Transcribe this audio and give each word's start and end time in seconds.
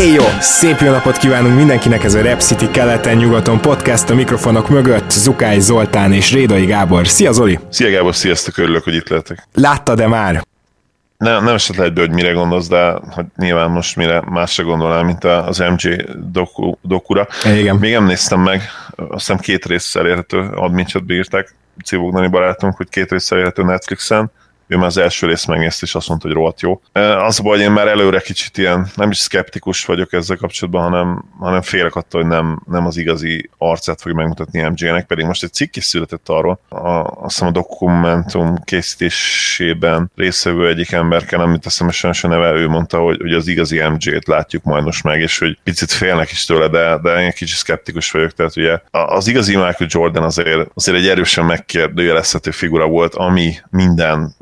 Éjjó! 0.00 0.22
Szép 0.40 0.78
jó 0.78 0.90
napot 0.90 1.16
kívánunk 1.16 1.56
mindenkinek, 1.56 2.04
ez 2.04 2.14
a 2.14 2.22
Rap 2.22 2.40
City 2.40 2.70
keleten-nyugaton 2.70 3.60
podcast 3.60 4.10
a 4.10 4.14
mikrofonok 4.14 4.68
mögött 4.68 5.10
Zukály 5.10 5.58
Zoltán 5.58 6.12
és 6.12 6.32
Rédai 6.32 6.64
Gábor. 6.64 7.06
Szia 7.06 7.32
Zoli! 7.32 7.58
Szia 7.68 7.90
Gábor, 7.90 8.14
sziasztok, 8.14 8.58
örülök, 8.58 8.84
hogy 8.84 8.94
itt 8.94 9.08
lehetek. 9.08 9.48
Láttad-e 9.54 10.06
már? 10.06 10.44
Nem, 11.16 11.44
nem 11.44 11.54
esett 11.54 11.76
lehet, 11.76 11.98
hogy 11.98 12.10
mire 12.10 12.32
gondolsz, 12.32 12.68
de 12.68 12.98
hogy 13.10 13.24
nyilván 13.36 13.70
most 13.70 13.96
mire 13.96 14.22
másra 14.28 14.64
gondolnál, 14.64 15.02
mint 15.02 15.24
az 15.24 15.58
MJ 15.58 15.96
doku, 16.32 16.74
dokura. 16.82 17.28
Igen. 17.54 17.76
Még 17.76 17.92
nem 17.92 18.04
néztem 18.04 18.40
meg, 18.40 18.62
azt 18.96 19.10
hiszem 19.10 19.38
két 19.38 19.66
résszel 19.66 20.06
érhető 20.06 20.38
admincset 20.38 21.04
bírták, 21.04 21.54
Civognani 21.84 22.28
barátunk, 22.28 22.76
hogy 22.76 22.88
két 22.88 23.10
résszel 23.10 23.38
érhető 23.38 23.62
Netflixen 23.62 24.30
ő 24.70 24.76
már 24.76 24.86
az 24.86 24.96
első 24.96 25.26
részt 25.26 25.46
megnézte, 25.46 25.86
és 25.86 25.94
azt 25.94 26.08
mondta, 26.08 26.26
hogy 26.26 26.36
rohadt 26.36 26.60
jó. 26.60 26.80
Az 26.92 27.38
a 27.38 27.42
baj, 27.42 27.56
hogy 27.56 27.66
én 27.66 27.70
már 27.70 27.88
előre 27.88 28.20
kicsit 28.20 28.58
ilyen, 28.58 28.86
nem 28.94 29.10
is 29.10 29.18
szkeptikus 29.18 29.84
vagyok 29.84 30.12
ezzel 30.12 30.36
kapcsolatban, 30.36 30.82
hanem, 30.82 31.24
hanem 31.38 31.62
félek 31.62 31.94
attól, 31.94 32.20
hogy 32.20 32.30
nem, 32.30 32.62
nem 32.66 32.86
az 32.86 32.96
igazi 32.96 33.50
arcát 33.58 34.00
fogja 34.00 34.16
megmutatni 34.16 34.60
MJ-nek, 34.60 35.06
pedig 35.06 35.24
most 35.24 35.42
egy 35.42 35.52
cikk 35.52 35.76
is 35.76 35.84
született 35.84 36.28
arról, 36.28 36.60
a, 36.68 36.78
azt 36.78 37.34
hiszem 37.34 37.48
a 37.48 37.50
dokumentum 37.50 38.56
készítésében 38.64 40.10
részvevő 40.16 40.68
egyik 40.68 40.92
emberke, 40.92 41.36
nem 41.36 41.50
mit 41.50 41.60
teszem 41.60 41.88
a 42.22 42.26
neve, 42.26 42.52
ő 42.52 42.68
mondta, 42.68 42.98
hogy, 42.98 43.20
hogy 43.20 43.34
az 43.34 43.46
igazi 43.46 43.82
MJ-t 43.88 44.26
látjuk 44.26 44.64
majd 44.64 44.84
most 44.84 45.04
meg, 45.04 45.20
és 45.20 45.38
hogy 45.38 45.58
picit 45.64 45.92
félnek 45.92 46.30
is 46.30 46.44
tőle, 46.44 46.68
de, 46.68 46.98
de 47.02 47.22
én 47.22 47.30
kicsit 47.30 47.56
szkeptikus 47.56 48.10
vagyok, 48.10 48.32
tehát 48.32 48.56
ugye 48.56 48.80
az 48.90 49.26
igazi 49.26 49.56
Michael 49.56 49.88
Jordan 49.88 50.22
azért, 50.22 50.70
azért 50.74 50.98
egy 50.98 51.08
erősen 51.08 51.44
megkérdőjelezhető 51.44 52.50
figura 52.50 52.86
volt, 52.86 53.14
ami 53.14 53.54
minden 53.70 54.34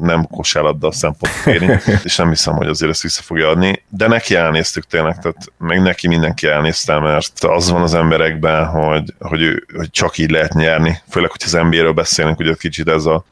nem 0.00 0.26
kosárlabda 0.26 0.92
szempontból 0.92 1.52
érint, 1.52 1.86
és 2.04 2.16
nem 2.16 2.28
hiszem, 2.28 2.54
hogy 2.54 2.66
azért 2.66 2.90
ezt 2.90 3.02
vissza 3.02 3.22
fogja 3.22 3.48
adni, 3.48 3.82
de 3.88 4.08
neki 4.08 4.34
elnéztük 4.34 4.84
tényleg, 4.84 5.18
tehát 5.18 5.52
meg 5.58 5.82
neki 5.82 6.08
mindenki 6.08 6.46
elnézte, 6.46 6.98
mert 6.98 7.44
az 7.44 7.70
van 7.70 7.82
az 7.82 7.94
emberekben, 7.94 8.66
hogy, 8.66 9.14
hogy, 9.18 9.40
ő, 9.42 9.66
hogy 9.76 9.90
csak 9.90 10.18
így 10.18 10.30
lehet 10.30 10.52
nyerni, 10.52 11.00
főleg, 11.10 11.30
hogy 11.30 11.42
az 11.44 11.52
NBA-ről 11.52 11.92
beszélünk, 11.92 12.38
ugye 12.38 12.54
kicsit 12.58 12.88
ez 12.88 13.04
a, 13.04 13.24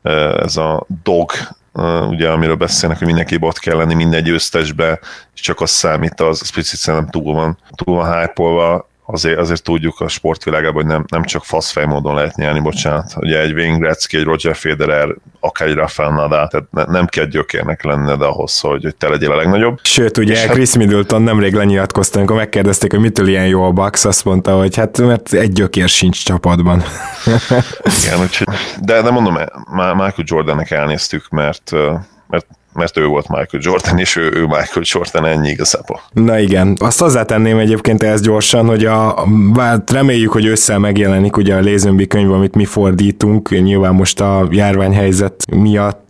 ez 0.43 0.57
a 0.57 0.87
dog 1.03 1.33
ugye 2.09 2.31
amiről 2.31 2.55
beszélnek, 2.55 2.99
hogy 2.99 3.07
mindenki 3.07 3.37
ott 3.41 3.59
kell 3.59 3.77
lenni 3.77 3.95
minden 3.95 4.23
győztesbe, 4.23 4.99
és 5.35 5.41
csak 5.41 5.61
az 5.61 5.71
számít, 5.71 6.21
az, 6.21 6.41
az 6.41 6.51
picit 6.51 6.79
szerintem 6.79 7.11
túl 7.11 7.35
van, 7.35 7.59
túl 7.75 7.97
van 7.97 8.19
hype 8.19 8.43
azért, 9.07 9.39
azért 9.39 9.63
tudjuk 9.63 10.01
a 10.01 10.09
sportvilágában, 10.09 10.75
hogy 10.75 10.87
nem, 10.87 11.05
nem 11.09 11.25
csak 11.25 11.45
faszfej 11.45 11.85
módon 11.85 12.15
lehet 12.15 12.37
nyerni, 12.37 12.61
bocsánat. 12.61 13.13
Ugye 13.17 13.41
egy 13.41 13.53
Wayne 13.53 13.79
Gretzky, 13.79 14.17
egy 14.17 14.25
Roger 14.25 14.57
Federer, 14.57 15.15
akár 15.41 15.69
egy 15.69 15.75
Rafael 15.75 16.11
Nadal, 16.11 16.49
tehát 16.49 16.67
ne, 16.71 16.85
nem 16.85 17.07
kell 17.07 17.25
gyökérnek 17.25 17.83
lenned 17.83 18.23
ahhoz, 18.23 18.61
hogy, 18.61 18.83
hogy 18.83 18.97
te 18.97 19.09
legyél 19.09 19.31
a 19.31 19.37
legnagyobb. 19.37 19.79
Sőt, 19.83 20.19
ugye 20.19 20.33
És 20.33 20.45
Chris 20.45 20.69
hát... 20.69 20.79
Middleton 20.79 21.23
nemrég 21.23 21.55
lenyilatkozta, 21.55 22.19
amikor 22.19 22.37
megkérdezték, 22.37 22.91
hogy 22.91 23.01
mitől 23.01 23.29
ilyen 23.29 23.47
jó 23.47 23.63
a 23.63 23.71
Bucks, 23.71 24.05
azt 24.05 24.25
mondta, 24.25 24.57
hogy 24.57 24.77
hát 24.77 24.99
mert 24.99 25.33
egy 25.33 25.53
gyökér 25.53 25.89
sincs 25.89 26.25
csapatban. 26.25 26.83
Igen, 28.05 28.21
úgyhogy, 28.21 28.49
de, 28.81 29.03
de 29.03 29.11
mondom, 29.11 29.35
Michael 29.73 30.13
Jordannek 30.17 30.71
elnéztük, 30.71 31.29
mert 31.29 31.73
mert 32.27 32.47
mert 32.75 32.97
ő 32.97 33.07
volt 33.07 33.29
Michael 33.29 33.63
Jordan, 33.63 33.99
és 33.99 34.17
ő, 34.17 34.33
ő 34.35 34.41
Michael 34.41 34.83
Jordan, 34.83 35.27
ennyi 35.27 35.49
igazából. 35.49 36.01
Na 36.13 36.39
igen, 36.39 36.77
azt 36.81 37.01
hozzátenném 37.01 37.59
egyébként 37.59 38.03
ehhez 38.03 38.21
gyorsan, 38.21 38.67
hogy 38.67 38.85
a, 38.85 39.27
hát 39.57 39.91
reméljük, 39.91 40.33
hogy 40.33 40.47
össze 40.47 40.79
megjelenik 40.79 41.37
ugye 41.37 41.55
a 41.55 41.61
Lézőmbi 41.61 42.07
könyv, 42.07 42.33
amit 42.33 42.55
mi 42.55 42.65
fordítunk, 42.65 43.51
nyilván 43.51 43.95
most 43.95 44.21
a 44.21 44.49
járványhelyzet 44.51 45.45
miatt 45.51 46.03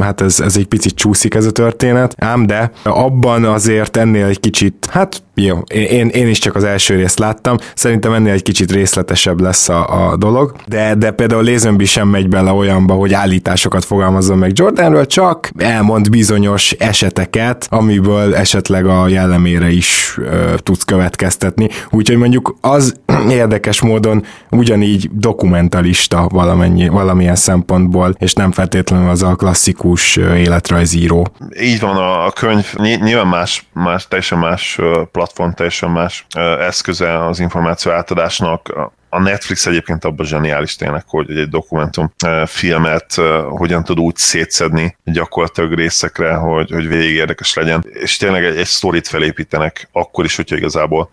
hát 0.00 0.20
ez, 0.20 0.40
ez 0.40 0.56
egy 0.56 0.66
picit 0.66 0.94
csúszik 0.94 1.34
ez 1.34 1.46
a 1.46 1.50
történet, 1.50 2.14
ám 2.18 2.46
de 2.46 2.70
abban 2.82 3.44
azért 3.44 3.96
ennél 3.96 4.26
egy 4.26 4.40
kicsit, 4.40 4.88
hát 4.90 5.22
jó, 5.34 5.58
én, 5.72 6.08
én 6.08 6.28
is 6.28 6.38
csak 6.38 6.54
az 6.54 6.64
első 6.64 6.94
részt 6.96 7.18
láttam, 7.18 7.56
szerintem 7.74 8.12
ennél 8.12 8.32
egy 8.32 8.42
kicsit 8.42 8.72
részletesebb 8.72 9.40
lesz 9.40 9.68
a, 9.68 10.10
a 10.10 10.16
dolog, 10.16 10.54
de, 10.66 10.94
de 10.94 11.10
például 11.10 11.42
Lézönbi 11.42 11.84
sem 11.84 12.08
megy 12.08 12.28
bele 12.28 12.50
olyanba, 12.50 12.94
hogy 12.94 13.12
állításokat 13.12 13.84
fogalmazzon 13.84 14.38
meg 14.38 14.50
Jordanről, 14.54 15.06
csak 15.06 15.50
elmond 15.56 16.10
bizonyos 16.10 16.70
eseteket, 16.70 17.66
amiből 17.70 18.34
esetleg 18.34 18.86
a 18.86 19.08
jellemére 19.08 19.70
is 19.70 20.18
ö, 20.18 20.54
tudsz 20.62 20.82
következtetni, 20.84 21.68
úgyhogy 21.90 22.16
mondjuk 22.16 22.56
az 22.60 22.94
érdekes 23.28 23.80
módon 23.80 24.24
ugyanígy 24.50 25.08
dokumentalista 25.12 26.26
valamennyi, 26.28 26.88
valamilyen 26.88 27.36
szempontból, 27.36 28.14
és 28.18 28.32
nem 28.32 28.52
feltétlenül 28.52 29.08
az 29.08 29.22
a 29.22 29.34
klasszikus 29.34 30.16
életrajzíró. 30.16 31.26
Így 31.60 31.80
van, 31.80 31.96
a, 31.96 32.30
könyv. 32.30 32.74
Nyilván 32.76 33.26
más, 33.26 33.66
más, 33.72 34.08
teljesen 34.08 34.38
más 34.38 34.78
platform, 35.24 35.50
teljesen 35.50 35.90
más 35.90 36.26
eszköze 36.58 37.26
az 37.26 37.40
információ 37.40 37.92
átadásnak, 37.92 38.92
a 39.08 39.20
Netflix 39.20 39.66
egyébként 39.66 40.04
abban 40.04 40.26
zseniális 40.26 40.76
tényleg, 40.76 41.04
hogy 41.06 41.38
egy 41.38 41.48
dokumentum 41.48 42.12
filmet 42.46 43.14
hogyan 43.48 43.84
tud 43.84 43.98
úgy 43.98 44.16
szétszedni 44.16 44.96
gyakorlatilag 45.04 45.72
részekre, 45.72 46.34
hogy, 46.34 46.70
hogy 46.70 46.88
végig 46.88 47.14
érdekes 47.14 47.54
legyen, 47.54 47.84
és 47.92 48.16
tényleg 48.16 48.44
egy, 48.44 48.56
egy 48.56 48.66
sztorit 48.66 49.08
felépítenek, 49.08 49.88
akkor 49.92 50.24
is, 50.24 50.36
hogyha 50.36 50.56
igazából 50.56 51.10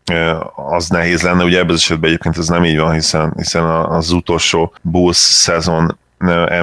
az 0.56 0.90
nehéz 0.90 1.22
lenne, 1.22 1.44
ugye 1.44 1.58
ebben 1.58 1.74
az 1.74 1.82
esetben 1.82 2.10
egyébként 2.10 2.38
ez 2.38 2.48
nem 2.48 2.66
így 2.66 2.78
van, 2.78 2.94
hiszen, 2.94 3.34
hiszen 3.38 3.66
az 3.66 4.12
utolsó 4.12 4.74
Bulls 4.82 5.18
szezon 5.18 5.98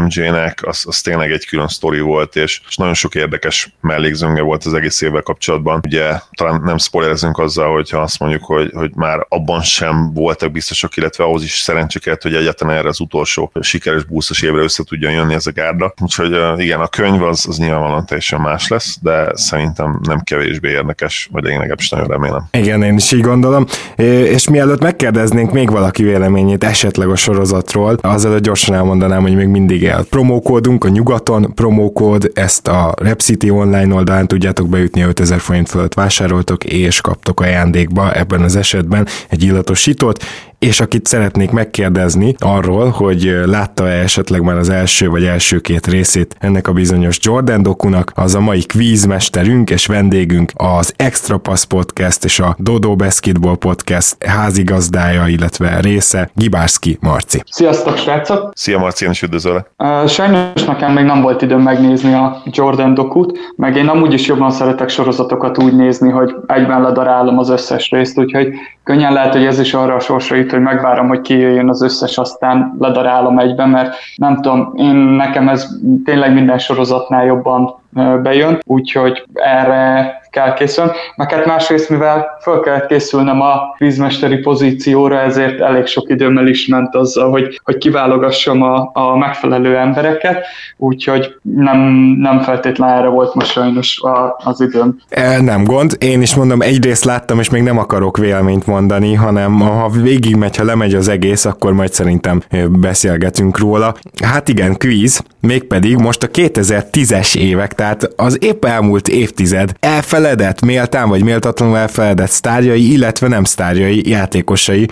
MJ-nek, 0.04 0.60
az, 0.62 0.84
az 0.86 1.00
tényleg 1.00 1.32
egy 1.32 1.46
külön 1.46 1.68
sztori 1.68 2.00
volt, 2.00 2.36
és, 2.36 2.60
és 2.68 2.76
nagyon 2.76 2.94
sok 2.94 3.14
érdekes 3.14 3.74
mellékzönge 3.80 4.42
volt 4.42 4.64
az 4.64 4.74
egész 4.74 5.00
évvel 5.00 5.22
kapcsolatban. 5.22 5.80
Ugye 5.86 6.20
talán 6.36 6.60
nem 6.64 6.78
spoilerezünk 6.78 7.38
azzal, 7.38 7.72
hogyha 7.72 7.98
azt 7.98 8.18
mondjuk, 8.18 8.44
hogy, 8.44 8.70
hogy 8.74 8.90
már 8.94 9.26
abban 9.28 9.62
sem 9.62 10.12
voltak 10.12 10.52
biztosak, 10.52 10.96
illetve 10.96 11.24
ahhoz 11.24 11.42
is 11.42 11.58
szerencséket, 11.58 12.22
hogy 12.22 12.34
egyáltalán 12.34 12.76
erre 12.76 12.88
az 12.88 13.00
utolsó 13.00 13.52
sikeres 13.60 14.04
búszos 14.04 14.42
évre 14.42 14.62
össze 14.62 14.84
tudjon 14.84 15.12
jönni 15.12 15.34
ez 15.34 15.46
a 15.46 15.52
gárda. 15.52 15.94
Úgyhogy 16.00 16.60
igen, 16.60 16.80
a 16.80 16.86
könyv 16.86 17.22
az, 17.22 17.46
az 17.48 17.58
nyilvánvalóan 17.58 18.06
teljesen 18.06 18.40
más 18.40 18.68
lesz, 18.68 18.98
de 19.02 19.30
szerintem 19.34 20.00
nem 20.02 20.20
kevésbé 20.20 20.70
érdekes, 20.70 21.28
vagy 21.32 21.44
én 21.44 21.58
legalábbis 21.58 21.88
nagyon 21.88 22.06
remélem. 22.06 22.48
Igen, 22.50 22.82
én 22.82 22.96
is 22.96 23.12
így 23.12 23.20
gondolom. 23.20 23.66
És 23.96 24.48
mielőtt 24.48 24.80
megkérdeznénk 24.80 25.52
még 25.52 25.70
valaki 25.70 26.02
véleményét 26.02 26.64
esetleg 26.64 27.08
a 27.08 27.16
sorozatról, 27.16 27.98
azelőtt 28.00 28.42
gyorsan 28.42 28.74
elmondanám, 28.74 29.22
hogy 29.22 29.34
még 29.34 29.47
még 29.48 29.60
mindig 29.60 29.84
el. 29.84 30.04
Promókódunk 30.04 30.84
a 30.84 30.88
nyugaton, 30.88 31.52
promókód, 31.54 32.30
ezt 32.34 32.68
a 32.68 32.94
Repcity 32.96 33.50
online 33.50 33.94
oldalán 33.94 34.26
tudjátok 34.26 34.68
beütni, 34.68 35.02
5000 35.02 35.40
forint 35.40 35.68
fölött 35.68 35.94
vásároltok, 35.94 36.64
és 36.64 37.00
kaptok 37.00 37.40
ajándékba 37.40 38.12
ebben 38.12 38.42
az 38.42 38.56
esetben 38.56 39.06
egy 39.28 39.42
illatosítót, 39.42 40.24
és 40.58 40.80
akit 40.80 41.06
szeretnék 41.06 41.50
megkérdezni 41.50 42.34
arról, 42.38 42.88
hogy 42.88 43.40
látta-e 43.46 44.02
esetleg 44.02 44.42
már 44.42 44.56
az 44.56 44.68
első 44.68 45.08
vagy 45.08 45.24
első 45.24 45.58
két 45.58 45.86
részét 45.86 46.36
ennek 46.38 46.68
a 46.68 46.72
bizonyos 46.72 47.18
Jordan 47.22 47.62
dokunak, 47.62 48.12
az 48.14 48.34
a 48.34 48.40
mai 48.40 48.60
kvízmesterünk 48.60 49.70
és 49.70 49.86
vendégünk 49.86 50.52
az 50.56 50.94
Extra 50.96 51.38
Pass 51.38 51.64
Podcast 51.64 52.24
és 52.24 52.40
a 52.40 52.56
Dodo 52.58 52.96
Basketball 52.96 53.56
Podcast 53.56 54.24
házigazdája, 54.24 55.26
illetve 55.26 55.80
része, 55.80 56.30
Gibárszki 56.34 56.98
Marci. 57.00 57.42
Sziasztok, 57.50 57.96
srácok! 57.96 58.50
Szia 58.54 58.78
Marci, 58.78 59.04
én 59.04 59.10
is 59.10 59.22
üdvözöllek! 59.22 59.70
Sajnos 60.06 60.64
nekem 60.66 60.92
még 60.92 61.04
nem 61.04 61.22
volt 61.22 61.42
időm 61.42 61.60
megnézni 61.60 62.14
a 62.14 62.42
Jordan 62.44 62.94
dokut, 62.94 63.38
meg 63.56 63.76
én 63.76 63.88
amúgy 63.88 64.12
is 64.12 64.26
jobban 64.26 64.50
szeretek 64.50 64.88
sorozatokat 64.88 65.62
úgy 65.62 65.76
nézni, 65.76 66.10
hogy 66.10 66.34
egyben 66.46 66.82
ledarálom 66.82 67.38
az 67.38 67.48
összes 67.48 67.90
részt, 67.90 68.18
úgyhogy 68.18 68.48
könnyen 68.88 69.12
lehet, 69.12 69.32
hogy 69.32 69.44
ez 69.44 69.58
is 69.58 69.74
arra 69.74 69.94
a 69.94 70.00
sorsra 70.00 70.36
jut, 70.36 70.50
hogy 70.50 70.60
megvárom, 70.60 71.08
hogy 71.08 71.20
kijöjjön 71.20 71.68
az 71.68 71.82
összes, 71.82 72.18
aztán 72.18 72.76
ledarálom 72.78 73.38
egyben, 73.38 73.68
mert 73.68 73.94
nem 74.16 74.34
tudom, 74.34 74.72
én 74.76 74.94
nekem 74.94 75.48
ez 75.48 75.68
tényleg 76.04 76.32
minden 76.32 76.58
sorozatnál 76.58 77.24
jobban 77.24 77.74
bejön, 78.22 78.58
úgyhogy 78.66 79.24
erre 79.32 80.16
kell 80.30 80.54
készülni, 80.54 80.90
meg 81.16 81.32
hát 81.32 81.46
másrészt, 81.46 81.90
mivel 81.90 82.26
fel 82.40 82.60
kellett 82.60 82.86
készülnem 82.86 83.40
a 83.40 83.74
vízmesteri 83.78 84.36
pozícióra, 84.36 85.20
ezért 85.20 85.60
elég 85.60 85.86
sok 85.86 86.10
időmmel 86.10 86.46
is 86.46 86.66
ment 86.66 86.94
azzal, 86.94 87.30
hogy, 87.30 87.60
hogy 87.64 87.78
kiválogassam 87.78 88.62
a, 88.62 88.90
a 88.92 89.16
megfelelő 89.16 89.76
embereket, 89.76 90.44
úgyhogy 90.76 91.34
nem, 91.42 91.78
nem 92.18 92.40
feltétlenül 92.40 92.94
erre 92.94 93.08
volt 93.08 93.34
most 93.34 93.50
sajnos 93.50 94.00
a, 94.02 94.36
az 94.44 94.60
időm. 94.60 94.96
E, 95.08 95.40
nem 95.40 95.64
gond, 95.64 95.96
én 95.98 96.22
is 96.22 96.34
mondom, 96.34 96.60
egyrészt 96.60 97.04
láttam, 97.04 97.38
és 97.38 97.50
még 97.50 97.62
nem 97.62 97.78
akarok 97.78 98.16
véleményt 98.16 98.66
mondani, 98.66 99.14
hanem 99.14 99.60
ha 99.60 99.88
végigmegy, 99.88 100.56
ha 100.56 100.64
lemegy 100.64 100.94
az 100.94 101.08
egész, 101.08 101.44
akkor 101.44 101.72
majd 101.72 101.92
szerintem 101.92 102.42
beszélgetünk 102.70 103.58
róla. 103.58 103.94
Hát 104.24 104.48
igen, 104.48 104.76
quiz, 104.78 105.22
mégpedig 105.40 105.96
most 105.96 106.22
a 106.22 106.28
2010-es 106.28 107.36
évek, 107.36 107.74
tehát 107.74 108.10
az 108.16 108.44
épp 108.44 108.64
elmúlt 108.64 109.08
évtized 109.08 109.72
elfeledett, 109.80 110.60
méltán 110.60 111.08
vagy 111.08 111.22
méltatlanul 111.22 111.76
elfeledett 111.76 112.30
sztárjai, 112.30 112.92
illetve 112.92 113.28
nem 113.28 113.44
sztárjai, 113.44 114.08
játékosai, 114.08 114.88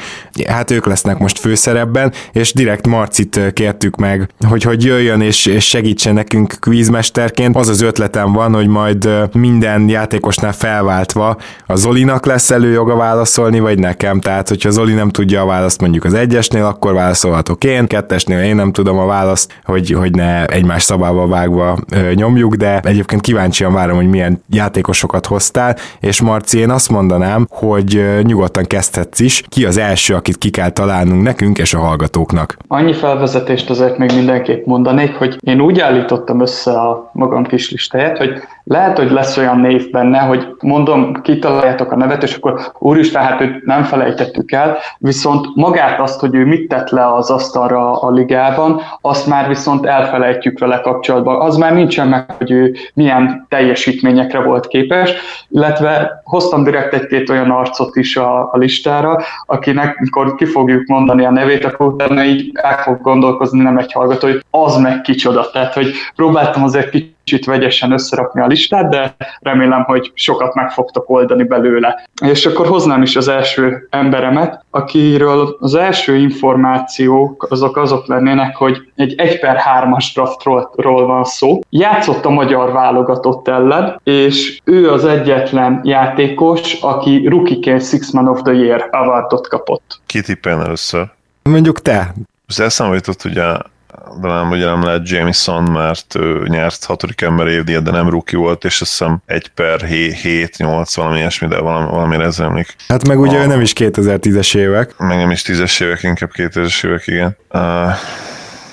hát 0.46 0.70
ők 0.70 0.86
lesznek 0.86 1.18
most 1.18 1.38
főszerepben, 1.38 2.12
és 2.32 2.52
direkt 2.52 2.86
Marcit 2.86 3.40
kértük 3.52 3.96
meg, 3.96 4.28
hogy 4.48 4.62
hogy 4.62 4.84
jöjjön 4.84 5.20
és, 5.20 5.46
és 5.46 5.68
segítsen 5.68 6.14
nekünk 6.14 6.54
quizmesterként. 6.60 7.56
Az 7.56 7.68
az 7.68 7.80
ötletem 7.80 8.32
van, 8.32 8.54
hogy 8.54 8.66
majd 8.66 9.08
minden 9.32 9.88
játékosnál 9.88 10.52
felváltva 10.52 11.36
a 11.66 11.76
Zolinak 11.76 12.26
lesz 12.26 12.50
előjoga 12.50 12.96
válaszolni, 12.96 13.60
vagy 13.60 13.78
nekem, 13.78 14.20
tehát 14.20 14.48
hogyha 14.48 14.70
Zoli 14.70 14.92
nem 14.92 15.10
tudja 15.10 15.42
a 15.42 15.46
választ 15.46 15.80
mondjuk 15.80 16.04
az 16.04 16.14
egyesnél, 16.14 16.64
akkor 16.64 16.92
válaszolhatok 16.92 17.64
én, 17.64 17.86
kettesnél 17.86 18.40
én 18.40 18.54
nem 18.54 18.72
tudom 18.72 18.98
a 18.98 19.06
választ, 19.06 19.60
hogy, 19.64 19.90
hogy 19.90 20.10
ne 20.10 20.35
egymás 20.44 20.82
szabába 20.82 21.26
vágva 21.26 21.78
nyomjuk, 22.14 22.54
de 22.54 22.80
egyébként 22.80 23.20
kíváncsian 23.20 23.72
várom, 23.72 23.96
hogy 23.96 24.08
milyen 24.08 24.42
játékosokat 24.50 25.26
hoztál, 25.26 25.76
és 26.00 26.20
Marci, 26.20 26.58
én 26.58 26.70
azt 26.70 26.90
mondanám, 26.90 27.46
hogy 27.50 28.04
nyugodtan 28.22 28.64
kezdhetsz 28.64 29.20
is. 29.20 29.42
Ki 29.48 29.64
az 29.64 29.76
első, 29.76 30.14
akit 30.14 30.38
ki 30.38 30.50
kell 30.50 30.70
találnunk 30.70 31.22
nekünk 31.22 31.58
és 31.58 31.74
a 31.74 31.78
hallgatóknak? 31.78 32.56
Annyi 32.68 32.92
felvezetést 32.92 33.70
azért 33.70 33.98
még 33.98 34.12
mindenképp 34.14 34.66
mondanék, 34.66 35.14
hogy 35.14 35.36
én 35.40 35.60
úgy 35.60 35.80
állítottam 35.80 36.40
össze 36.40 36.70
a 36.70 37.10
magam 37.12 37.44
kis 37.44 37.70
listáját, 37.70 38.18
hogy 38.18 38.30
lehet, 38.68 38.98
hogy 38.98 39.10
lesz 39.10 39.36
olyan 39.36 39.58
név 39.58 39.90
benne, 39.90 40.18
hogy 40.18 40.46
mondom, 40.60 41.14
kitaláljátok 41.22 41.92
a 41.92 41.96
nevet, 41.96 42.22
és 42.22 42.34
akkor 42.34 42.60
úristen, 42.78 43.22
hát 43.22 43.40
őt 43.40 43.64
nem 43.64 43.82
felejtettük 43.82 44.52
el, 44.52 44.76
viszont 44.98 45.46
magát 45.54 46.00
azt, 46.00 46.20
hogy 46.20 46.34
ő 46.34 46.44
mit 46.44 46.68
tett 46.68 46.90
le 46.90 47.14
az 47.14 47.30
asztalra 47.30 48.00
a 48.00 48.10
ligában, 48.10 48.80
azt 49.00 49.26
már 49.26 49.48
viszont 49.48 49.86
elfelejtjük 49.86 50.58
vele 50.58 50.80
kapcsolatban. 50.80 51.40
Az 51.40 51.56
már 51.56 51.74
nincsen 51.74 52.08
meg, 52.08 52.30
hogy 52.38 52.50
ő 52.50 52.74
milyen 52.94 53.46
teljesítményekre 53.48 54.42
volt 54.42 54.66
képes, 54.66 55.14
illetve 55.48 56.22
hoztam 56.24 56.64
direkt 56.64 56.94
egy-két 56.94 57.30
olyan 57.30 57.50
arcot 57.50 57.96
is 57.96 58.16
a, 58.16 58.52
a 58.52 58.56
listára, 58.56 59.20
akinek, 59.46 59.98
mikor 59.98 60.34
ki 60.34 60.44
fogjuk 60.44 60.86
mondani 60.86 61.24
a 61.24 61.30
nevét, 61.30 61.64
akkor 61.64 61.86
utána 61.86 62.24
így 62.24 62.50
el 62.54 62.76
fog 62.76 63.00
gondolkozni 63.00 63.62
nem 63.62 63.78
egy 63.78 63.92
hallgató, 63.92 64.26
hogy 64.26 64.44
az 64.50 64.76
meg 64.76 65.00
kicsoda. 65.00 65.50
Tehát, 65.50 65.74
hogy 65.74 65.92
próbáltam 66.16 66.62
azért 66.62 66.90
kicsit 66.90 67.15
kicsit 67.26 67.44
vegyesen 67.44 67.92
összerakni 67.92 68.40
a 68.40 68.46
listát, 68.46 68.88
de 68.88 69.16
remélem, 69.40 69.82
hogy 69.82 70.10
sokat 70.14 70.54
meg 70.54 70.70
fogtok 70.70 71.10
oldani 71.10 71.42
belőle. 71.42 72.08
És 72.24 72.46
akkor 72.46 72.66
hoznám 72.66 73.02
is 73.02 73.16
az 73.16 73.28
első 73.28 73.86
emberemet, 73.90 74.64
akiről 74.70 75.56
az 75.60 75.74
első 75.74 76.16
információk 76.16 77.46
azok 77.50 77.76
azok 77.76 78.06
lennének, 78.06 78.56
hogy 78.56 78.78
egy 78.94 79.14
1 79.16 79.40
per 79.40 79.56
3-as 79.80 80.06
draftról 80.14 81.06
van 81.06 81.24
szó. 81.24 81.60
Játszott 81.70 82.24
a 82.24 82.30
magyar 82.30 82.72
válogatott 82.72 83.48
ellen, 83.48 84.00
és 84.04 84.60
ő 84.64 84.90
az 84.90 85.04
egyetlen 85.04 85.80
játékos, 85.84 86.72
aki 86.72 87.26
rukiként 87.28 87.86
Six 87.86 88.12
Man 88.12 88.28
of 88.28 88.42
the 88.42 88.52
Year 88.52 88.88
awardot 88.90 89.48
kapott. 89.48 90.00
Ki 90.06 90.20
tippelne 90.20 90.64
először? 90.64 91.06
Mondjuk 91.42 91.82
te. 91.82 92.14
Eszembe 92.56 92.94
jutott 92.94 93.24
ugye 93.24 93.42
de 94.20 94.28
nem, 94.28 94.50
ugye 94.50 94.64
nem 94.64 94.82
lehet 94.82 95.08
Jameson, 95.08 95.62
mert 95.62 96.14
ő 96.14 96.44
nyert 96.48 96.84
hatodik 96.84 97.20
ember 97.20 97.46
évdíjat, 97.46 97.82
de 97.82 97.90
nem 97.90 98.08
rookie 98.08 98.38
volt, 98.38 98.64
és 98.64 98.80
azt 98.80 98.90
hiszem 98.90 99.18
1 99.26 99.48
per 99.48 99.80
7, 99.80 100.56
8, 100.56 100.96
valami 100.96 101.18
ilyesmi, 101.18 101.48
de 101.48 101.60
valami, 101.60 101.90
valamire 101.90 102.24
ez 102.24 102.40
emlék. 102.40 102.76
Hát 102.88 103.08
meg 103.08 103.20
ugye 103.20 103.40
a, 103.40 103.46
nem 103.46 103.60
is 103.60 103.72
2010-es 103.76 104.56
évek. 104.56 104.94
Meg 104.98 105.16
nem 105.16 105.30
is 105.30 105.42
10-es 105.46 105.82
évek, 105.82 106.02
inkább 106.02 106.30
2000-es 106.34 106.84
évek, 106.84 107.06
igen. 107.06 107.36
Uh, 107.50 107.60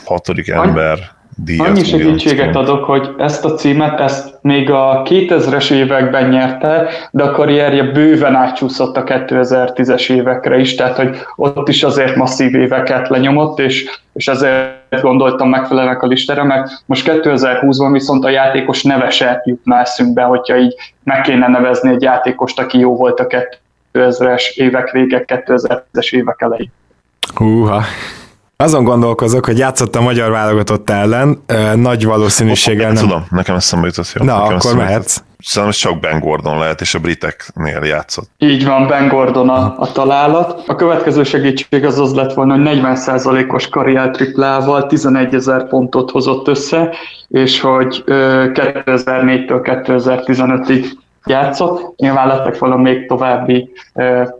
hatodik 0.06 0.50
ember 0.50 1.12
díjat. 1.36 1.68
Annyi 1.68 1.84
segítséget 1.84 2.56
adok, 2.56 2.84
hogy 2.84 3.10
ezt 3.18 3.46
a 3.46 3.54
címet, 3.54 4.00
ezt 4.00 4.38
még 4.42 4.70
a 4.70 5.02
2000-es 5.06 5.72
években 5.72 6.30
nyerte, 6.30 6.90
de 7.12 7.24
a 7.24 7.32
karrierje 7.32 7.84
bőven 7.84 8.36
átcsúszott 8.36 8.98
a 8.98 9.04
2010-es 9.04 10.12
évekre 10.12 10.58
is, 10.58 10.76
tehát 10.76 10.96
hogy 10.96 11.18
ott 11.36 11.68
is 11.68 11.84
azért 11.84 12.16
masszív 12.16 12.56
éveket 12.56 13.10
lenyomott, 13.10 13.60
és, 13.60 13.90
és 14.14 14.28
ezért 14.28 14.82
gondoltam 15.02 15.50
megfelelnek 15.50 16.02
a 16.02 16.08
listára, 16.08 16.44
mert 16.44 16.72
most 16.86 17.12
2020-ban 17.12 17.90
viszont 17.92 18.26
a 18.26 18.30
játékos 18.30 18.84
neve 18.84 19.10
se 19.10 19.42
jutna 19.46 19.80
eszünkbe, 19.80 20.24
hogyha 20.24 20.58
így 20.58 20.76
meg 21.04 21.22
kéne 21.22 21.48
nevezni 21.48 21.90
egy 21.90 22.02
játékost, 22.02 22.60
aki 22.60 22.80
jó 22.80 22.96
volt 22.96 23.20
a 23.20 23.28
2000-es 23.94 24.44
évek 24.56 24.92
vége, 24.92 25.24
2010-es 25.28 26.14
évek 26.14 26.42
elején. 26.42 26.72
Húha, 27.36 27.84
azon 28.58 28.84
gondolkozok, 28.84 29.46
hogy 29.46 29.58
játszott 29.58 29.96
a 29.96 30.02
magyar 30.02 30.32
válogatott 30.32 30.90
ellen, 30.90 31.44
nagy 31.76 32.06
valószínűséggel 32.06 32.92
nem... 32.92 33.04
Tudom, 33.04 33.26
nekem 33.30 33.56
eszembe 33.56 33.88
jutott 33.88 34.12
jó. 34.14 34.26
Na, 34.26 34.38
nekem 34.40 34.56
akkor 34.56 34.76
mehetsz. 34.76 35.18
Szerintem 35.46 35.80
csak 35.80 36.00
Ben 36.00 36.20
Gordon 36.20 36.58
lehet, 36.58 36.82
és 36.82 36.96
a 36.96 37.00
briteknél 37.00 37.82
játszott. 37.84 38.30
Így 38.38 38.66
van, 38.66 38.88
Ben 38.88 39.08
Gordon 39.08 39.50
a, 39.50 39.76
a 39.78 39.92
találat. 39.92 40.64
A 40.68 40.76
következő 40.76 41.24
segítség 41.24 41.86
az 41.86 42.00
az 42.00 42.14
lett 42.14 42.34
volna, 42.34 42.54
hogy 42.54 42.80
40%-os 42.82 43.70
karrier 43.70 44.10
triplával 44.10 44.88
11 44.88 45.34
ezer 45.34 45.68
pontot 45.68 46.12
hozott 46.12 46.48
össze, 46.48 46.96
és 47.28 47.60
hogy 47.60 48.04
2004-től 48.06 49.60
2015-ig 49.64 50.86
játszott. 51.26 51.94
Nyilván 51.98 52.28
lettek 52.28 52.60
volna 52.60 52.78
még 52.78 53.08
további 53.08 53.70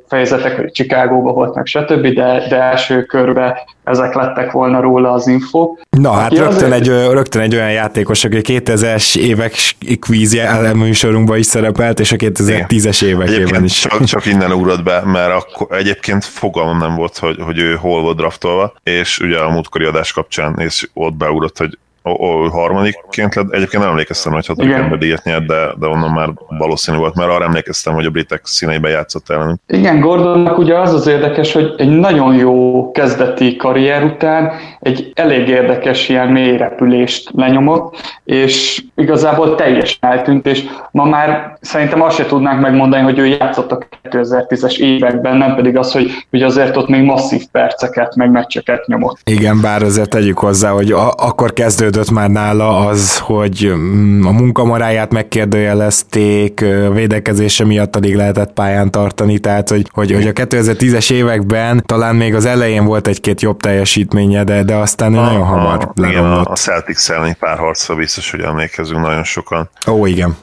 fejezetek, 0.08 0.56
hogy 0.56 0.72
Chicagóba 0.72 1.32
volt 1.32 1.56
meg, 1.56 1.66
stb., 1.66 2.08
de, 2.08 2.48
de 2.50 2.62
első 2.62 3.04
körbe 3.04 3.66
ezek 3.84 4.14
lettek 4.14 4.52
volna 4.52 4.82
róla 4.82 5.12
az 5.12 5.28
info. 5.28 5.76
Na 5.90 6.12
hát 6.12 6.32
rögtön, 6.32 6.72
azért... 6.72 6.72
egy, 6.74 6.88
rögtön 6.88 7.42
egy 7.42 7.56
olyan 7.56 7.72
játékos, 7.72 8.24
aki 8.24 8.40
2000-es 8.44 9.18
évek 9.18 9.54
kvíz 10.00 10.38
műsorunkban 10.74 11.38
is 11.38 11.46
szerepelt, 11.46 12.00
és 12.00 12.12
a 12.12 12.16
2010-es 12.16 13.04
évekében 13.04 13.64
is. 13.64 13.80
Csak, 13.80 14.04
csak 14.04 14.26
innen 14.26 14.52
ugrott 14.52 14.84
be, 14.84 15.02
mert 15.06 15.34
akkor 15.34 15.78
egyébként 15.78 16.24
fogalmam 16.24 16.78
nem 16.78 16.96
volt, 16.96 17.18
hogy, 17.18 17.38
hogy 17.42 17.60
ő 17.60 17.76
hol 17.76 18.02
volt 18.02 18.18
draftolva, 18.18 18.74
és 18.84 19.20
ugye 19.20 19.38
a 19.38 19.50
múltkori 19.50 19.86
adás 19.86 20.12
kapcsán 20.12 20.60
és 20.60 20.90
ott 20.94 21.14
beugrott, 21.14 21.58
hogy 21.58 21.78
ó, 22.06 22.48
harmadikként 22.50 23.36
lett. 23.36 23.52
Egyébként 23.52 23.84
nem 23.84 23.92
emlékeztem, 23.92 24.34
hogy 24.34 24.46
hatodik 24.46 24.72
ember 24.74 24.98
díjat 24.98 25.24
nyert, 25.24 25.46
de, 25.46 25.74
de 25.80 25.88
onnan 25.88 26.12
már 26.12 26.30
valószínű 26.58 26.98
volt, 26.98 27.16
mert 27.16 27.30
arra 27.32 27.46
emlékeztem, 27.46 27.94
hogy 27.94 28.06
a 28.06 28.10
britek 28.10 28.42
színeiben 28.44 28.92
játszott 28.92 29.30
ellen. 29.30 29.62
Igen, 29.68 30.00
Gordonnak 30.00 30.58
ugye 30.58 30.80
az 30.80 30.94
az 30.94 31.08
érdekes, 31.08 31.54
hogy 31.54 31.74
egy 31.78 31.90
nagyon 32.00 32.36
jó 32.36 32.92
kezdeti 32.92 33.56
karrier 33.56 34.04
után 34.04 34.52
egy 34.80 35.12
elég 35.16 35.48
érdekes 35.48 36.10
ilyen 36.10 36.28
mély 36.28 36.58
repülést 36.58 37.30
lenyomott, 37.36 37.96
és 38.24 38.84
igazából 38.96 39.56
teljesen 39.56 39.98
eltűnt, 40.00 40.46
és 40.48 40.64
ma 40.92 41.06
már 41.06 41.58
szerintem 41.62 42.02
azt 42.02 42.16
se 42.16 42.26
tudnánk 42.26 42.62
megmondani, 42.62 43.04
hogy 43.04 43.18
ő 43.20 43.26
játszott 43.26 43.72
a 43.72 43.78
2010-es 44.10 44.78
években, 44.78 45.38
nem 45.38 45.56
pedig 45.56 45.78
az, 45.78 45.92
hogy, 45.92 46.12
hogy 46.30 46.42
azért 46.42 46.78
ott 46.78 46.88
még 46.88 47.04
masszív 47.04 47.44
perceket, 47.52 48.16
meg 48.16 48.32
meccseket 48.32 48.86
nyomott. 48.88 49.18
Igen, 49.24 49.62
bár 49.62 49.82
azért 49.84 50.10
tegyük 50.10 50.38
hozzá, 50.38 50.70
hogy 50.70 50.92
a- 50.92 51.14
akkor 51.18 51.54
kezdődött 51.54 51.92
érződött 51.98 52.16
már 52.16 52.30
nála 52.30 52.88
az, 52.88 53.18
hogy 53.18 53.72
mm, 53.76 54.26
a 54.26 54.32
munkamaráját 54.32 55.12
megkérdőjelezték, 55.12 56.60
védekezése 56.94 57.66
miatt 57.66 57.96
alig 57.96 58.16
lehetett 58.16 58.54
pályán 58.54 58.92
tartani, 58.92 59.40
tehát 59.40 59.70
hogy, 59.70 59.90
hogy, 59.92 60.12
hogy 60.12 60.28
a 60.28 60.32
2010-es 60.32 61.12
években 61.12 61.84
talán 61.86 62.16
még 62.16 62.36
az 62.36 62.46
elején 62.46 62.86
volt 62.86 63.08
egy-két 63.08 63.42
jobb 63.42 63.60
teljesítménye, 63.60 64.44
de, 64.44 64.64
de 64.64 64.76
aztán 64.76 65.16
a, 65.16 65.22
nagyon 65.22 65.44
hamar 65.46 65.92
a, 65.96 66.06
igen, 66.08 66.26
a 66.26 66.54
Celtics 66.54 67.10
elleni 67.10 67.36
párharcra 67.40 67.96
biztos, 67.96 68.32
hogy 68.32 68.42
emlékezünk 68.42 69.02
nagyon 69.02 69.24
sokan. 69.24 69.70
Ó, 69.88 70.06
igen. 70.06 70.36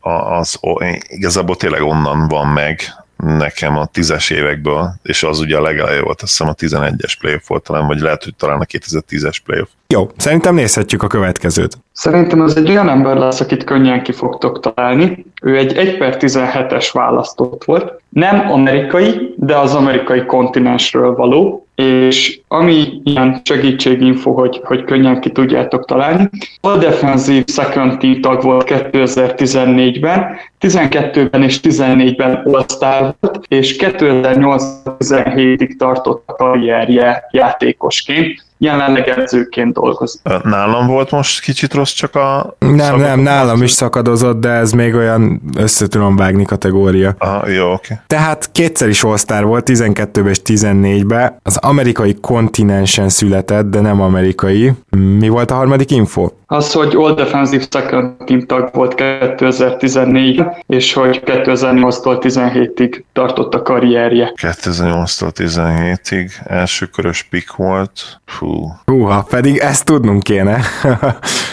Az, 0.00 0.58
az, 0.60 0.60
igazából 1.08 1.56
tényleg 1.56 1.82
onnan 1.82 2.28
van 2.28 2.46
meg 2.46 2.80
nekem 3.26 3.76
a 3.76 3.86
tízes 3.86 4.30
évekből, 4.30 4.94
és 5.02 5.22
az 5.22 5.40
ugye 5.40 5.56
a 5.56 5.60
legelején 5.60 6.02
volt, 6.02 6.22
azt 6.22 6.30
hiszem 6.30 6.48
a 6.48 6.54
11-es 6.54 7.12
playoff 7.20 7.46
volt 7.46 7.62
talán, 7.62 7.86
vagy 7.86 8.00
lehet, 8.00 8.24
hogy 8.24 8.34
talán 8.34 8.60
a 8.60 8.64
2010-es 8.64 9.36
playoff. 9.44 9.68
Jó, 9.86 10.10
szerintem 10.16 10.54
nézhetjük 10.54 11.02
a 11.02 11.06
következőt. 11.06 11.78
Szerintem 11.92 12.40
az 12.40 12.56
egy 12.56 12.70
olyan 12.70 12.88
ember 12.88 13.16
lesz, 13.16 13.40
akit 13.40 13.64
könnyen 13.64 14.02
ki 14.02 14.12
fogtok 14.12 14.60
találni. 14.60 15.26
Ő 15.42 15.56
egy 15.56 15.76
1 15.76 15.98
per 15.98 16.16
17-es 16.20 16.88
választott 16.92 17.64
volt. 17.64 18.00
Nem 18.08 18.50
amerikai, 18.50 19.34
de 19.36 19.56
az 19.56 19.74
amerikai 19.74 20.24
kontinensről 20.24 21.14
való. 21.14 21.67
És 21.82 22.40
ami 22.48 23.00
ilyen 23.04 23.40
segítséginfo, 23.44 24.32
hogy, 24.32 24.60
hogy 24.64 24.84
könnyen 24.84 25.20
ki 25.20 25.30
tudjátok 25.30 25.84
találni, 25.84 26.30
a 26.60 26.76
defensív 26.76 27.44
second 27.46 27.98
team 27.98 28.20
tag 28.20 28.42
volt 28.42 28.64
2014-ben, 28.68 30.36
12-ben 30.60 31.42
és 31.42 31.60
14-ben 31.62 32.42
all 32.44 33.14
volt, 33.20 33.40
és 33.48 33.76
2008-17-ig 33.78 35.76
tartott 35.76 36.22
a 36.26 36.32
karrierje 36.32 37.24
játékosként 37.30 38.46
jelenleg 38.58 39.08
edzőként 39.08 39.72
dolgozik. 39.72 40.20
Nálam 40.42 40.86
volt 40.86 41.10
most 41.10 41.40
kicsit 41.40 41.74
rossz 41.74 41.92
csak 41.92 42.14
a... 42.14 42.56
Nem, 42.58 42.96
nem, 42.96 43.20
nálam 43.20 43.62
is 43.62 43.70
szakadozott, 43.70 44.40
de 44.40 44.48
ez 44.48 44.72
még 44.72 44.94
olyan 44.94 45.40
össze 45.56 45.86
tudom 45.86 46.16
vágni 46.16 46.44
kategória. 46.44 47.14
Aha, 47.18 47.48
jó, 47.48 47.72
oké. 47.72 47.92
Okay. 47.92 47.96
Tehát 48.06 48.52
kétszer 48.52 48.88
is 48.88 49.02
all 49.02 49.42
volt, 49.42 49.68
12-ben 49.70 50.28
és 50.28 50.40
14-ben. 50.44 51.36
Az 51.42 51.56
amerikai 51.56 52.14
kontinensen 52.20 53.08
született, 53.08 53.66
de 53.70 53.80
nem 53.80 54.00
amerikai. 54.00 54.72
Mi 55.18 55.28
volt 55.28 55.50
a 55.50 55.54
harmadik 55.54 55.90
info? 55.90 56.30
Az, 56.50 56.72
hogy 56.72 56.94
All 56.94 57.14
Defensive 57.14 57.64
Second 57.70 58.16
Team 58.24 58.46
tag 58.46 58.68
volt 58.72 58.94
2014 58.94 60.44
és 60.66 60.92
hogy 60.92 61.22
2008-tól 61.24 62.18
17-ig 62.20 63.02
tartott 63.12 63.54
a 63.54 63.62
karrierje. 63.62 64.32
2008-tól 64.42 65.30
17-ig 65.34 66.30
első 66.44 66.86
körös 66.86 67.22
pick 67.22 67.56
volt. 67.56 68.20
Fú. 68.24 68.72
Húha, 68.84 69.26
pedig 69.30 69.56
ezt 69.56 69.84
tudnunk 69.84 70.22
kéne. 70.22 70.60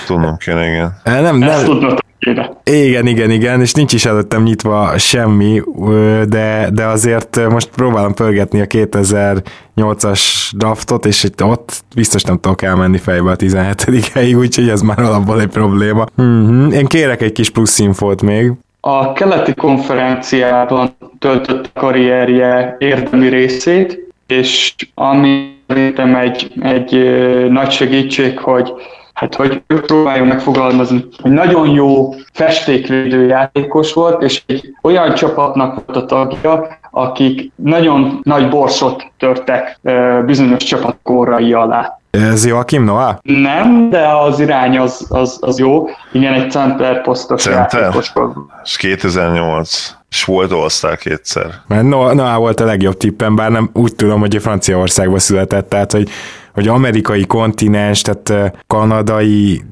tudnunk 0.07 0.37
kéne, 0.37 0.65
igen. 0.65 1.01
Nem, 1.03 1.37
nem. 1.37 1.49
Ezt 1.49 1.65
tudnod 1.65 1.99
kéne. 2.25 2.51
Igen, 2.63 3.07
igen, 3.07 3.29
igen, 3.29 3.61
és 3.61 3.73
nincs 3.73 3.93
is 3.93 4.05
előttem 4.05 4.43
nyitva 4.43 4.97
semmi, 4.97 5.61
de, 6.27 6.69
de 6.73 6.85
azért 6.85 7.49
most 7.49 7.69
próbálom 7.75 8.13
pörgetni 8.13 8.61
a 8.61 8.65
2008-as 8.65 10.21
draftot, 10.57 11.05
és 11.05 11.23
itt 11.23 11.43
ott 11.43 11.83
biztos 11.95 12.23
nem 12.23 12.39
tudok 12.39 12.61
elmenni 12.61 12.97
fejbe 12.97 13.31
a 13.31 13.35
17. 13.35 14.09
helyig, 14.13 14.37
úgyhogy 14.37 14.69
ez 14.69 14.81
már 14.81 14.99
alapból 14.99 15.41
egy 15.41 15.47
probléma. 15.47 16.05
Mm-hmm. 16.21 16.71
Én 16.71 16.85
kérek 16.85 17.21
egy 17.21 17.31
kis 17.31 17.49
plusz 17.49 17.79
infót 17.79 18.21
még. 18.21 18.51
A 18.79 19.13
keleti 19.13 19.53
konferenciában 19.53 20.95
töltött 21.19 21.71
karrierje 21.73 22.75
érdemi 22.79 23.27
részét, 23.27 23.99
és 24.27 24.75
ami 24.93 25.53
szerintem 25.67 26.15
egy, 26.15 26.51
egy 26.61 26.91
nagy 27.49 27.71
segítség, 27.71 28.39
hogy 28.39 28.73
hát 29.15 29.35
hogy 29.35 29.61
próbáljon 29.67 30.27
megfogalmazni, 30.27 31.05
hogy 31.21 31.31
nagyon 31.31 31.69
jó 31.69 32.13
festékvédő 32.33 33.25
játékos 33.25 33.93
volt, 33.93 34.21
és 34.21 34.43
egy 34.45 34.73
olyan 34.81 35.13
csapatnak 35.13 35.73
volt 35.85 36.03
a 36.03 36.05
tagja, 36.05 36.77
akik 36.91 37.51
nagyon 37.55 38.19
nagy 38.23 38.49
borsot 38.49 39.03
törtek 39.17 39.79
bizonyos 40.25 40.63
csapat 40.63 40.97
korrai 41.03 41.53
alá. 41.53 41.99
Ez 42.09 42.45
Joachim 42.45 42.83
Noah? 42.83 43.15
Nem, 43.21 43.89
de 43.89 44.07
az 44.07 44.39
irány 44.39 44.77
az, 44.77 45.05
az, 45.09 45.37
az 45.41 45.59
jó. 45.59 45.87
Igen, 46.11 46.33
egy 46.33 46.51
center 46.51 47.01
posztos 47.01 47.41
center? 47.41 47.81
játékos 47.81 48.11
volt. 48.13 48.35
És 48.63 48.77
2008. 48.77 49.95
És 50.09 50.23
volt 50.23 50.51
all 50.51 50.95
kétszer. 50.95 51.45
Mert 51.67 51.83
Noah, 51.83 52.13
Noah 52.13 52.37
volt 52.37 52.59
a 52.59 52.65
legjobb 52.65 52.97
tippem, 52.97 53.35
bár 53.35 53.51
nem 53.51 53.69
úgy 53.73 53.95
tudom, 53.95 54.19
hogy 54.19 54.35
a 54.35 54.39
Franciaországban 54.39 55.19
született, 55.19 55.69
tehát 55.69 55.91
hogy 55.91 56.09
hogy 56.55 56.67
amerikai 56.67 57.25
kontinens, 57.25 58.01
tehát 58.01 58.57
kanadai, 58.67 59.63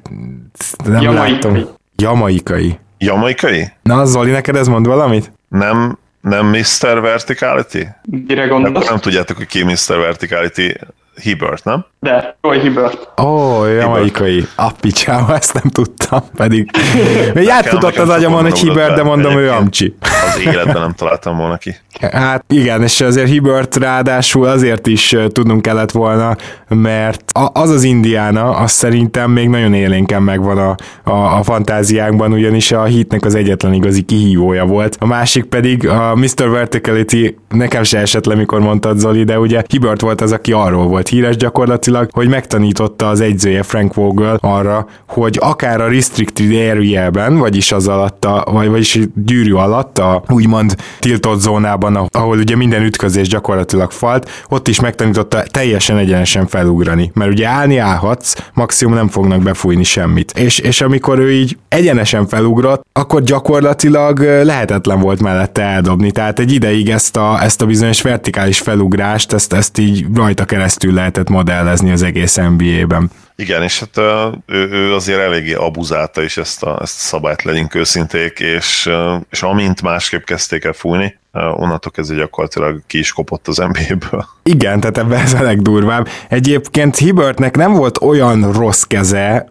nem 0.86 1.02
Jamaikai. 1.02 1.32
láttam. 1.32 1.58
Jamaikai. 1.96 2.80
Jamaikai? 2.98 3.72
Na, 3.84 4.06
Zoli, 4.06 4.32
neked 4.32 4.56
ez 4.56 4.68
mond 4.68 4.86
valamit? 4.88 5.32
Nem, 5.48 5.98
nem 6.22 6.46
Mr. 6.46 7.02
Verticality? 7.02 7.88
Mire 8.28 8.46
gondolsz? 8.46 8.76
Akkor 8.76 8.90
nem 8.90 9.00
tudjátok, 9.00 9.38
hogy 9.38 9.46
ki 9.46 9.64
Mr. 9.64 9.98
Verticality. 9.98 10.74
Hibbert, 11.22 11.64
nem? 11.64 11.86
De, 12.00 12.38
Roy 12.42 12.60
Hibbert. 12.60 13.10
Ó, 13.22 13.26
oh, 13.26 13.74
jamaikai. 13.74 14.46
Appicsába, 14.56 15.36
ezt 15.36 15.54
nem 15.54 15.72
tudtam, 15.72 16.22
pedig 16.36 16.70
még 17.34 17.50
átfutott 17.50 17.98
az 17.98 18.10
agyamon, 18.10 18.42
hogy 18.42 18.60
Hibbert, 18.60 18.96
de 18.96 19.04
mondom, 19.04 19.38
ő 19.38 19.50
Amcsi. 19.52 19.96
Az 20.28 20.40
életben 20.40 20.82
nem 20.82 20.94
találtam 20.94 21.38
volna 21.38 21.58
ki. 21.58 21.76
Hát 22.12 22.44
igen, 22.48 22.82
és 22.82 23.02
azért 23.02 23.28
Hibbert 23.28 23.76
ráadásul 23.76 24.46
azért 24.46 24.88
is 24.88 25.16
tudnunk 25.28 25.62
kellett 25.62 25.92
volna, 25.92 26.36
mert 26.68 27.32
az 27.54 27.70
az 27.70 27.84
Indiana, 27.84 28.50
az 28.50 28.72
szerintem 28.72 29.32
még 29.32 29.50
nagyon 29.50 29.74
élénken 29.74 30.22
megvan 30.22 30.58
a, 30.58 30.76
a, 31.04 31.38
a 31.38 31.44
fantáziánkban, 31.44 32.34
ugyanis 32.34 32.72
a 32.72 32.84
hitnek 32.84 33.26
az 33.26 33.36
egyetlen 33.36 33.74
igazi 33.74 34.02
kihívója 34.02 34.66
volt. 34.66 34.98
A 35.00 35.06
másik 35.06 35.44
pedig 35.44 35.88
a 35.88 36.16
Mr. 36.16 36.50
Verticality, 36.50 37.38
nekem 37.50 37.84
se 37.84 38.00
esett 38.00 38.26
le, 38.26 38.36
mikor 38.36 38.60
mondtad 38.60 38.98
Zoli, 38.98 39.24
de 39.24 39.40
ugye 39.40 39.64
Hibbert 39.68 40.02
volt 40.02 40.22
az, 40.22 40.32
aki 40.32 40.52
arról 40.52 40.88
volt 40.88 41.08
híres 41.08 41.36
gyakorlatilag, 41.36 42.10
hogy 42.12 42.28
megtanította 42.28 43.08
az 43.08 43.22
egyzője 43.22 43.64
Frank 43.64 43.94
Vogel 43.94 44.38
arra, 44.42 44.88
hogy 45.08 45.38
akár 45.42 45.82
a 45.82 45.88
restricted 45.88 46.52
area-ben, 46.72 47.38
vagyis 47.38 47.72
az 47.72 47.88
alatt, 47.88 48.26
a, 48.26 48.46
vagy, 48.52 48.70
vagyis 48.70 49.00
gyűrű 49.16 49.54
alatt, 49.54 49.98
a 49.98 50.13
úgymond 50.28 50.76
tiltott 51.00 51.40
zónában, 51.40 51.96
ahol 51.96 52.38
ugye 52.38 52.56
minden 52.56 52.84
ütközés 52.84 53.28
gyakorlatilag 53.28 53.92
falt, 53.92 54.30
ott 54.50 54.68
is 54.68 54.80
megtanította 54.80 55.44
teljesen 55.52 55.98
egyenesen 55.98 56.48
felugrani, 56.48 57.12
mert 57.14 57.32
ugye 57.32 57.48
állni 57.48 57.78
állhatsz, 57.78 58.36
maximum 58.54 58.94
nem 58.94 59.08
fognak 59.08 59.42
befújni 59.42 59.84
semmit. 59.84 60.32
És, 60.32 60.60
és 60.60 60.82
amikor 60.82 61.20
ő 61.20 61.32
így 61.32 61.58
egyenesen 61.70 62.28
felugrott, 62.28 62.86
akkor 62.94 63.24
gyakorlatilag 63.24 64.20
lehetetlen 64.20 65.00
volt 65.00 65.22
mellette 65.22 65.62
eldobni, 65.62 66.12
tehát 66.12 66.40
egy 66.40 66.52
ideig 66.52 66.90
ezt 66.90 67.18
a, 67.18 67.44
ezt 67.44 67.62
a 67.62 67.66
bizonyos 67.66 68.02
vertikális 68.02 68.60
felugrást, 68.60 69.34
ezt, 69.34 69.54
ezt 69.54 69.78
így 69.78 70.06
rajta 70.16 70.46
keresztül 70.46 70.94
lehetett 70.94 71.30
modellezni 71.30 71.92
az 71.92 72.02
egész 72.02 72.36
NBA-ben. 72.36 73.10
Igen, 73.36 73.64
és 73.64 73.80
hát 73.80 73.98
ő, 74.46 74.70
ő 74.70 74.94
azért 74.94 75.20
eléggé 75.20 75.54
abuzálta 75.54 76.24
is 76.24 76.38
ezt 76.38 76.64
a, 76.64 76.80
ezt 76.82 76.98
a 76.98 77.02
szabályt, 77.02 77.44
legyünk 77.44 77.76
őszinték, 77.76 78.40
és, 78.40 78.90
és 79.30 79.42
amint 79.42 79.82
másképp 79.82 80.24
kezdték 80.24 80.64
el 80.64 80.74
fújni, 80.74 81.20
onnantól 81.34 81.92
kezdve 81.92 82.16
gyakorlatilag 82.16 82.82
ki 82.88 82.98
is 82.98 83.12
kopott 83.12 83.48
az 83.48 83.58
NBA-ből. 83.58 84.26
Igen, 84.44 84.80
tehát 84.80 84.98
ebben 84.98 85.20
ez 85.20 85.34
a 85.34 85.42
legdurvább. 85.42 86.08
Egyébként 86.30 86.98
Hibbertnek 86.98 87.56
nem 87.56 87.74
volt 87.74 88.02
olyan 88.02 88.52
rossz 88.52 88.82
keze, 88.82 89.50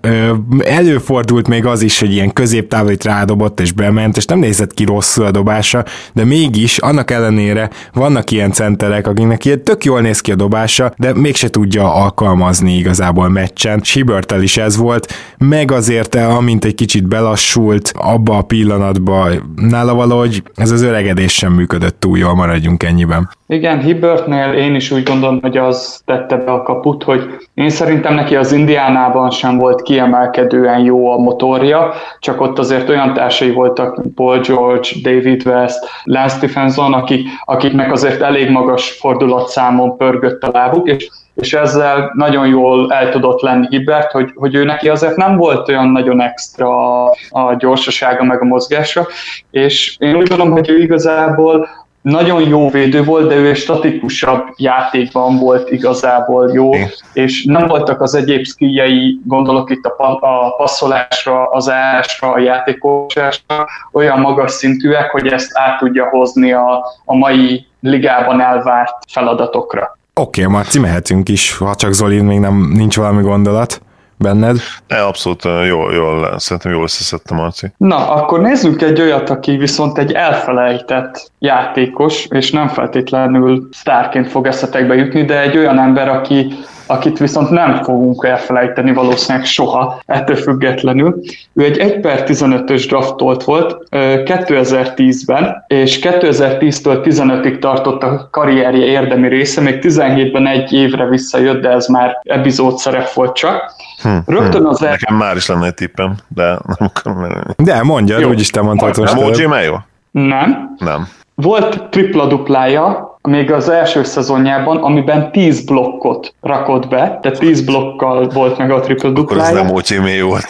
előfordult 0.65 1.49
még 1.49 1.67
az 1.67 1.83
is, 1.83 2.01
hogy 2.01 2.13
ilyen 2.13 2.33
középtávolit 2.33 3.05
rádobott 3.05 3.61
és 3.61 3.73
bement, 3.73 4.17
és 4.17 4.25
nem 4.25 4.39
nézett 4.39 4.75
ki 4.75 4.85
rosszul 4.85 5.25
a 5.25 5.31
dobása, 5.31 5.85
de 6.13 6.25
mégis 6.25 6.79
annak 6.79 7.11
ellenére 7.11 7.71
vannak 7.93 8.31
ilyen 8.31 8.53
centerek, 8.53 9.07
akiknek 9.07 9.45
ilyen 9.45 9.65
tök 9.65 9.85
jól 9.85 10.01
néz 10.01 10.21
ki 10.21 10.33
a 10.33 10.37
dobása, 10.37 10.93
de 10.97 11.15
mégse 11.15 11.49
tudja 11.49 11.95
alkalmazni 11.95 12.77
igazából 12.77 13.29
meccsen. 13.29 13.81
Hibbertel 13.93 14.43
is 14.43 14.57
ez 14.57 14.77
volt, 14.77 15.13
meg 15.39 15.73
azért, 15.73 16.15
amint 16.15 16.65
egy 16.65 16.75
kicsit 16.75 17.09
belassult 17.09 17.93
abba 17.97 18.37
a 18.37 18.43
pillanatba, 18.43 19.29
nála 19.57 19.95
valahogy 19.95 20.43
ez 20.55 20.71
az 20.71 20.83
öregedés 20.83 21.33
sem 21.33 21.53
működik 21.53 21.71
működött 21.73 22.01
túl 22.01 22.19
jól, 22.19 22.35
maradjunk 22.35 22.83
ennyiben. 22.83 23.31
Igen, 23.47 23.81
Hibbertnél 23.81 24.53
én 24.53 24.75
is 24.75 24.91
úgy 24.91 25.03
gondolom, 25.03 25.39
hogy 25.41 25.57
az 25.57 26.03
tette 26.05 26.37
be 26.37 26.53
a 26.53 26.63
kaput, 26.63 27.03
hogy 27.03 27.23
én 27.55 27.71
szerintem 27.71 28.15
neki 28.15 28.37
az 28.37 28.53
Indiánában 28.53 29.31
sem 29.31 29.59
volt 29.59 29.83
kiemelkedően 29.83 30.81
jó 30.81 31.11
a 31.11 31.19
motorja, 31.19 31.93
csak 32.19 32.41
ott 32.41 32.59
azért 32.59 32.89
olyan 32.89 33.13
társai 33.13 33.51
voltak, 33.51 34.03
Paul 34.15 34.39
George, 34.39 34.89
David 35.03 35.47
West, 35.47 35.79
Lance 36.05 36.37
Stephenson, 36.37 36.93
akik, 36.93 37.29
akiknek 37.45 37.93
azért 37.93 38.21
elég 38.21 38.51
magas 38.51 38.91
fordulatszámon 38.91 39.97
pörgött 39.97 40.43
a 40.43 40.51
lábuk, 40.53 40.89
és 40.89 41.09
és 41.35 41.55
ezzel 41.55 42.13
nagyon 42.15 42.47
jól 42.47 42.93
el 42.93 43.11
tudott 43.11 43.41
lenni 43.41 43.67
Hibert, 43.69 44.11
hogy, 44.11 44.31
hogy 44.35 44.55
ő 44.55 44.65
neki 44.65 44.89
azért 44.89 45.17
nem 45.17 45.37
volt 45.37 45.69
olyan 45.69 45.89
nagyon 45.89 46.21
extra 46.21 47.05
a, 47.31 47.55
gyorsasága 47.59 48.25
meg 48.25 48.41
a 48.41 48.45
mozgása, 48.45 49.07
és 49.51 49.97
én 49.99 50.15
úgy 50.15 50.29
gondolom, 50.29 50.53
hogy 50.53 50.69
ő 50.69 50.79
igazából 50.79 51.69
nagyon 52.03 52.49
jó 52.49 52.71
védő 52.71 53.05
volt, 53.05 53.29
de 53.29 53.35
ő 53.35 53.49
egy 53.49 53.57
statikusabb 53.57 54.45
játékban 54.57 55.39
volt 55.39 55.71
igazából 55.71 56.51
jó, 56.53 56.71
és 57.13 57.45
nem 57.45 57.67
voltak 57.67 58.01
az 58.01 58.15
egyéb 58.15 58.45
skijei, 58.45 59.21
gondolok 59.25 59.71
itt 59.71 59.85
a, 59.85 60.19
a 60.21 60.55
passzolásra, 60.57 61.49
az 61.51 61.71
állásra, 61.71 62.33
a 62.33 62.39
játékosásra, 62.39 63.67
olyan 63.93 64.21
magas 64.21 64.51
szintűek, 64.51 65.11
hogy 65.11 65.27
ezt 65.27 65.51
át 65.55 65.79
tudja 65.79 66.09
hozni 66.09 66.53
a, 66.53 66.85
a 67.05 67.15
mai 67.15 67.67
ligában 67.81 68.41
elvárt 68.41 68.95
feladatokra. 69.09 69.97
Oké, 70.15 70.43
okay, 70.43 70.55
Marci, 70.55 70.79
mehetünk 70.79 71.29
is, 71.29 71.57
ha 71.57 71.75
csak 71.75 71.93
Zoli 71.93 72.21
még 72.21 72.39
nem 72.39 72.71
nincs 72.75 72.97
valami 72.97 73.23
gondolat 73.23 73.81
benned. 74.19 74.57
Ne, 74.89 75.03
abszolút 75.03 75.45
jól, 75.45 75.93
jól, 75.93 76.39
szerintem 76.39 76.73
jól 76.73 76.83
összeszedtem, 76.83 77.37
Marci. 77.37 77.73
Na, 77.77 78.11
akkor 78.11 78.41
nézzük 78.41 78.83
egy 78.83 79.01
olyat, 79.01 79.31
aki 79.31 79.57
viszont 79.57 79.99
egy 79.99 80.13
elfelejtett 80.13 81.31
játékos, 81.39 82.27
és 82.27 82.51
nem 82.51 82.69
feltétlenül 82.69 83.69
sztárként 83.73 84.29
fog 84.29 84.47
eszetekbe 84.47 84.95
jutni, 84.95 85.25
de 85.25 85.41
egy 85.41 85.57
olyan 85.57 85.79
ember, 85.79 86.09
aki 86.09 86.55
akit 86.93 87.19
viszont 87.19 87.51
nem 87.51 87.83
fogunk 87.83 88.25
elfelejteni 88.25 88.93
valószínűleg 88.93 89.47
soha, 89.47 90.01
ettől 90.07 90.37
függetlenül. 90.37 91.21
Ő 91.53 91.65
egy 91.65 91.79
1 91.79 92.01
per 92.01 92.25
15-ös 92.27 92.85
draftolt 92.89 93.45
volt 93.45 93.77
2010-ben, 93.91 95.65
és 95.67 95.99
2010-től 96.03 97.01
15-ig 97.05 97.59
tartott 97.59 98.03
a 98.03 98.29
karrierje 98.31 98.85
érdemi 98.85 99.29
része, 99.29 99.61
még 99.61 99.79
17-ben 99.83 100.47
egy 100.47 100.73
évre 100.73 101.09
visszajött, 101.09 101.61
de 101.61 101.69
ez 101.69 101.87
már 101.87 102.21
epizód 102.23 102.77
szerep 102.77 103.13
volt 103.13 103.35
csak. 103.35 103.73
Hm, 104.03 104.17
Rögtön 104.27 104.61
hm. 104.61 104.67
az 104.67 104.79
hm. 104.79 104.85
Nekem 104.85 105.17
már 105.17 105.37
is 105.37 105.47
lenne 105.47 105.67
egy 105.67 105.75
tippem, 105.75 106.17
de 106.29 106.45
nem 106.45 106.91
akarom 106.95 107.27
De 107.57 107.83
mondja, 107.83 108.29
úgyis 108.29 108.51
te 108.51 108.63
mondtad. 108.63 108.99
Nem 108.99 109.49
Mayo? 109.49 109.77
Nem. 110.11 110.75
Nem. 110.79 111.09
Volt 111.35 111.89
tripla-duplája, 111.91 113.12
még 113.23 113.53
az 113.53 113.69
első 113.69 114.03
szezonjában, 114.03 114.77
amiben 114.77 115.33
10 115.33 115.65
blokkot 115.65 116.35
rakott 116.41 116.89
be, 116.89 117.19
tehát 117.23 117.39
10 117.39 117.61
blokkal 117.65 118.29
volt 118.29 118.59
meg 118.59 118.71
a 118.71 118.81
triple 118.81 119.11
duplája. 119.11 119.43
Akkor 119.43 119.59
ez 119.59 119.65
nem 119.65 119.75
OCMé 119.75 120.21
volt. 120.21 120.47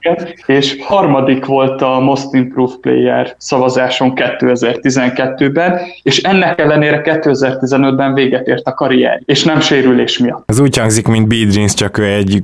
igen. 0.00 0.28
És 0.46 0.76
harmadik 0.82 1.44
volt 1.44 1.82
a 1.82 2.00
Most 2.00 2.32
Improved 2.32 2.76
Player 2.76 3.34
szavazáson 3.38 4.12
2012-ben, 4.14 5.78
és 6.02 6.18
ennek 6.18 6.60
ellenére 6.60 7.00
2015-ben 7.04 8.14
véget 8.14 8.46
ért 8.46 8.66
a 8.66 8.74
karrier, 8.74 9.22
és 9.24 9.44
nem 9.44 9.60
sérülés 9.60 10.18
miatt. 10.18 10.42
Ez 10.46 10.60
úgy 10.60 10.78
hangzik, 10.78 11.06
mint 11.06 11.28
Beedrins, 11.28 11.74
csak 11.74 11.98
ő 11.98 12.04
egy 12.04 12.42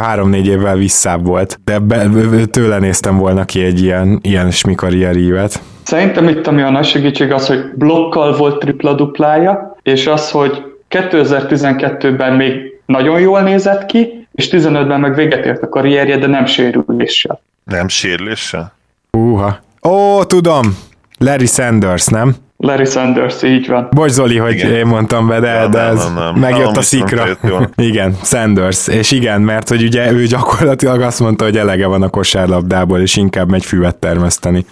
három-négy 0.00 0.46
évvel 0.46 0.76
visszább 0.76 1.26
volt, 1.26 1.60
de 1.64 1.78
be, 1.78 2.06
tőle 2.50 2.78
néztem 2.78 3.18
volna 3.18 3.44
ki 3.44 3.62
egy 3.62 3.82
ilyen, 3.82 4.18
ilyen 4.22 4.50
smi 4.50 4.74
karrierívet. 4.74 5.62
Szerintem 5.92 6.28
itt 6.28 6.46
ami 6.46 6.62
a 6.62 6.70
nagy 6.70 6.84
segítség 6.84 7.32
az, 7.32 7.46
hogy 7.46 7.64
blokkal 7.74 8.36
volt 8.36 8.58
tripla-duplája, 8.58 9.76
és 9.82 10.06
az, 10.06 10.30
hogy 10.30 10.62
2012-ben 10.90 12.32
még 12.32 12.80
nagyon 12.86 13.20
jól 13.20 13.40
nézett 13.40 13.86
ki, 13.86 14.26
és 14.32 14.48
15-ben 14.50 15.00
meg 15.00 15.14
véget 15.14 15.44
ért 15.44 15.62
a 15.62 15.68
karrierje, 15.68 16.16
de 16.16 16.26
nem 16.26 16.46
sérüléssel. 16.46 17.40
Nem 17.64 17.88
sérüléssel? 17.88 18.72
Húha. 19.10 19.58
Ó, 19.88 20.24
tudom! 20.24 20.78
Larry 21.18 21.46
Sanders, 21.46 22.06
nem? 22.06 22.34
Larry 22.56 22.84
Sanders, 22.84 23.42
így 23.42 23.68
van. 23.68 23.88
Bocs 23.90 24.10
Zoli, 24.10 24.36
hogy 24.36 24.54
igen. 24.54 24.72
én 24.72 24.86
mondtam 24.86 25.28
be, 25.28 25.40
de, 25.40 25.52
ja, 25.52 25.68
de 25.68 25.80
ez 25.80 26.04
nem, 26.04 26.14
nem, 26.14 26.34
megjött 26.34 26.64
nem, 26.64 26.78
a 26.78 26.82
szikra. 26.82 27.24
igen, 27.76 28.16
Sanders. 28.22 28.88
És 28.88 29.10
igen, 29.10 29.40
mert 29.40 29.68
hogy 29.68 29.82
ugye 29.82 30.12
ő 30.12 30.24
gyakorlatilag 30.24 31.00
azt 31.00 31.20
mondta, 31.20 31.44
hogy 31.44 31.56
elege 31.56 31.86
van 31.86 32.02
a 32.02 32.08
kosárlabdából, 32.08 33.00
és 33.00 33.16
inkább 33.16 33.50
megy 33.50 33.64
füvet 33.64 33.96
termeszteni. 33.96 34.64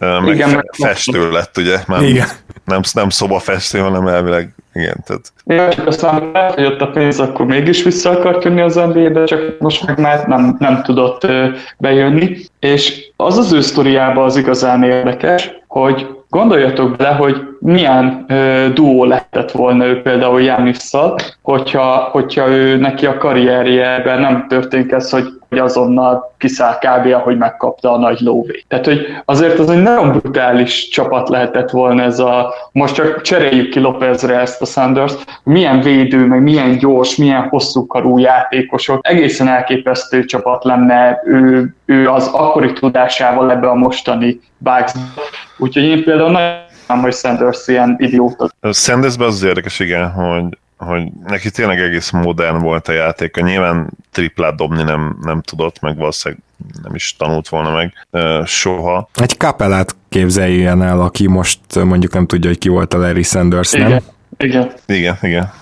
Meg 0.00 0.34
igen, 0.34 0.48
fe, 0.48 0.62
festő 0.72 1.30
lett, 1.30 1.56
ugye? 1.56 1.78
Már 1.86 2.02
igen. 2.02 2.28
Nem, 2.64 2.80
nem 2.92 3.08
festő, 3.38 3.78
hanem 3.78 4.06
elvileg 4.06 4.54
igen, 4.74 4.96
tehát... 5.04 5.32
Ja, 5.44 5.74
csak 5.74 5.86
aztán 5.86 6.30
elfogyott 6.32 6.80
a 6.80 6.90
pénz, 6.90 7.20
akkor 7.20 7.46
mégis 7.46 7.82
vissza 7.82 8.10
akart 8.10 8.44
jönni 8.44 8.60
az 8.60 8.74
NBA-be, 8.74 9.24
csak 9.24 9.58
most 9.58 9.86
meg 9.86 9.98
már 9.98 10.26
nem, 10.26 10.56
nem 10.58 10.82
tudott 10.82 11.26
bejönni. 11.78 12.36
És 12.58 13.10
az 13.16 13.38
az 13.38 13.52
ő 13.52 13.60
sztoriában 13.60 14.24
az 14.24 14.36
igazán 14.36 14.82
érdekes, 14.82 15.50
hogy 15.66 16.06
gondoljatok 16.28 16.96
bele, 16.96 17.14
hogy 17.14 17.49
milyen 17.60 18.24
ö, 18.28 18.66
duó 18.74 19.04
lehetett 19.04 19.50
volna 19.50 19.84
ő 19.84 20.02
például 20.02 20.42
Jánisszal, 20.42 21.14
hogyha, 21.42 22.08
hogyha 22.12 22.48
ő 22.48 22.76
neki 22.76 23.06
a 23.06 23.16
karrierjében 23.16 24.20
nem 24.20 24.46
történik 24.48 24.92
ez, 24.92 25.10
hogy 25.10 25.40
hogy 25.50 25.58
azonnal 25.58 26.34
kiszáll 26.38 26.78
kb. 26.78 27.12
ahogy 27.12 27.38
megkapta 27.38 27.92
a 27.92 27.98
nagy 27.98 28.20
lóvé. 28.20 28.64
Tehát, 28.68 28.84
hogy 28.84 29.06
azért 29.24 29.58
az 29.58 29.70
egy 29.70 29.82
nagyon 29.82 30.12
brutális 30.12 30.88
csapat 30.88 31.28
lehetett 31.28 31.70
volna 31.70 32.02
ez 32.02 32.18
a, 32.18 32.54
most 32.72 32.94
csak 32.94 33.20
cseréljük 33.20 33.70
ki 33.70 33.78
Lopezre 33.80 34.38
ezt 34.38 34.62
a 34.62 34.64
Sanders, 34.64 35.14
milyen 35.42 35.80
védő, 35.80 36.26
meg 36.26 36.42
milyen 36.42 36.78
gyors, 36.78 37.16
milyen 37.16 37.48
hosszú 37.48 37.86
karú 37.86 38.18
játékosok, 38.18 38.98
egészen 39.08 39.48
elképesztő 39.48 40.24
csapat 40.24 40.64
lenne 40.64 41.20
ő, 41.24 41.74
ő 41.84 42.08
az 42.08 42.30
akkori 42.32 42.72
tudásával 42.72 43.50
ebbe 43.50 43.68
a 43.68 43.74
mostani 43.74 44.40
Bucks. 44.58 44.92
Úgyhogy 45.58 45.84
én 45.84 46.04
például 46.04 46.30
nagyon 46.30 46.69
hogy 46.98 47.14
Sanders 47.14 47.68
ilyen 47.68 47.96
idióta. 47.98 48.50
Sandersben 48.72 49.26
az, 49.26 49.34
az 49.34 49.42
érdekes, 49.42 49.78
igen, 49.78 50.10
hogy 50.10 50.58
hogy 50.76 51.08
neki 51.26 51.50
tényleg 51.50 51.80
egész 51.80 52.10
modern 52.10 52.58
volt 52.58 52.88
a 52.88 52.92
játéka. 52.92 53.40
Nyilván 53.40 53.90
triplát 54.12 54.56
dobni 54.56 54.82
nem, 54.82 55.18
nem 55.22 55.40
tudott, 55.40 55.80
meg 55.80 55.96
valószínűleg 55.96 56.42
nem 56.82 56.94
is 56.94 57.16
tanult 57.16 57.48
volna 57.48 57.70
meg 57.70 58.06
soha. 58.44 59.08
Egy 59.14 59.36
kapelát 59.36 59.96
képzeljen 60.08 60.82
el, 60.82 61.00
aki 61.00 61.26
most 61.26 61.60
mondjuk 61.84 62.12
nem 62.12 62.26
tudja, 62.26 62.50
hogy 62.50 62.58
ki 62.58 62.68
volt 62.68 62.94
a 62.94 62.98
Larry 62.98 63.22
Sanders, 63.22 63.72
nem? 63.72 63.86
Igen, 63.86 64.02
igen. 64.36 64.72
Igen, 64.86 65.16
igen. 65.22 65.52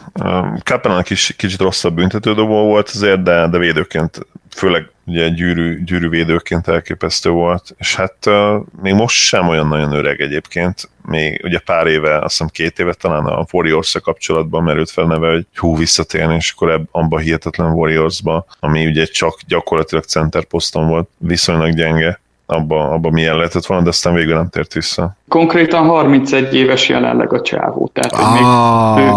Kapelának 0.64 1.10
is 1.10 1.34
kicsit 1.36 1.60
rosszabb 1.60 1.94
büntetődobó 1.94 2.64
volt 2.64 2.88
azért, 2.94 3.22
de, 3.22 3.48
de 3.48 3.58
védőként, 3.58 4.26
főleg 4.58 4.90
ugye 5.06 5.28
gyűrű, 5.28 5.84
gyűrűvédőként 5.84 6.68
elképesztő 6.68 7.30
volt, 7.30 7.74
és 7.78 7.96
hát 7.96 8.16
uh, 8.26 8.62
még 8.82 8.94
most 8.94 9.16
sem 9.16 9.48
olyan 9.48 9.68
nagyon 9.68 9.92
öreg 9.92 10.20
egyébként, 10.20 10.88
még 11.04 11.40
ugye 11.44 11.58
pár 11.58 11.86
éve, 11.86 12.14
azt 12.18 12.30
hiszem 12.30 12.48
két 12.48 12.78
éve 12.78 12.92
talán 12.92 13.24
a 13.24 13.44
warriors 13.52 13.96
kapcsolatban 14.02 14.62
merült 14.62 14.90
fel 14.90 15.04
neve, 15.04 15.30
hogy 15.30 15.46
hú, 15.54 15.76
visszatérni, 15.76 16.34
és 16.34 16.52
akkor 16.54 16.70
ebb, 16.70 16.88
abba 16.90 17.18
hihetetlen 17.18 17.72
Warriors-ba, 17.72 18.46
ami 18.60 18.86
ugye 18.86 19.04
csak 19.04 19.38
gyakorlatilag 19.46 20.04
center 20.04 20.44
poszton 20.44 20.88
volt, 20.88 21.08
viszonylag 21.16 21.74
gyenge, 21.74 22.20
abba, 22.46 22.90
abba 22.90 23.10
milyen 23.10 23.36
lehetett 23.36 23.66
volna, 23.66 23.82
de 23.82 23.88
aztán 23.88 24.14
végül 24.14 24.34
nem 24.34 24.48
tért 24.48 24.72
vissza. 24.72 25.16
Konkrétan 25.28 25.86
31 25.86 26.54
éves 26.54 26.88
jelenleg 26.88 27.32
a 27.32 27.40
csávó, 27.40 27.90
tehát 27.92 28.12
ah, 28.12 28.32
még 28.32 29.04
ő... 29.04 29.10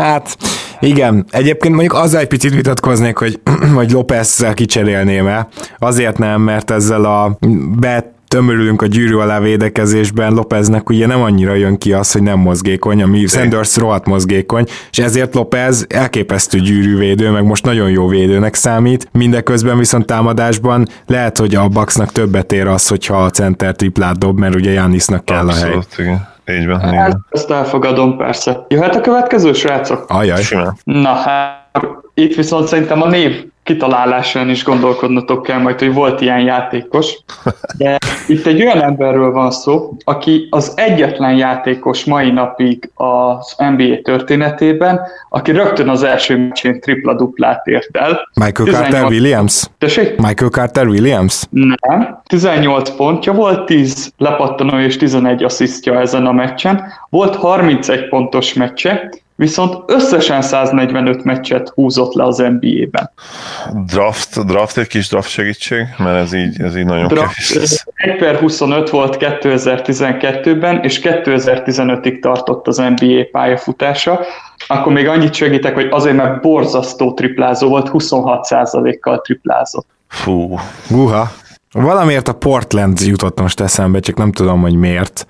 Hát 0.00 0.36
igen, 0.80 1.26
egyébként 1.30 1.74
mondjuk 1.74 1.94
azzal 1.94 2.20
egy 2.20 2.28
picit 2.28 2.54
vitatkoznék, 2.54 3.16
hogy, 3.16 3.40
hogy 3.74 3.90
López-zel 3.90 4.54
kicserélném 4.54 5.26
el. 5.26 5.48
Azért 5.78 6.18
nem, 6.18 6.40
mert 6.40 6.70
ezzel 6.70 7.04
a 7.04 7.38
bet 7.78 8.14
tömörülünk 8.28 8.82
a 8.82 8.86
gyűrű 8.86 9.14
alá 9.14 9.40
védekezésben, 9.40 10.32
Lopeznek 10.32 10.88
ugye 10.88 11.06
nem 11.06 11.22
annyira 11.22 11.54
jön 11.54 11.78
ki 11.78 11.92
az, 11.92 12.12
hogy 12.12 12.22
nem 12.22 12.38
mozgékony, 12.38 13.02
ami 13.02 13.26
Sanders 13.26 13.76
rohadt 13.76 14.06
mozgékony, 14.06 14.64
és 14.90 14.98
ezért 14.98 15.34
Lopez 15.34 15.86
elképesztő 15.88 16.58
gyűrűvédő, 16.58 17.30
meg 17.30 17.44
most 17.44 17.64
nagyon 17.64 17.90
jó 17.90 18.08
védőnek 18.08 18.54
számít, 18.54 19.08
mindeközben 19.12 19.78
viszont 19.78 20.06
támadásban 20.06 20.86
lehet, 21.06 21.38
hogy 21.38 21.54
a 21.54 21.68
Bucksnak 21.68 22.12
többet 22.12 22.52
ér 22.52 22.66
az, 22.66 22.88
hogyha 22.88 23.24
a 23.24 23.30
center 23.30 23.74
triplát 23.76 24.18
dob, 24.18 24.38
mert 24.38 24.54
ugye 24.54 24.70
Janisnak 24.70 25.24
kell 25.24 25.48
Abszolút, 25.48 25.86
a 25.90 25.94
hely. 25.96 26.06
Igen. 26.06 26.34
Így 26.50 26.66
van, 26.66 26.80
hát, 26.80 27.16
Ezt 27.30 27.50
elfogadom, 27.50 28.16
persze. 28.16 28.64
Jöhet 28.68 28.94
a 28.94 29.00
következő, 29.00 29.52
srácok? 29.52 30.04
Ajaj. 30.08 30.42
Na 30.84 31.12
hát, 31.12 31.70
itt 32.14 32.34
viszont 32.34 32.68
szerintem 32.68 33.02
a 33.02 33.08
név 33.08 33.46
kitalálásán 33.66 34.48
is 34.48 34.64
gondolkodnotok 34.64 35.42
kell 35.42 35.58
majd, 35.58 35.78
hogy 35.78 35.92
volt 35.92 36.20
ilyen 36.20 36.40
játékos. 36.40 37.18
De 37.78 37.98
itt 38.26 38.46
egy 38.46 38.62
olyan 38.62 38.82
emberről 38.82 39.32
van 39.32 39.50
szó, 39.50 39.96
aki 40.04 40.46
az 40.50 40.72
egyetlen 40.76 41.36
játékos 41.36 42.04
mai 42.04 42.30
napig 42.30 42.90
az 42.94 43.54
NBA 43.58 44.00
történetében, 44.02 45.00
aki 45.28 45.50
rögtön 45.50 45.88
az 45.88 46.02
első 46.02 46.36
meccsén 46.36 46.80
tripla-duplát 46.80 47.66
ért 47.66 47.96
el. 47.96 48.28
Michael 48.34 48.68
18... 48.68 48.90
Carter 48.90 49.04
Williams? 49.04 49.64
Tessék? 49.78 50.16
Michael 50.16 50.50
Carter 50.50 50.86
Williams? 50.86 51.42
Nem. 51.50 52.20
18 52.26 52.90
pontja 52.90 53.32
volt, 53.32 53.66
10 53.66 54.12
lepattanó 54.16 54.78
és 54.78 54.96
11 54.96 55.42
asszisztja 55.42 56.00
ezen 56.00 56.26
a 56.26 56.32
meccsen. 56.32 56.84
Volt 57.08 57.36
31 57.36 58.08
pontos 58.08 58.52
meccse, 58.52 59.10
viszont 59.36 59.90
összesen 59.90 60.42
145 60.42 61.24
meccset 61.24 61.68
húzott 61.68 62.14
le 62.14 62.24
az 62.24 62.36
NBA-ben. 62.36 63.10
Draft, 63.86 64.46
draft 64.46 64.78
egy 64.78 64.86
kis 64.86 65.08
draft 65.08 65.30
segítség, 65.30 65.86
mert 65.98 66.16
ez 66.16 66.32
így, 66.32 66.60
ez 66.60 66.76
így 66.76 66.84
nagyon 66.84 67.06
draft, 67.06 67.52
kevés 67.52 67.84
1 67.94 68.16
per 68.16 68.36
25 68.36 68.90
volt 68.90 69.16
2012-ben, 69.20 70.82
és 70.82 71.00
2015-ig 71.02 72.20
tartott 72.20 72.66
az 72.66 72.76
NBA 72.76 73.24
pályafutása. 73.30 74.20
Akkor 74.66 74.92
még 74.92 75.08
annyit 75.08 75.34
segítek, 75.34 75.74
hogy 75.74 75.88
azért, 75.90 76.16
mert 76.16 76.40
borzasztó 76.40 77.14
triplázó 77.14 77.68
volt, 77.68 77.90
26%-kal 77.92 79.20
triplázott. 79.20 79.86
Fú. 80.08 80.58
Guha. 80.90 81.30
Valamiért 81.72 82.28
a 82.28 82.32
Portland 82.32 83.00
jutott 83.00 83.40
most 83.40 83.60
eszembe, 83.60 84.00
csak 84.00 84.16
nem 84.16 84.32
tudom, 84.32 84.60
hogy 84.60 84.74
miért. 84.74 85.26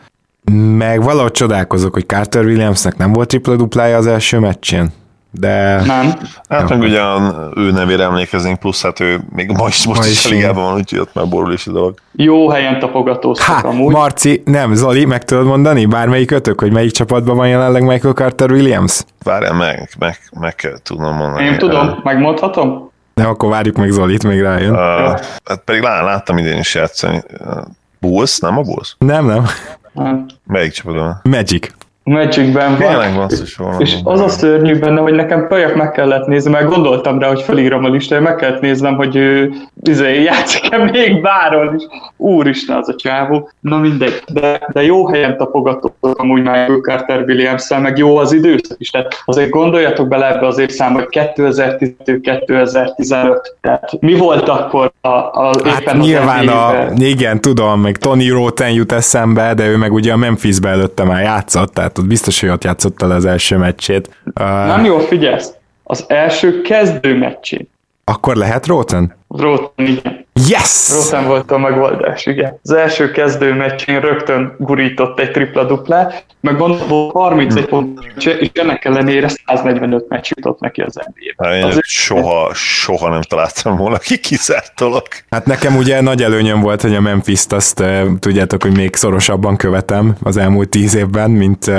Meg 0.53 1.03
valahogy 1.03 1.31
csodálkozok, 1.31 1.93
hogy 1.93 2.07
Carter 2.07 2.45
Williamsnek 2.45 2.97
nem 2.97 3.13
volt 3.13 3.29
tripla-duplája 3.29 3.97
az 3.97 4.07
első 4.07 4.39
meccsén. 4.39 4.93
De... 5.31 5.83
Nem. 5.85 6.15
Hát 6.49 6.69
meg 6.69 6.81
ugye 6.81 7.01
ő 7.57 7.71
nevére 7.71 8.03
emlékeznénk, 8.03 8.59
plusz 8.59 8.83
hát 8.83 9.01
ő 9.01 9.21
még 9.35 9.51
ma 9.51 9.69
is, 9.69 9.87
most 9.87 10.01
ma 10.01 10.07
is, 10.07 10.13
is 10.13 10.25
a 10.25 10.29
ligában 10.29 10.65
van, 10.65 10.75
úgyhogy 10.75 10.99
ott 10.99 11.15
már 11.15 11.29
borul 11.29 11.53
is 11.53 11.67
a 11.67 11.73
dolog. 11.73 11.95
Jó 12.13 12.49
helyen 12.49 12.79
tapogatóztak 12.79 13.55
Há, 13.55 13.61
amúgy. 13.61 13.93
Marci, 13.93 14.43
nem, 14.45 14.75
Zoli, 14.75 15.05
meg 15.05 15.25
tudod 15.25 15.47
mondani 15.47 15.87
bármelyik 15.87 16.31
ötök, 16.31 16.61
hogy 16.61 16.73
melyik 16.73 16.91
csapatban 16.91 17.37
van 17.37 17.49
jelenleg 17.49 17.83
Michael 17.83 18.15
Carter 18.15 18.51
Williams? 18.51 19.05
Várjál 19.23 19.55
meg, 19.55 19.89
meg, 19.99 20.19
meg 20.41 20.55
kell 20.55 20.79
tudnom 20.83 21.17
mondani. 21.17 21.45
Én 21.45 21.59
tudom, 21.59 22.01
megmondhatom? 22.03 22.91
Nem, 23.15 23.29
akkor 23.29 23.51
várjuk 23.51 23.77
meg 23.77 23.91
Zolit, 23.91 24.25
még 24.25 24.41
rájön. 24.41 24.73
Uh, 24.73 24.79
hát 25.45 25.63
pedig 25.65 25.83
lá, 25.83 26.03
láttam 26.03 26.39
idén 26.39 26.59
is 26.59 26.75
játszani. 26.75 27.23
Uh, 27.41 27.57
Bulls, 28.01 28.39
nem 28.39 28.59
a 28.59 28.63
Bulls? 28.63 28.97
Nem, 28.99 29.27
nem. 29.27 29.45
Melyik 30.47 30.73
csapatban? 30.73 31.21
Magic. 31.23 31.69
Magicben 32.07 32.79
van. 32.79 33.29
és 33.79 33.97
az 34.05 34.21
a 34.21 34.29
szörnyű 34.29 34.79
benne, 34.79 35.01
hogy 35.01 35.15
nekem 35.15 35.47
pajak 35.47 35.75
meg 35.75 35.91
kellett 35.91 36.27
nézni, 36.27 36.51
mert 36.51 36.69
gondoltam 36.69 37.19
rá, 37.19 37.29
hogy 37.29 37.43
felírom 37.43 37.85
a 37.85 37.89
listára, 37.89 38.23
meg 38.23 38.35
kellett 38.35 38.61
néznem, 38.61 38.97
hogy 38.97 39.17
ő 39.17 39.53
izé, 39.83 40.23
játszik-e 40.23 40.85
még 40.85 41.23
bárhol 41.23 41.75
is. 41.77 41.83
Úristen, 42.17 42.77
az 42.77 42.89
a 42.89 42.95
csávó. 42.95 43.51
Na 43.61 43.79
mindegy, 43.79 44.23
de, 44.27 44.69
de 44.73 44.83
jó 44.83 45.07
helyen 45.07 45.37
tapogatott 45.37 45.97
amúgy 46.01 46.43
már 46.43 46.71
Carter 46.83 47.21
williams 47.21 47.69
meg 47.69 47.99
jó 47.99 48.17
az 48.17 48.33
időszak 48.33 48.81
is. 48.81 48.91
Tehát 48.91 49.23
azért 49.25 49.51
gondoljatok 49.51 50.09
bele 50.09 50.35
ebbe 50.35 50.47
az 50.47 50.59
évszámba, 50.59 50.99
hogy 50.99 51.09
2012-2015. 51.37 53.37
Tehát 53.61 54.01
mi 54.01 54.15
volt 54.15 54.49
akkor 54.49 54.93
a, 55.01 55.09
a 55.09 55.51
hát 55.65 55.81
éppen 55.81 55.97
nyilván 55.97 56.49
a, 56.49 56.75
igen, 56.97 57.41
tudom, 57.41 57.81
meg 57.81 57.97
Tony 57.97 58.31
Roten 58.31 58.71
jut 58.71 58.93
eszembe, 58.93 59.55
de 59.55 59.67
ő 59.67 59.77
meg 59.77 59.93
ugye 59.93 60.13
a 60.13 60.17
Memphisbe 60.17 60.69
előtte 60.69 61.05
már 61.05 61.23
játszott, 61.23 61.75
tehát 61.75 61.96
ott 61.99 62.07
biztos, 62.07 62.41
hogy 62.41 62.49
ott 62.49 62.65
játszotta 62.65 63.07
le 63.07 63.15
az 63.15 63.25
első 63.25 63.57
meccsét. 63.57 64.17
Nem 64.35 64.81
uh, 64.81 64.87
jó, 64.87 64.99
figyelsz! 64.99 65.53
Az 65.83 66.05
első 66.09 66.63
kezdő 66.63 67.15
meccsét. 67.19 67.71
Akkor 68.11 68.37
lehet 68.37 68.67
Roten? 68.67 69.17
Roten, 69.29 69.87
igen. 69.87 70.27
Yes! 70.49 70.91
Roten 70.93 71.27
volt 71.27 71.51
a 71.51 71.59
megoldás, 71.59 72.27
igen. 72.27 72.59
Az 72.63 72.73
első 72.73 73.11
kezdő 73.11 73.55
meccsén 73.55 74.01
rögtön 74.01 74.55
gurított 74.59 75.21
egy 75.21 75.31
tripla-duplá, 75.31 76.13
meg 76.41 76.57
gondolom 76.57 77.11
31 77.11 77.53
hmm. 77.53 77.67
pont, 77.67 77.99
és 78.17 78.51
ennek 78.53 78.85
ellenére 78.85 79.29
145 79.29 80.09
meccs 80.09 80.31
jutott 80.35 80.61
neki 80.61 80.81
az 80.81 80.95
NBA-ben. 80.95 81.53
Hát 81.53 81.65
Azért 81.65 81.87
soha, 81.87 82.55
soha 82.55 83.09
nem 83.09 83.23
találtam 83.23 83.77
volna 83.77 83.99
ki 83.99 84.19
kizártalak. 84.19 85.25
Hát 85.31 85.47
nekem 85.47 85.77
ugye 85.77 86.01
nagy 86.01 86.23
előnyöm 86.23 86.61
volt, 86.61 86.83
hogy 86.83 86.95
a 86.95 87.01
Memphis-t 87.01 87.53
azt 87.53 87.85
tudjátok, 88.19 88.63
hogy 88.63 88.77
még 88.77 88.95
szorosabban 88.95 89.57
követem 89.57 90.17
az 90.23 90.37
elmúlt 90.37 90.69
tíz 90.69 90.95
évben, 90.95 91.31
mint 91.31 91.71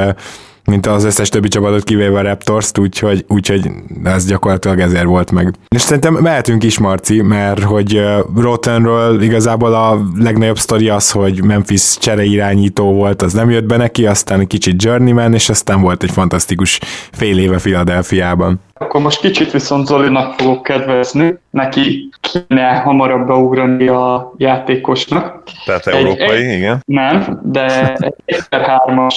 mint 0.68 0.86
az 0.86 1.04
összes 1.04 1.30
többi 1.30 1.48
csapatot 1.48 1.84
kivéve 1.84 2.20
a 2.20 2.22
Raptors-t, 2.22 2.78
úgyhogy, 2.78 3.26
úgyhogy 3.28 3.70
ez 4.04 4.26
gyakorlatilag 4.26 4.80
ezért 4.80 5.06
volt 5.06 5.32
meg. 5.32 5.54
És 5.68 5.82
szerintem 5.82 6.14
mehetünk 6.14 6.64
is, 6.64 6.80
Marci, 6.80 7.22
mert 7.22 7.64
hogy 7.64 8.02
Rotenről 8.36 9.22
igazából 9.22 9.74
a 9.74 10.00
legnagyobb 10.18 10.58
sztori 10.58 10.90
az, 10.90 11.12
hogy 11.12 11.44
Memphis 11.44 11.98
csereirányító 11.98 12.94
volt, 12.94 13.22
az 13.22 13.34
nem 13.34 13.50
jött 13.50 13.66
be 13.66 13.78
neki, 13.78 14.06
aztán 14.06 14.40
egy 14.40 14.48
kicsit 14.48 14.84
journeyman, 14.84 15.34
és 15.34 15.50
aztán 15.50 15.82
volt 15.82 16.04
egy 16.04 16.12
fantasztikus 16.12 16.80
fél 17.12 17.40
éve 17.40 17.58
Philadelphiában. 17.58 18.62
Akkor 18.74 19.02
most 19.02 19.20
kicsit 19.20 19.52
viszont 19.52 19.88
Zolinak 19.88 20.34
fogok 20.34 20.64
kedvezni, 20.64 21.38
neki 21.50 22.10
kéne 22.22 22.70
hamarabb 22.70 23.28
beugrani 23.28 23.88
a 23.88 24.34
játékosnak. 24.38 25.44
Tehát 25.66 25.88
európai, 25.88 26.46
egy, 26.46 26.58
igen? 26.58 26.82
Nem, 26.86 27.40
de 27.44 27.94
egy 28.26 28.42
3-as 28.52 29.16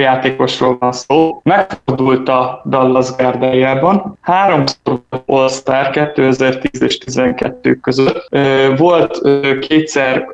játékosról 0.00 0.76
van 0.80 0.92
szó. 0.92 1.40
Megfordult 1.44 2.28
a 2.28 2.62
Dallas 2.64 3.16
gárdájában. 3.16 4.18
Háromszor 4.20 5.00
All-Star 5.26 5.90
2010 5.90 6.82
és 6.82 6.98
12 6.98 7.74
között. 7.74 8.28
Volt 8.76 9.20
kétszer 9.60 10.26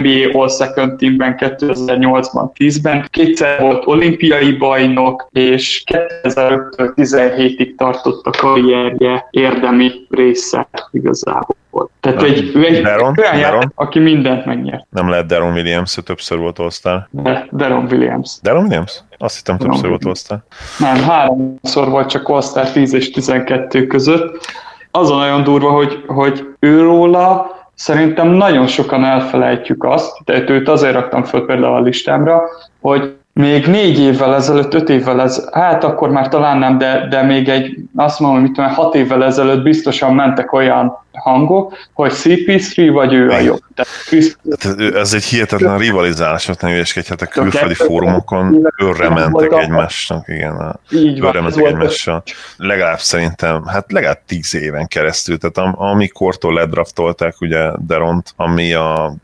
NBA 0.00 0.38
All-Second 0.40 0.96
Teamben 0.96 1.34
2008-ban, 1.38 2.50
10-ben, 2.58 3.06
kétszer 3.10 3.60
volt 3.60 3.86
olimpiai 3.86 4.52
bajnok, 4.52 5.28
és 5.32 5.82
2005 6.22 6.92
17-ig 6.96 7.74
tartott 7.76 8.26
a 8.26 8.30
karrierje 8.30 9.26
érdemi 9.30 9.90
része 10.08 10.68
igazából. 10.90 11.58
Tehát 12.00 12.22
egy, 12.22 12.50
ő 12.54 12.64
egy 12.64 12.82
Deron, 12.82 13.14
olyan 13.18 13.40
Deron. 13.40 13.72
aki 13.74 13.98
mindent 13.98 14.44
megnyert. 14.44 14.86
Nem 14.90 15.08
lehet 15.08 15.26
Deron 15.26 15.52
Williams, 15.52 15.98
ő 15.98 16.02
többször 16.02 16.38
volt 16.38 16.58
all 16.58 16.68
De, 17.10 17.46
Deron 17.50 17.86
Williams. 17.90 18.38
Deron 18.42 18.62
Williams? 18.62 19.02
Azt 19.18 19.36
hittem 19.36 19.56
Deron 19.56 19.72
többször 19.72 19.90
Williams. 19.90 20.28
volt 20.28 20.44
all 20.78 20.94
Nem, 20.94 21.02
háromszor 21.02 21.88
volt 21.88 22.08
csak 22.08 22.28
all 22.28 22.70
10 22.72 22.92
és 22.92 23.10
12 23.10 23.86
között. 23.86 24.46
Az 24.90 25.10
a 25.10 25.16
nagyon 25.16 25.42
durva, 25.42 25.70
hogy, 25.70 26.04
hogy 26.06 26.46
őróla 26.58 27.58
szerintem 27.74 28.28
nagyon 28.28 28.66
sokan 28.66 29.04
elfelejtjük 29.04 29.84
azt, 29.84 30.16
tehát 30.24 30.50
őt 30.50 30.68
azért 30.68 30.94
raktam 30.94 31.24
föl 31.24 31.46
például 31.46 31.74
a 31.74 31.80
listámra, 31.80 32.42
hogy 32.80 33.16
még 33.32 33.66
négy 33.66 33.98
évvel 33.98 34.34
ezelőtt, 34.34 34.74
öt 34.74 34.88
évvel 34.88 35.20
ez, 35.20 35.48
hát 35.52 35.84
akkor 35.84 36.10
már 36.10 36.28
talán 36.28 36.58
nem, 36.58 36.78
de, 36.78 37.06
de 37.10 37.22
még 37.22 37.48
egy, 37.48 37.78
azt 37.96 38.20
mondom, 38.20 38.38
hogy 38.38 38.48
mit 38.48 38.56
tudom, 38.56 38.74
hat 38.74 38.94
évvel 38.94 39.24
ezelőtt 39.24 39.62
biztosan 39.62 40.14
mentek 40.14 40.52
olyan 40.52 40.98
hangok, 41.12 41.76
hogy 41.92 42.12
CP3 42.14 42.90
vagy 42.92 43.12
ő 43.12 43.30
a 43.30 43.38
jobb. 43.38 43.60
Tehát, 43.74 44.94
ez 44.94 45.14
egy 45.14 45.24
hihetetlen 45.24 45.78
rivalizálás, 45.78 46.48
ott 46.48 46.60
nem 46.60 46.70
ügyeskedhetek 46.70 47.28
külföldi 47.28 47.74
fórumokon, 47.74 48.72
őrre 48.82 49.08
mentek 49.08 49.52
egymásnak, 49.52 50.28
igen, 50.28 50.80
őrre 50.90 51.40
mentek 51.40 51.64
egymással. 51.64 52.22
Legalább 52.56 52.98
szerintem, 52.98 53.66
hát 53.66 53.92
legalább 53.92 54.20
tíz 54.26 54.54
éven 54.54 54.86
keresztül, 54.86 55.38
tehát 55.38 55.74
amikortól 55.76 56.54
ledraftolták 56.54 57.40
ugye 57.40 57.70
Deront, 57.86 58.32
ami 58.36 58.74
a 58.74 59.14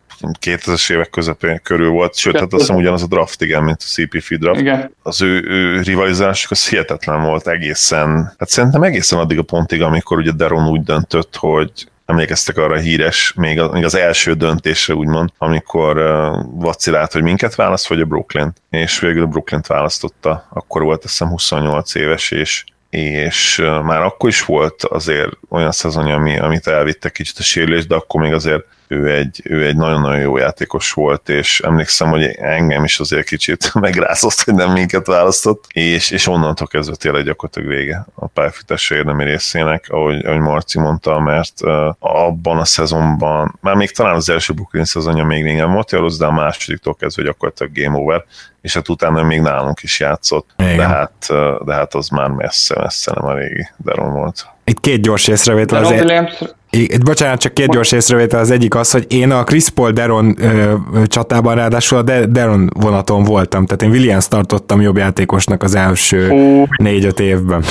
2000-es 0.41 0.93
évek 0.93 1.11
közepén 1.11 1.61
körül 1.63 1.89
volt, 1.89 2.17
sőt, 2.17 2.35
hát 2.39 2.53
azt 2.53 2.61
hiszem 2.61 2.77
ugyanaz 2.77 3.03
a 3.03 3.07
draft, 3.07 3.43
igen, 3.43 3.63
mint 3.63 3.81
a 3.81 3.85
CP 3.85 4.35
draft. 4.39 4.61
Igen. 4.61 4.95
Az 5.03 5.23
ő, 5.23 5.45
ő 5.49 5.83
rivalizálásuk 5.83 6.51
az 6.51 6.69
hihetetlen 6.69 7.23
volt 7.23 7.49
egészen, 7.49 8.35
hát 8.39 8.49
szerintem 8.49 8.83
egészen 8.83 9.19
addig 9.19 9.39
a 9.39 9.43
pontig, 9.43 9.83
amikor 9.83 10.19
ugye 10.19 10.31
Deron 10.31 10.69
úgy 10.69 10.83
döntött, 10.83 11.37
hogy 11.37 11.71
emlékeztek 12.07 12.57
arra 12.57 12.75
a 12.75 12.79
híres, 12.79 13.33
még, 13.37 13.61
az, 13.61 13.71
még 13.73 13.85
az 13.85 13.95
első 13.95 14.35
döntésre 14.35 14.95
úgymond, 14.95 15.31
amikor 15.39 15.99
uh, 15.99 16.37
vacilált, 16.55 17.13
hogy 17.13 17.23
minket 17.23 17.55
választ, 17.55 17.87
vagy 17.87 18.01
a 18.01 18.05
Brooklyn. 18.05 18.53
És 18.71 18.99
végül 18.99 19.23
a 19.23 19.27
Brooklyn-t 19.27 19.67
választotta, 19.67 20.49
akkor 20.51 20.83
volt 20.83 21.05
azt 21.05 21.13
hiszem 21.13 21.29
28 21.29 21.95
éves, 21.95 22.31
és 22.31 22.65
és 22.91 23.57
már 23.83 24.01
akkor 24.01 24.29
is 24.29 24.45
volt 24.45 24.85
azért 24.85 25.31
olyan 25.49 25.73
szezonja, 25.73 26.15
ami, 26.15 26.39
amit 26.39 26.67
elvittek 26.67 27.13
kicsit 27.13 27.39
a 27.39 27.43
sérülés, 27.43 27.87
de 27.87 27.95
akkor 27.95 28.21
még 28.21 28.33
azért 28.33 28.65
ő 28.89 29.11
egy, 29.11 29.41
ő 29.45 29.67
egy 29.67 29.77
nagyon-nagyon 29.77 30.21
jó 30.21 30.37
játékos 30.37 30.93
volt, 30.93 31.29
és 31.29 31.61
emlékszem, 31.61 32.09
hogy 32.09 32.25
engem 32.25 32.85
is 32.85 32.99
azért 32.99 33.27
kicsit 33.27 33.75
megrázott, 33.81 34.41
hogy 34.41 34.55
nem 34.55 34.73
minket 34.73 35.07
választott, 35.07 35.65
és, 35.73 36.11
és 36.11 36.27
onnantól 36.27 36.67
kezdve 36.67 36.97
tényleg 36.97 37.25
gyakorlatilag 37.25 37.69
vége 37.69 38.07
a 38.15 38.27
pályafutása 38.27 38.95
érdemi 38.95 39.25
részének, 39.25 39.87
ahogy, 39.89 40.25
ahogy 40.25 40.41
Marci 40.41 40.79
mondta, 40.79 41.21
mert 41.21 41.53
uh, 41.63 41.95
abban 41.99 42.59
a 42.59 42.65
szezonban, 42.65 43.59
már 43.61 43.75
még 43.75 43.91
talán 43.91 44.15
az 44.15 44.29
első 44.29 44.53
Brooklyn 44.53 44.85
szezonja 44.85 45.25
még 45.25 45.57
nem 45.57 45.73
volt 45.73 45.91
rossz, 45.91 46.17
de 46.17 46.27
a 46.27 46.33
másodiktól 46.33 46.95
kezdve 46.95 47.23
gyakorlatilag 47.23 47.73
game 47.75 47.99
over, 47.99 48.25
és 48.61 48.75
hát 48.75 48.89
utána 48.89 49.23
még 49.23 49.41
nálunk 49.41 49.83
is 49.83 50.01
játszott, 50.01 50.51
de 50.57 50.87
hát, 50.87 51.27
de 51.65 51.75
hát 51.75 51.95
az 51.95 52.09
már 52.09 52.29
messze-messze 52.29 53.13
nem 53.15 53.25
a 53.25 53.35
régi 53.35 53.69
Deron 53.77 54.13
volt. 54.13 54.47
Itt 54.65 54.81
két 54.81 55.03
gyors 55.03 55.29
észrevétel. 55.29 55.85
Az 55.85 55.91
Williams... 55.91 56.39
Itt, 56.77 57.05
bocsánat, 57.05 57.41
csak 57.41 57.55
két 57.55 57.69
gyors 57.69 57.93
észrevétel. 57.93 58.41
Az 58.41 58.51
egyik 58.51 58.75
az, 58.75 58.91
hogy 58.91 59.05
én 59.09 59.31
a 59.31 59.45
Chris 59.45 59.69
Paul 59.69 59.91
Deron 59.91 60.35
ö, 60.39 60.75
csatában 61.07 61.55
ráadásul 61.55 61.99
a 61.99 62.03
De- 62.03 62.27
Deron 62.27 62.71
vonaton 62.75 63.23
voltam, 63.23 63.67
tehát 63.67 63.83
én 63.83 63.91
Williams 63.91 64.29
tartottam 64.29 64.81
jobb 64.81 64.97
játékosnak 64.97 65.63
az 65.63 65.75
első 65.75 66.33
négy-öt 66.77 67.21
évben. 67.21 67.63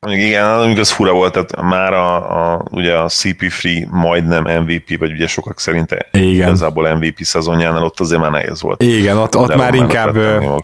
Mondjuk 0.00 0.26
igen, 0.26 0.44
az 0.44 0.78
az 0.78 0.90
fura 0.90 1.12
volt, 1.12 1.32
tehát 1.32 1.62
már 1.62 1.92
a, 1.92 2.16
a, 2.54 2.62
ugye 2.70 2.94
a 2.94 3.08
CP3 3.08 3.90
majdnem 3.90 4.62
MVP, 4.62 4.98
vagy 4.98 5.12
ugye 5.12 5.26
sokak 5.26 5.60
szerint 5.60 5.96
igen. 6.10 6.28
igazából 6.28 6.94
MVP 6.94 7.18
szezonjánál 7.18 7.84
ott 7.84 8.00
azért 8.00 8.20
már 8.20 8.30
nehéz 8.30 8.62
volt. 8.62 8.82
Igen, 8.82 9.16
ott, 9.16 9.36
ott 9.36 9.56
már 9.56 9.74
inkább, 9.74 10.16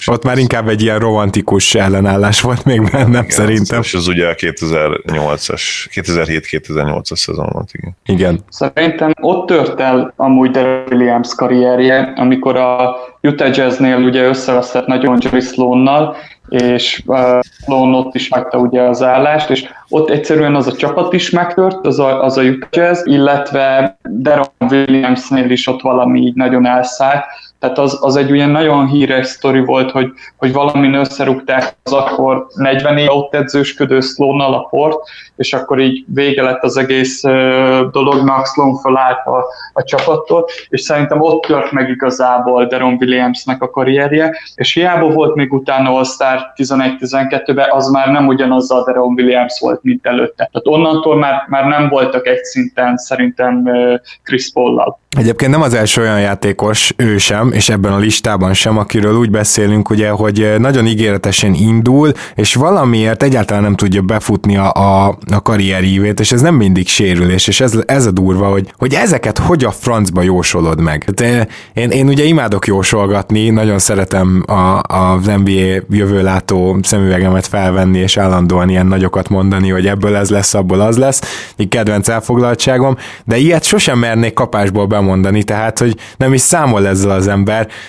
ott 0.06 0.24
már 0.24 0.38
inkább 0.38 0.68
egy 0.68 0.82
ilyen 0.82 0.98
romantikus 0.98 1.74
ellenállás 1.74 2.40
volt 2.40 2.64
még 2.64 2.90
bennem 2.90 3.10
igen, 3.10 3.30
szerintem. 3.30 3.80
És 3.80 3.94
az 3.94 4.08
ugye 4.08 4.28
a 4.28 4.34
2008-as, 4.34 5.62
2007-2008-as 5.90 7.16
szezon 7.16 7.48
volt, 7.52 7.70
igen. 7.72 7.96
Igen. 8.06 8.40
Szerintem 8.48 9.12
ott 9.20 9.46
tört 9.46 9.80
el 9.80 10.12
amúgy 10.16 10.50
Derek 10.50 10.88
Williams 10.90 11.34
karrierje, 11.34 12.12
amikor 12.16 12.56
a 12.56 12.96
Utah 13.22 13.56
Jazznél 13.56 13.96
ugye 13.96 14.22
összeveszett 14.22 14.86
nagyon 14.86 15.18
Jerry 15.22 15.40
Sloan-nal, 15.40 16.16
és 16.62 17.02
uh, 17.06 17.40
Sloan 17.42 17.94
ott 17.94 18.14
is 18.14 18.28
hagyta 18.28 18.58
ugye 18.58 18.82
az 18.82 19.02
állást, 19.02 19.50
és 19.50 19.68
ott 19.88 20.10
egyszerűen 20.10 20.54
az 20.54 20.66
a 20.66 20.76
csapat 20.76 21.12
is 21.12 21.30
megtört, 21.30 21.86
az 21.86 21.98
a, 21.98 22.22
az 22.24 22.36
a 22.36 22.42
Utah 22.42 22.68
Jazz, 22.70 23.06
illetve 23.06 23.96
Deron 24.02 24.46
Williamsnél 24.70 25.50
is 25.50 25.66
ott 25.66 25.80
valami 25.80 26.20
így 26.20 26.34
nagyon 26.34 26.66
elszállt, 26.66 27.24
tehát 27.64 27.78
az, 27.78 27.98
az 28.00 28.16
egy 28.16 28.30
ugye 28.30 28.46
nagyon 28.46 28.86
híres 28.86 29.26
sztori 29.26 29.60
volt, 29.60 29.90
hogy, 29.90 30.12
hogy 30.36 30.52
valamin 30.52 30.94
összerúgták 30.94 31.76
az 31.82 31.92
akkor 31.92 32.46
40 32.54 32.98
év 32.98 33.08
ott 33.10 33.34
edzősködő 33.34 34.00
Sloan-nal 34.00 34.54
a 34.54 34.66
port, 34.70 34.98
és 35.36 35.52
akkor 35.52 35.80
így 35.80 36.04
vége 36.14 36.42
lett 36.42 36.62
az 36.62 36.76
egész 36.76 37.20
dolognak, 37.90 38.46
Sloan 38.46 38.76
felállt 38.76 39.26
a, 39.26 39.44
a 39.72 39.82
csapattól, 39.82 40.44
és 40.68 40.80
szerintem 40.80 41.20
ott 41.20 41.44
tört 41.44 41.72
meg 41.72 41.88
igazából 41.88 42.66
Deron 42.66 42.96
Williamsnek 43.00 43.62
a 43.62 43.70
karrierje, 43.70 44.36
és 44.54 44.72
hiába 44.72 45.10
volt 45.10 45.34
még 45.34 45.52
utána 45.52 45.96
All-Star 45.96 46.52
11-12-ben, 46.56 47.70
az 47.70 47.88
már 47.88 48.08
nem 48.10 48.26
ugyanaz 48.26 48.70
a 48.70 48.84
Deron 48.84 49.12
Williams 49.12 49.60
volt, 49.60 49.82
mint 49.82 50.06
előtte. 50.06 50.48
Tehát 50.52 50.66
onnantól 50.66 51.16
már, 51.16 51.44
már 51.48 51.64
nem 51.64 51.88
voltak 51.88 52.26
egy 52.26 52.44
szinten 52.44 52.96
szerintem 52.96 53.68
Chris 54.22 54.52
Paul-lal. 54.52 55.02
Egyébként 55.18 55.50
nem 55.50 55.62
az 55.62 55.74
első 55.74 56.00
olyan 56.00 56.20
játékos, 56.20 56.92
ő 56.96 57.18
sem, 57.18 57.52
és 57.54 57.68
ebben 57.68 57.92
a 57.92 57.98
listában 57.98 58.54
sem, 58.54 58.78
akiről 58.78 59.16
úgy 59.16 59.30
beszélünk, 59.30 59.90
ugye, 59.90 60.10
hogy 60.10 60.54
nagyon 60.58 60.86
ígéretesen 60.86 61.54
indul, 61.54 62.12
és 62.34 62.54
valamiért 62.54 63.22
egyáltalán 63.22 63.62
nem 63.62 63.74
tudja 63.74 64.02
befutni 64.02 64.56
a, 64.56 64.72
a, 64.72 65.18
a 65.32 65.42
karrierívét, 65.42 66.20
és 66.20 66.32
ez 66.32 66.40
nem 66.40 66.54
mindig 66.54 66.88
sérülés, 66.88 67.46
és 67.46 67.60
ez, 67.60 67.78
ez 67.86 68.06
a 68.06 68.10
durva, 68.10 68.46
hogy, 68.46 68.72
hogy 68.78 68.94
ezeket 68.94 69.38
hogy 69.38 69.64
a 69.64 69.70
francba 69.70 70.22
jósolod 70.22 70.80
meg. 70.80 71.04
Tehát 71.14 71.48
én, 71.72 71.90
én 71.90 72.08
ugye 72.08 72.24
imádok 72.24 72.66
jósolgatni, 72.66 73.50
nagyon 73.50 73.78
szeretem 73.78 74.44
a, 74.46 74.94
az 74.96 75.24
NBA 75.24 75.84
jövőlátó 75.90 76.78
szemüvegemet 76.82 77.46
felvenni, 77.46 77.98
és 77.98 78.16
állandóan 78.16 78.68
ilyen 78.68 78.86
nagyokat 78.86 79.28
mondani, 79.28 79.68
hogy 79.68 79.86
ebből 79.86 80.16
ez 80.16 80.30
lesz, 80.30 80.54
abból 80.54 80.80
az 80.80 80.96
lesz, 80.96 81.52
egy 81.56 81.68
kedvenc 81.68 82.08
elfoglaltságom, 82.08 82.96
de 83.24 83.36
ilyet 83.36 83.64
sosem 83.64 83.98
mernék 83.98 84.32
kapásból 84.32 84.86
bemondani, 84.86 85.42
tehát, 85.42 85.78
hogy 85.78 85.96
nem 86.16 86.32
is 86.32 86.40
számol 86.40 86.86
ezzel 86.86 87.10
az 87.10 87.28
ember, 87.28 87.43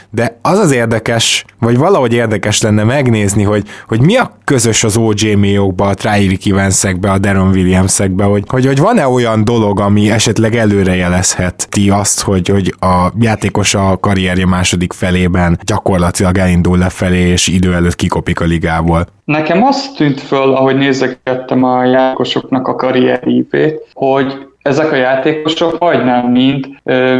de 0.10 0.40
az 0.42 0.58
az 0.58 0.72
érdekes, 0.72 1.46
vagy 1.60 1.78
valahogy 1.78 2.14
érdekes 2.14 2.62
lenne 2.62 2.84
megnézni, 2.84 3.44
hogy, 3.44 3.64
hogy 3.88 4.02
mi 4.02 4.16
a 4.16 4.38
közös 4.44 4.84
az 4.84 4.98
OJ 4.98 5.34
Mayo-kba, 5.34 5.88
a 5.88 5.94
Trairi 5.94 6.38
Evansekbe, 6.46 7.12
a 7.12 7.18
Deron 7.18 7.48
Williamsekbe, 7.48 8.24
hogy, 8.24 8.44
hogy, 8.48 8.66
hogy 8.66 8.80
van-e 8.80 9.08
olyan 9.08 9.44
dolog, 9.44 9.80
ami 9.80 10.12
esetleg 10.12 10.56
előrejelezheti 10.56 11.90
azt, 11.90 12.22
hogy, 12.22 12.48
hogy 12.48 12.74
a 12.80 13.12
játékos 13.20 13.74
a 13.76 13.98
karrierje 14.00 14.46
második 14.46 14.94
felében 14.94 15.60
gyakorlatilag 15.66 16.38
elindul 16.38 16.78
lefelé, 16.78 17.20
és 17.20 17.48
idő 17.48 17.74
előtt 17.74 17.96
kikopik 17.96 18.40
a 18.40 18.46
ligából. 18.46 19.06
Nekem 19.26 19.64
azt 19.64 19.96
tűnt 19.96 20.22
föl, 20.22 20.54
ahogy 20.54 20.76
nézegettem 20.76 21.64
a 21.64 21.84
játékosoknak 21.84 22.68
a 22.68 22.76
karrierívét, 22.76 23.88
hogy 23.94 24.48
ezek 24.66 24.92
a 24.92 24.96
játékosok 24.96 25.80
majdnem 25.80 26.26
mind 26.26 26.68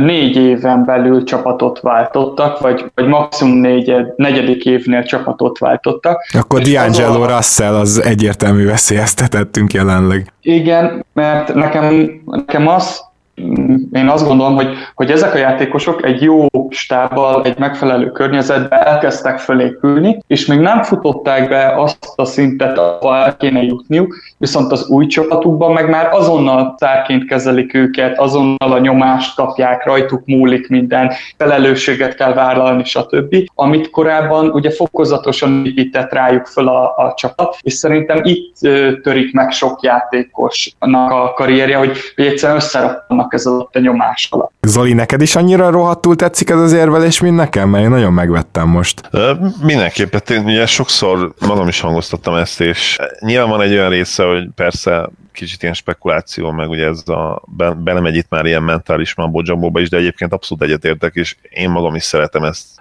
négy 0.02 0.36
éven 0.36 0.86
belül 0.86 1.24
csapatot 1.24 1.80
váltottak, 1.80 2.60
vagy, 2.60 2.92
vagy 2.96 3.08
maximum 3.08 3.58
négy, 3.58 3.96
negyedik 4.16 4.66
évnél 4.66 5.04
csapatot 5.04 5.58
váltottak. 5.58 6.26
Akkor 6.34 6.62
D'Angelo 6.62 7.22
a... 7.22 7.36
Russell 7.36 7.74
az 7.74 8.02
egyértelmű 8.04 8.66
veszélyeztetettünk 8.66 9.74
jelenleg. 9.74 10.34
Igen, 10.42 11.06
mert 11.14 11.54
nekem, 11.54 12.10
nekem 12.26 12.68
az 12.68 13.04
én 13.92 14.08
azt 14.08 14.28
gondolom, 14.28 14.56
hogy, 14.56 14.68
hogy 14.96 15.12
ezek 15.12 15.34
a 15.34 15.38
játékosok 15.38 16.06
egy 16.06 16.22
jó 16.22 16.46
stábbal, 16.70 17.44
egy 17.44 17.58
megfelelő 17.58 18.12
környezetben 18.12 18.84
elkezdtek 18.84 19.40
fölépülni, 19.40 20.20
és 20.28 20.46
még 20.46 20.60
nem 20.60 20.84
futották 20.84 21.50
be 21.50 21.74
azt 21.82 22.14
a 22.16 22.26
szintet, 22.26 22.78
ahol 22.78 23.16
el 23.16 23.38
kéne 23.38 23.62
jutniuk, 23.62 24.16
viszont 24.38 24.72
az 24.72 24.88
új 24.90 25.06
csapatukban 25.06 25.72
meg 25.72 25.90
már 25.90 26.10
azonnal 26.12 26.76
szárként 26.78 27.26
kezelik 27.26 27.74
őket, 27.74 28.20
azonnal 28.20 28.72
a 28.72 28.80
nyomást 28.80 29.36
kapják, 29.36 29.86
rajtuk 29.86 30.26
múlik 30.26 30.68
minden, 30.68 31.12
felelősséget 31.38 32.16
kell 32.16 32.34
vállalni, 32.34 32.84
stb. 32.84 33.36
Amit 33.56 33.90
korábban 33.90 34.50
ugye 34.50 34.72
fokozatosan 34.72 35.66
épített 35.66 36.12
rájuk 36.12 36.46
föl 36.46 36.68
a, 36.68 36.84
a 36.84 37.14
csapat, 37.16 37.58
és 37.62 37.74
szerintem 37.74 38.20
itt 38.24 38.56
törik 39.02 39.34
meg 39.34 39.52
sok 39.52 39.82
játékosnak 39.82 41.12
a 41.12 41.34
karrierje, 41.34 41.78
hogy, 41.78 41.98
hogy 42.16 42.26
egyszerűen 42.26 42.58
összeraknak 42.58 43.25
vannak 43.26 43.34
ez 43.34 43.46
alatt 43.46 43.76
a 43.76 43.80
nyomás 43.80 44.28
alatt. 44.32 44.52
Zoli, 44.62 44.94
neked 44.94 45.22
is 45.22 45.36
annyira 45.36 45.70
rohadtul 45.70 46.16
tetszik 46.16 46.50
ez 46.50 46.60
az 46.60 46.74
érvelés, 46.74 47.20
mint 47.20 47.36
nekem? 47.36 47.70
Mert 47.70 47.84
én 47.84 47.90
nagyon 47.90 48.14
megvettem 48.14 48.68
most. 48.68 49.10
Mindenképpen, 49.62 50.22
én 50.30 50.44
ugye 50.44 50.66
sokszor 50.66 51.34
magam 51.48 51.68
is 51.68 51.80
hangoztattam 51.80 52.36
ezt, 52.36 52.62
és 52.62 52.98
nyilván 53.20 53.50
van 53.50 53.62
egy 53.62 53.72
olyan 53.72 53.90
része, 53.90 54.24
hogy 54.24 54.48
persze 54.56 55.10
kicsit 55.36 55.62
ilyen 55.62 55.74
spekuláció, 55.74 56.52
meg 56.52 56.70
ugye 56.70 56.86
ez 56.86 57.08
a, 57.08 57.42
belemegy 57.78 58.16
itt 58.16 58.30
már 58.30 58.46
ilyen 58.46 58.64
mentális 58.64 59.16
mambo 59.16 59.42
is, 59.80 59.90
de 59.90 59.98
egyébként 59.98 60.34
abszolút 60.34 60.64
egyetértek, 60.64 61.16
és 61.16 61.36
én 61.50 61.70
magam 61.70 61.96
is 61.96 62.04
szeretem 62.04 62.44
ezt 62.44 62.76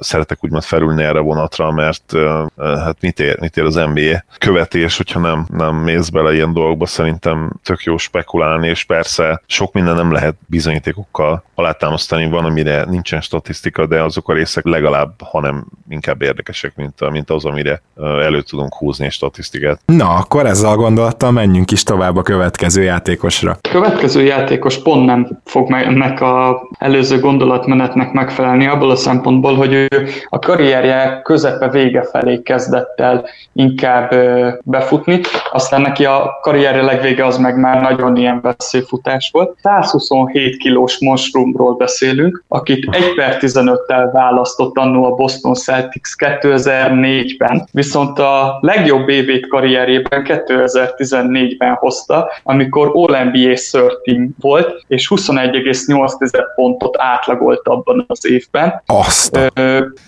szeretek 0.00 0.44
úgymond 0.44 0.62
felülni 0.62 1.02
erre 1.02 1.18
vonatra, 1.18 1.70
mert 1.70 2.12
hát 2.56 2.96
mit 3.00 3.20
ér, 3.20 3.40
mit 3.40 3.56
ér 3.56 3.64
az 3.64 3.74
NBA 3.74 4.24
követés, 4.38 4.96
hogyha 4.96 5.20
nem, 5.20 5.46
nem 5.52 5.74
mész 5.76 6.08
bele 6.08 6.34
ilyen 6.34 6.52
dolgokba, 6.52 6.86
szerintem 6.86 7.52
tök 7.62 7.82
jó 7.82 7.96
spekulálni, 7.96 8.68
és 8.68 8.84
persze 8.84 9.42
sok 9.46 9.72
minden 9.72 9.94
nem 9.94 10.12
lehet 10.12 10.34
bizonyítékokkal 10.46 11.44
alátámasztani, 11.54 12.28
van, 12.28 12.44
amire 12.44 12.84
nincsen 12.84 13.20
statisztika, 13.20 13.86
de 13.86 14.02
azok 14.02 14.28
a 14.28 14.32
részek 14.32 14.64
legalább, 14.64 15.12
hanem 15.22 15.64
inkább 15.88 16.22
érdekesek, 16.22 16.76
mint, 16.76 17.10
mint 17.10 17.30
az, 17.30 17.44
amire 17.44 17.82
elő 17.96 18.42
tudunk 18.42 18.74
húzni 18.74 19.10
statisztikát. 19.10 19.80
Na, 19.86 20.14
akkor 20.14 20.46
ezzel 20.46 20.70
a 20.70 20.76
gondolattal 20.76 21.30
menjünk 21.30 21.70
is 21.70 21.82
tovább 21.82 21.93
a 22.00 22.22
következő 22.22 22.82
játékosra. 22.82 23.56
A 23.60 23.68
következő 23.68 24.22
játékos 24.22 24.82
pont 24.82 25.06
nem 25.06 25.28
fog 25.44 25.70
meg 25.70 25.86
ennek 25.86 26.20
a 26.20 26.68
előző 26.78 27.20
gondolatmenetnek 27.20 28.12
megfelelni 28.12 28.66
abból 28.66 28.90
a 28.90 28.96
szempontból, 28.96 29.54
hogy 29.54 29.72
ő 29.72 29.88
a 30.28 30.38
karrierje 30.38 31.20
közepe 31.22 31.68
vége 31.68 32.02
felé 32.02 32.42
kezdett 32.42 33.00
el 33.00 33.24
inkább 33.52 34.14
befutni, 34.64 35.20
aztán 35.52 35.80
neki 35.80 36.04
a 36.04 36.38
karrierje 36.40 36.82
legvége 36.82 37.26
az 37.26 37.38
meg 37.38 37.58
már 37.58 37.80
nagyon 37.80 38.16
ilyen 38.16 38.40
veszélyfutás 38.40 39.30
volt. 39.32 39.56
127 39.62 40.56
kilós 40.56 41.00
monstrumról 41.00 41.76
beszélünk, 41.76 42.44
akit 42.48 42.88
1 42.94 43.14
per 43.14 43.36
15-tel 43.40 44.10
választott 44.12 44.78
annó 44.78 45.04
a 45.04 45.14
Boston 45.14 45.54
Celtics 45.54 46.10
2004-ben, 46.18 47.68
viszont 47.72 48.18
a 48.18 48.58
legjobb 48.60 49.08
évét 49.08 49.48
karrierjében 49.48 50.26
2014-ben 50.28 51.76
hozta, 51.84 52.30
amikor 52.42 52.90
All-NBA 52.94 53.54
13 53.54 54.34
volt, 54.40 54.84
és 54.86 55.08
21,8 55.14 56.44
pontot 56.54 56.96
átlagolt 56.98 57.68
abban 57.68 58.04
az 58.08 58.26
évben. 58.26 58.82
Azt 58.86 59.52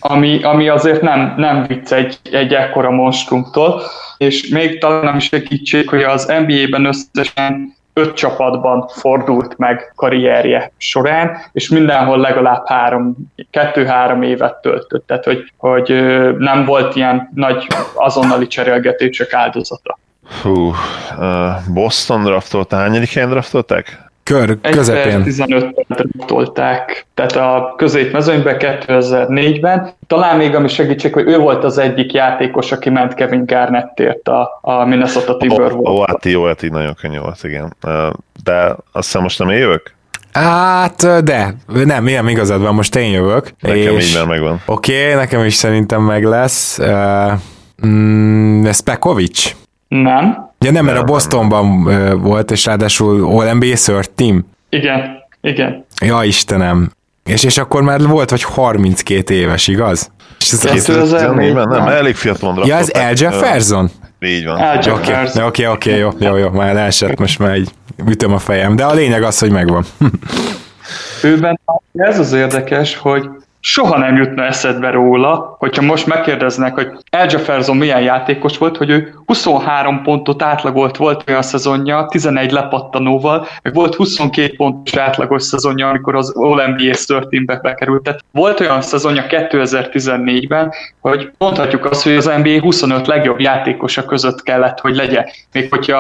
ami, 0.01 0.43
ami 0.43 0.69
azért 0.69 1.01
nem, 1.01 1.35
nem 1.37 1.65
vicc 1.67 1.93
egy, 1.93 2.19
egy 2.33 2.53
ekkora 2.55 2.91
monstrumtól, 2.91 3.83
és 4.17 4.49
még 4.49 4.79
talán 4.81 5.05
nem 5.05 5.17
is 5.17 5.25
segítség, 5.25 5.89
hogy 5.89 6.03
az 6.03 6.27
NBA-ben 6.27 6.85
összesen 6.85 7.75
öt 7.99 8.15
csapatban 8.15 8.89
fordult 8.89 9.59
meg 9.59 9.93
karrierje 9.95 10.73
során, 10.77 11.37
és 11.53 11.69
mindenhol 11.69 12.19
legalább 12.19 12.67
három, 12.67 13.17
kettő-három 13.51 14.23
évet 14.23 14.55
töltött, 14.55 15.07
tehát 15.07 15.25
hogy, 15.25 15.53
hogy 15.57 15.89
nem 16.39 16.65
volt 16.65 16.97
ilyen 16.97 17.31
nagy 17.35 17.67
azonnali 17.95 18.47
cserélgetések 18.47 19.33
áldozata. 19.33 19.99
Hú, 20.43 20.75
uh, 21.19 21.73
Boston 21.73 22.25
draftolta, 22.25 22.77
hányadik 22.77 23.13
helyen 23.13 23.29
draftolták? 23.29 24.05
Kör, 24.23 24.59
közepén. 24.61 25.23
15 25.23 25.87
tolták, 26.27 27.07
tehát 27.15 27.37
a 27.37 27.75
középmezőnyben 27.77 28.57
2004-ben. 28.59 29.93
Talán 30.07 30.37
még 30.37 30.55
ami 30.55 30.69
segítség, 30.69 31.13
hogy 31.13 31.29
ő 31.29 31.39
volt 31.39 31.65
az 31.65 31.79
egyik 31.79 32.13
játékos, 32.13 32.73
aki 32.73 32.91
ment 32.91 33.15
Kevin 33.15 33.45
Garnettért 33.47 34.29
a, 34.29 34.59
a 34.61 34.85
Minnesota 34.85 35.37
Timberwolves. 35.37 36.01
Ó, 36.01 36.05
hát 36.07 36.25
jó, 36.25 36.45
hát 36.45 36.63
így 36.63 36.71
nagyon 36.71 36.95
könnyű 36.95 37.19
volt, 37.19 37.39
igen. 37.43 37.77
De 38.45 38.77
azt 38.93 39.07
hiszem 39.07 39.23
most 39.23 39.39
nem 39.39 39.51
jövök? 39.51 39.95
Hát, 40.33 41.23
de, 41.25 41.55
nem, 41.85 42.07
ilyen 42.07 42.29
igazad 42.29 42.63
van, 42.63 42.75
most 42.75 42.97
én 42.97 43.11
jövök. 43.11 43.51
Nekem 43.61 43.97
és... 43.97 44.09
így 44.09 44.17
már 44.17 44.27
megvan. 44.27 44.63
Oké, 44.67 45.03
okay, 45.03 45.15
nekem 45.15 45.45
is 45.45 45.55
szerintem 45.55 46.03
meg 46.03 46.25
lesz. 46.25 46.79
Uh, 46.79 47.33
mm, 47.87 48.65
Spekovics? 48.71 49.55
Nem. 49.89 50.51
Ja 50.59 50.71
nem, 50.71 50.85
mert 50.85 50.99
a 50.99 51.05
Bostonban 51.05 51.83
volt, 52.23 52.51
és 52.51 52.65
ráadásul 52.65 53.25
All-NBA 53.25 53.75
third 53.75 54.11
team. 54.11 54.47
Igen, 54.69 55.01
igen. 55.41 55.85
Ja, 56.01 56.23
Istenem. 56.25 56.91
És, 57.25 57.45
és 57.45 57.59
akkor 57.59 57.83
már 57.83 58.07
volt, 58.07 58.31
hogy 58.31 58.43
32 58.43 59.35
éves, 59.35 59.69
igaz? 59.69 60.11
És 60.41 60.53
ez 60.53 60.65
2004-ben? 60.67 61.69
Nem, 61.69 61.87
elég 61.87 62.15
fiatal 62.15 62.63
Ja, 62.67 62.77
ez 62.77 62.91
El 62.93 63.13
Jefferson? 63.17 63.91
Így 64.21 64.45
van. 64.45 64.79
Oké, 64.79 65.43
oké, 65.43 65.67
oké, 65.67 65.97
jó, 65.97 66.11
jó, 66.19 66.37
jó, 66.37 66.51
már 66.51 66.75
leesett, 66.75 67.19
most 67.19 67.39
már 67.39 67.53
egy 67.53 67.71
ütöm 68.07 68.33
a 68.33 68.39
fejem, 68.39 68.77
de 68.77 68.85
a 68.85 68.95
lényeg 68.95 69.23
az, 69.23 69.39
hogy 69.39 69.51
megvan. 69.51 69.85
Őben 71.23 71.61
ez 71.93 72.19
az 72.19 72.33
érdekes, 72.33 72.97
hogy 72.97 73.29
soha 73.67 73.99
nem 73.99 74.17
jutna 74.17 74.45
eszedbe 74.45 74.91
róla, 74.91 75.57
hogyha 75.59 75.83
most 75.83 76.07
megkérdeznek, 76.07 76.75
hogy 76.75 76.89
El 77.11 77.27
Jefferson 77.31 77.77
milyen 77.77 78.01
játékos 78.01 78.59
volt, 78.59 78.77
hogy 78.77 78.91
ő 78.91 79.15
23 79.25 80.03
pontot 80.03 80.43
átlagolt 80.43 80.97
volt 80.97 81.25
olyan 81.29 81.43
szezonja, 81.43 82.07
11 82.07 82.51
lepattanóval, 82.51 83.47
meg 83.63 83.75
volt 83.75 83.95
22 83.95 84.57
pontos 84.57 84.97
átlagos 84.97 85.43
szezonja, 85.43 85.89
amikor 85.89 86.15
az 86.15 86.33
All-NBA 86.37 86.95
Teambe 87.07 87.59
bekerült. 87.63 88.03
Tehát 88.03 88.25
volt 88.31 88.61
olyan 88.61 88.83
szezonja 88.83 89.25
2014-ben, 89.29 90.73
hogy 91.01 91.31
mondhatjuk 91.39 91.85
azt, 91.85 92.03
hogy 92.03 92.17
az 92.17 92.31
NBA 92.43 92.61
25 92.61 93.07
legjobb 93.07 93.41
játékosa 93.41 94.05
között 94.05 94.43
kellett, 94.43 94.81
hogy 94.81 94.97
legyen. 94.97 95.27
Még 95.53 95.71
hogyha 95.71 95.97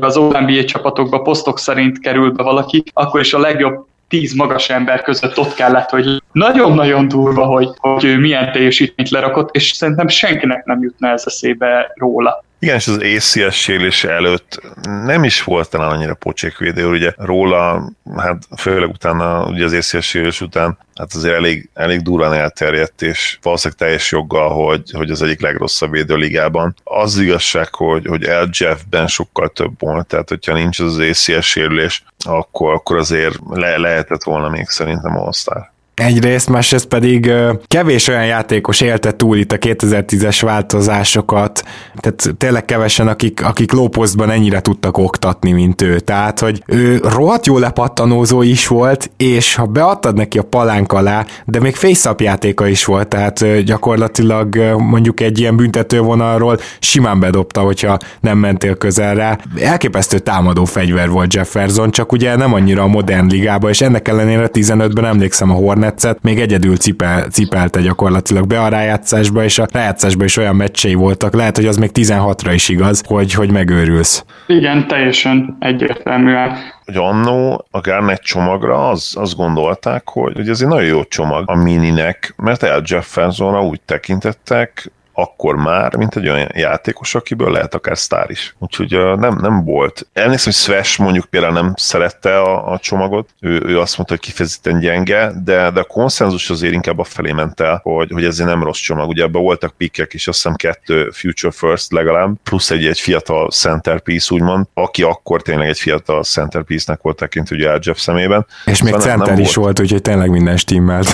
az 0.00 0.16
All-NBA 0.16 0.64
csapatokba 0.64 1.22
posztok 1.22 1.58
szerint 1.58 2.00
kerül 2.00 2.30
be 2.30 2.42
valaki, 2.42 2.82
akkor 2.92 3.20
is 3.20 3.34
a 3.34 3.38
legjobb 3.38 3.88
tíz 4.10 4.32
magas 4.34 4.70
ember 4.70 5.02
között 5.02 5.38
ott 5.38 5.54
kellett, 5.54 5.90
hogy 5.90 6.22
nagyon-nagyon 6.32 7.08
durva, 7.08 7.44
hogy, 7.44 7.68
hogy 7.76 8.04
ő 8.04 8.18
milyen 8.18 8.52
teljesítményt 8.52 9.10
lerakott, 9.10 9.54
és 9.54 9.70
szerintem 9.72 10.08
senkinek 10.08 10.64
nem 10.64 10.82
jutna 10.82 11.08
ez 11.08 11.22
eszébe 11.26 11.92
róla. 11.94 12.44
Igen, 12.62 12.76
és 12.76 12.86
az 12.86 12.96
ACS 12.96 13.56
sérülése 13.56 14.10
előtt 14.10 14.60
nem 15.04 15.24
is 15.24 15.42
volt 15.42 15.70
talán 15.70 15.90
annyira 15.90 16.14
pocsék 16.14 16.58
védő, 16.58 16.86
ugye 16.86 17.12
róla, 17.16 17.90
hát 18.16 18.42
főleg 18.56 18.88
utána, 18.88 19.46
ugye 19.46 19.64
az 19.64 19.72
ACS 19.72 20.06
sérülés 20.06 20.40
után, 20.40 20.78
hát 20.94 21.14
azért 21.14 21.34
elég, 21.34 21.70
elég 21.74 22.00
durván 22.00 22.32
elterjedt, 22.32 23.02
és 23.02 23.38
valószínűleg 23.42 23.78
teljes 23.78 24.10
joggal, 24.10 24.64
hogy, 24.64 24.90
hogy 24.90 25.10
az 25.10 25.22
egyik 25.22 25.40
legrosszabb 25.40 25.90
védő 25.90 26.16
ligában. 26.16 26.74
Az 26.84 27.18
igazság, 27.18 27.74
hogy, 27.74 28.06
hogy 28.06 28.24
El 28.24 28.48
Jeff-ben 28.58 29.06
sokkal 29.06 29.48
több 29.48 29.72
volt, 29.78 30.06
tehát 30.06 30.28
hogyha 30.28 30.54
nincs 30.54 30.80
az 30.80 30.98
ACS 30.98 31.46
sérülés, 31.46 32.04
akkor, 32.18 32.74
akkor 32.74 32.96
azért 32.96 33.38
le, 33.48 33.76
lehetett 33.76 34.22
volna 34.22 34.48
még 34.48 34.68
szerintem 34.68 35.16
All-Star. 35.16 35.72
Egyrészt, 36.00 36.48
másrészt 36.48 36.86
pedig 36.86 37.32
kevés 37.66 38.08
olyan 38.08 38.26
játékos 38.26 38.80
élte 38.80 39.12
túl 39.12 39.36
itt 39.36 39.52
a 39.52 39.58
2010-es 39.58 40.38
változásokat, 40.40 41.62
tehát 41.96 42.34
tényleg 42.38 42.64
kevesen, 42.64 43.08
akik, 43.08 43.44
akik 43.44 43.72
lóposztban 43.72 44.30
ennyire 44.30 44.60
tudtak 44.60 44.98
oktatni, 44.98 45.52
mint 45.52 45.82
ő. 45.82 45.98
Tehát, 45.98 46.40
hogy 46.40 46.62
ő 46.66 47.00
rohadt 47.02 47.46
jó 47.46 47.58
lepattanózó 47.58 48.42
is 48.42 48.66
volt, 48.66 49.10
és 49.16 49.54
ha 49.54 49.66
beadtad 49.66 50.16
neki 50.16 50.38
a 50.38 50.42
palánk 50.42 50.92
alá, 50.92 51.24
de 51.44 51.60
még 51.60 51.74
face 51.74 52.14
játéka 52.18 52.66
is 52.66 52.84
volt, 52.84 53.08
tehát 53.08 53.62
gyakorlatilag 53.64 54.56
mondjuk 54.78 55.20
egy 55.20 55.38
ilyen 55.38 55.56
büntetővonalról 55.56 56.58
simán 56.78 57.20
bedobta, 57.20 57.60
hogyha 57.60 57.98
nem 58.20 58.38
mentél 58.38 58.74
közelre. 58.74 59.38
Elképesztő 59.58 60.18
támadó 60.18 60.64
fegyver 60.64 61.10
volt 61.10 61.34
Jefferson, 61.34 61.90
csak 61.90 62.12
ugye 62.12 62.36
nem 62.36 62.54
annyira 62.54 62.82
a 62.82 62.86
modern 62.86 63.26
ligába, 63.26 63.68
és 63.68 63.80
ennek 63.80 64.08
ellenére 64.08 64.48
15-ben 64.52 65.04
emlékszem 65.04 65.50
a 65.50 65.54
Hornet 65.54 65.88
Netszet 65.90 66.22
még 66.22 66.40
egyedül 66.40 66.76
cipel, 66.76 67.28
cipelte 67.28 67.80
gyakorlatilag 67.80 68.46
be 68.46 68.60
a 68.62 68.68
rájátszásba, 68.68 69.44
és 69.44 69.58
a 69.58 69.66
rájátszásban 69.72 70.26
is 70.26 70.36
olyan 70.36 70.56
meccsei 70.56 70.94
voltak, 70.94 71.34
lehet, 71.34 71.56
hogy 71.56 71.66
az 71.66 71.76
még 71.76 71.90
16-ra 71.94 72.50
is 72.52 72.68
igaz, 72.68 73.02
hogy, 73.06 73.32
hogy 73.32 73.50
megőrülsz. 73.50 74.24
Igen, 74.46 74.86
teljesen 74.86 75.56
egyértelműen 75.60 76.56
hogy 76.84 76.96
annó 76.96 77.66
a 77.70 77.80
Garnett 77.80 78.20
csomagra 78.20 78.88
az, 78.88 79.12
azt 79.16 79.36
gondolták, 79.36 80.08
hogy, 80.08 80.32
hogy 80.34 80.48
ez 80.48 80.60
egy 80.60 80.68
nagyon 80.68 80.88
jó 80.88 81.04
csomag 81.04 81.50
a 81.50 81.54
mininek, 81.54 82.34
mert 82.36 82.62
El 82.62 82.82
Jeffersonra 82.84 83.64
úgy 83.64 83.80
tekintettek, 83.80 84.92
akkor 85.12 85.56
már, 85.56 85.96
mint 85.96 86.16
egy 86.16 86.28
olyan 86.28 86.48
játékos, 86.54 87.14
akiből 87.14 87.50
lehet 87.50 87.74
akár 87.74 87.98
sztár 87.98 88.30
is. 88.30 88.54
Úgyhogy 88.58 88.90
nem, 89.18 89.38
nem 89.40 89.64
volt. 89.64 90.06
Elnézem, 90.12 90.44
hogy 90.44 90.54
Swash 90.54 91.00
mondjuk 91.00 91.24
például 91.24 91.52
nem 91.52 91.72
szerette 91.76 92.40
a, 92.40 92.72
a 92.72 92.78
csomagot, 92.78 93.28
ő, 93.40 93.62
ő 93.66 93.80
azt 93.80 93.96
mondta, 93.96 94.14
hogy 94.14 94.24
kifejezetten 94.24 94.80
gyenge, 94.80 95.32
de, 95.44 95.70
de 95.70 95.80
a 95.80 95.84
konszenzus 95.84 96.50
azért 96.50 96.72
inkább 96.72 96.98
a 96.98 97.04
felé 97.04 97.32
ment 97.32 97.60
el, 97.60 97.80
hogy, 97.82 98.10
hogy 98.12 98.24
ez 98.24 98.40
egy 98.40 98.46
nem 98.46 98.62
rossz 98.62 98.80
csomag. 98.80 99.08
Ugye 99.08 99.22
ebben 99.22 99.42
voltak 99.42 99.74
pikkek 99.76 100.14
is, 100.14 100.28
azt 100.28 100.36
hiszem 100.42 100.54
kettő 100.54 101.10
Future 101.12 101.52
First 101.52 101.92
legalább, 101.92 102.34
plusz 102.42 102.70
egy, 102.70 102.86
egy 102.86 103.00
fiatal 103.00 103.50
centerpiece, 103.50 104.34
úgymond, 104.34 104.66
aki 104.74 105.02
akkor 105.02 105.42
tényleg 105.42 105.68
egy 105.68 105.78
fiatal 105.78 106.22
centerpiece-nek 106.22 107.00
volt 107.02 107.16
tekintő, 107.16 107.56
ugye 107.56 107.78
Jeff 107.80 107.98
szemében. 107.98 108.46
És 108.64 108.82
még 108.82 108.92
szóval 108.92 109.08
center 109.08 109.28
nem 109.28 109.38
is 109.38 109.54
volt, 109.54 109.66
volt 109.66 109.80
úgyhogy 109.80 110.02
tényleg 110.02 110.30
minden 110.30 110.56
stimmelt. 110.56 111.08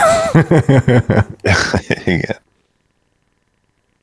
Igen. 2.05 2.45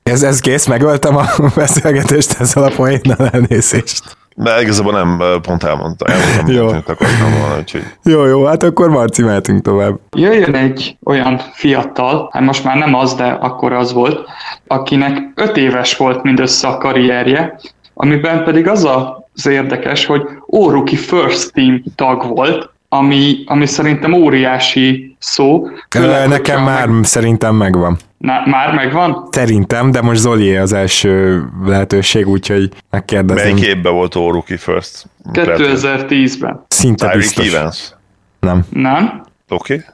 Ez, 0.03 0.23
ez 0.23 0.39
kész, 0.39 0.65
megöltem 0.65 1.17
a 1.17 1.25
beszélgetést 1.55 2.39
ezzel 2.39 2.63
a 2.63 2.71
poénnal 2.75 3.29
elnézést. 3.31 4.17
De 4.35 4.61
igazából 4.61 4.91
nem, 4.91 5.41
pont 5.41 5.63
elmondta, 5.63 6.05
elmondtam, 6.05 6.55
jó. 6.55 6.67
amit 6.67 6.89
akartam 6.89 7.39
volna, 7.39 7.57
úgyhogy... 7.57 7.83
Jó, 8.03 8.25
jó, 8.25 8.45
hát 8.45 8.63
akkor 8.63 8.89
Marci, 8.89 9.21
mehetünk 9.21 9.61
tovább. 9.61 9.99
Jöjjön 10.15 10.55
egy 10.55 10.97
olyan 11.03 11.41
fiatal, 11.53 12.29
hát 12.31 12.43
most 12.43 12.63
már 12.63 12.77
nem 12.77 12.93
az, 12.93 13.13
de 13.13 13.23
akkor 13.23 13.73
az 13.73 13.93
volt, 13.93 14.19
akinek 14.67 15.31
öt 15.35 15.57
éves 15.57 15.97
volt 15.97 16.23
mindössze 16.23 16.67
a 16.67 16.77
karrierje, 16.77 17.59
amiben 17.93 18.43
pedig 18.43 18.67
az 18.67 18.87
az 19.33 19.45
érdekes, 19.45 20.05
hogy 20.05 20.21
Óruki 20.55 20.95
First 20.95 21.53
Team 21.53 21.83
tag 21.95 22.27
volt, 22.27 22.72
ami, 22.93 23.43
ami 23.45 23.65
szerintem 23.65 24.13
óriási 24.13 25.15
szó. 25.19 25.67
Főleg, 25.89 26.27
Nekem 26.27 26.63
már 26.63 26.87
meg... 26.87 27.03
szerintem 27.03 27.55
megvan. 27.55 27.97
Na, 28.17 28.33
már 28.45 28.73
megvan? 28.73 29.27
Szerintem, 29.31 29.91
de 29.91 30.01
most 30.01 30.19
Zoli 30.19 30.55
az 30.55 30.73
első 30.73 31.43
lehetőség, 31.65 32.27
úgyhogy 32.27 32.69
megkérdezem. 32.89 33.53
Melyik 33.53 33.65
évben 33.67 33.93
volt 33.93 34.15
All 34.15 34.31
Rookie 34.31 34.57
First? 34.57 35.05
2010-ben. 35.33 36.65
Szinte 36.67 37.05
Tyreek 37.05 37.17
biztos. 37.19 37.53
Evans. 37.53 37.93
Nem. 38.39 38.65
Nem? 38.69 39.23
Oké. 39.49 39.73
Okay. 39.73 39.85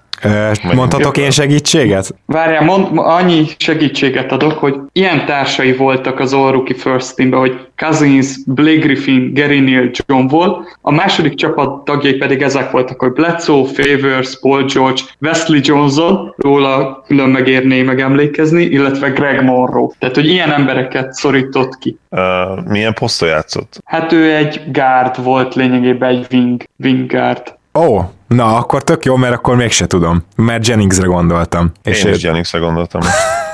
Mondhatok 0.73 1.17
én 1.17 1.32
segítséget? 1.32 2.15
Várjál, 2.25 2.63
mond, 2.63 2.88
annyi 2.93 3.45
segítséget 3.58 4.32
adok, 4.32 4.53
hogy 4.53 4.75
ilyen 4.91 5.25
társai 5.25 5.73
voltak 5.73 6.19
az 6.19 6.34
All 6.34 6.63
First 6.77 7.15
Teamben, 7.15 7.39
hogy 7.39 7.67
Cousins, 7.75 8.38
Blake 8.45 8.79
Griffin, 8.79 9.34
Gary 9.34 9.60
Neal, 9.60 9.89
John 10.05 10.36
Wall. 10.36 10.63
A 10.82 10.91
második 10.91 11.34
csapat 11.34 11.84
tagjai 11.84 12.13
pedig 12.13 12.41
ezek 12.41 12.71
voltak, 12.71 12.99
hogy 12.99 13.12
Bledsoe, 13.12 13.65
Favors, 13.65 14.39
Paul 14.39 14.63
George, 14.63 15.01
Wesley 15.21 15.60
Johnson, 15.63 16.34
róla 16.38 17.03
külön 17.08 17.29
megérné 17.29 17.82
megemlékezni, 17.82 18.63
illetve 18.63 19.10
Greg 19.10 19.43
Monroe. 19.43 19.89
Tehát, 19.99 20.15
hogy 20.15 20.27
ilyen 20.27 20.51
embereket 20.51 21.13
szorított 21.13 21.77
ki. 21.77 21.97
Uh, 22.10 22.19
milyen 22.67 22.93
poszton 22.93 23.29
játszott? 23.29 23.82
Hát 23.86 24.12
ő 24.12 24.36
egy 24.36 24.62
guard 24.71 25.23
volt 25.23 25.55
lényegében, 25.55 26.10
egy 26.10 26.25
wing, 26.32 26.63
wing 26.84 27.12
guard. 27.12 27.58
Ó, 27.73 27.82
oh, 27.82 28.03
na 28.29 28.55
akkor 28.55 28.83
tök 28.83 29.05
jó, 29.05 29.15
mert 29.15 29.33
akkor 29.33 29.55
mégse 29.55 29.87
tudom, 29.87 30.23
mert 30.35 30.67
Jenningsre 30.67 31.07
gondoltam. 31.07 31.71
Én 31.83 31.93
és 31.93 32.03
is 32.03 32.23
Jenningsre 32.23 32.59
gondoltam. 32.59 33.01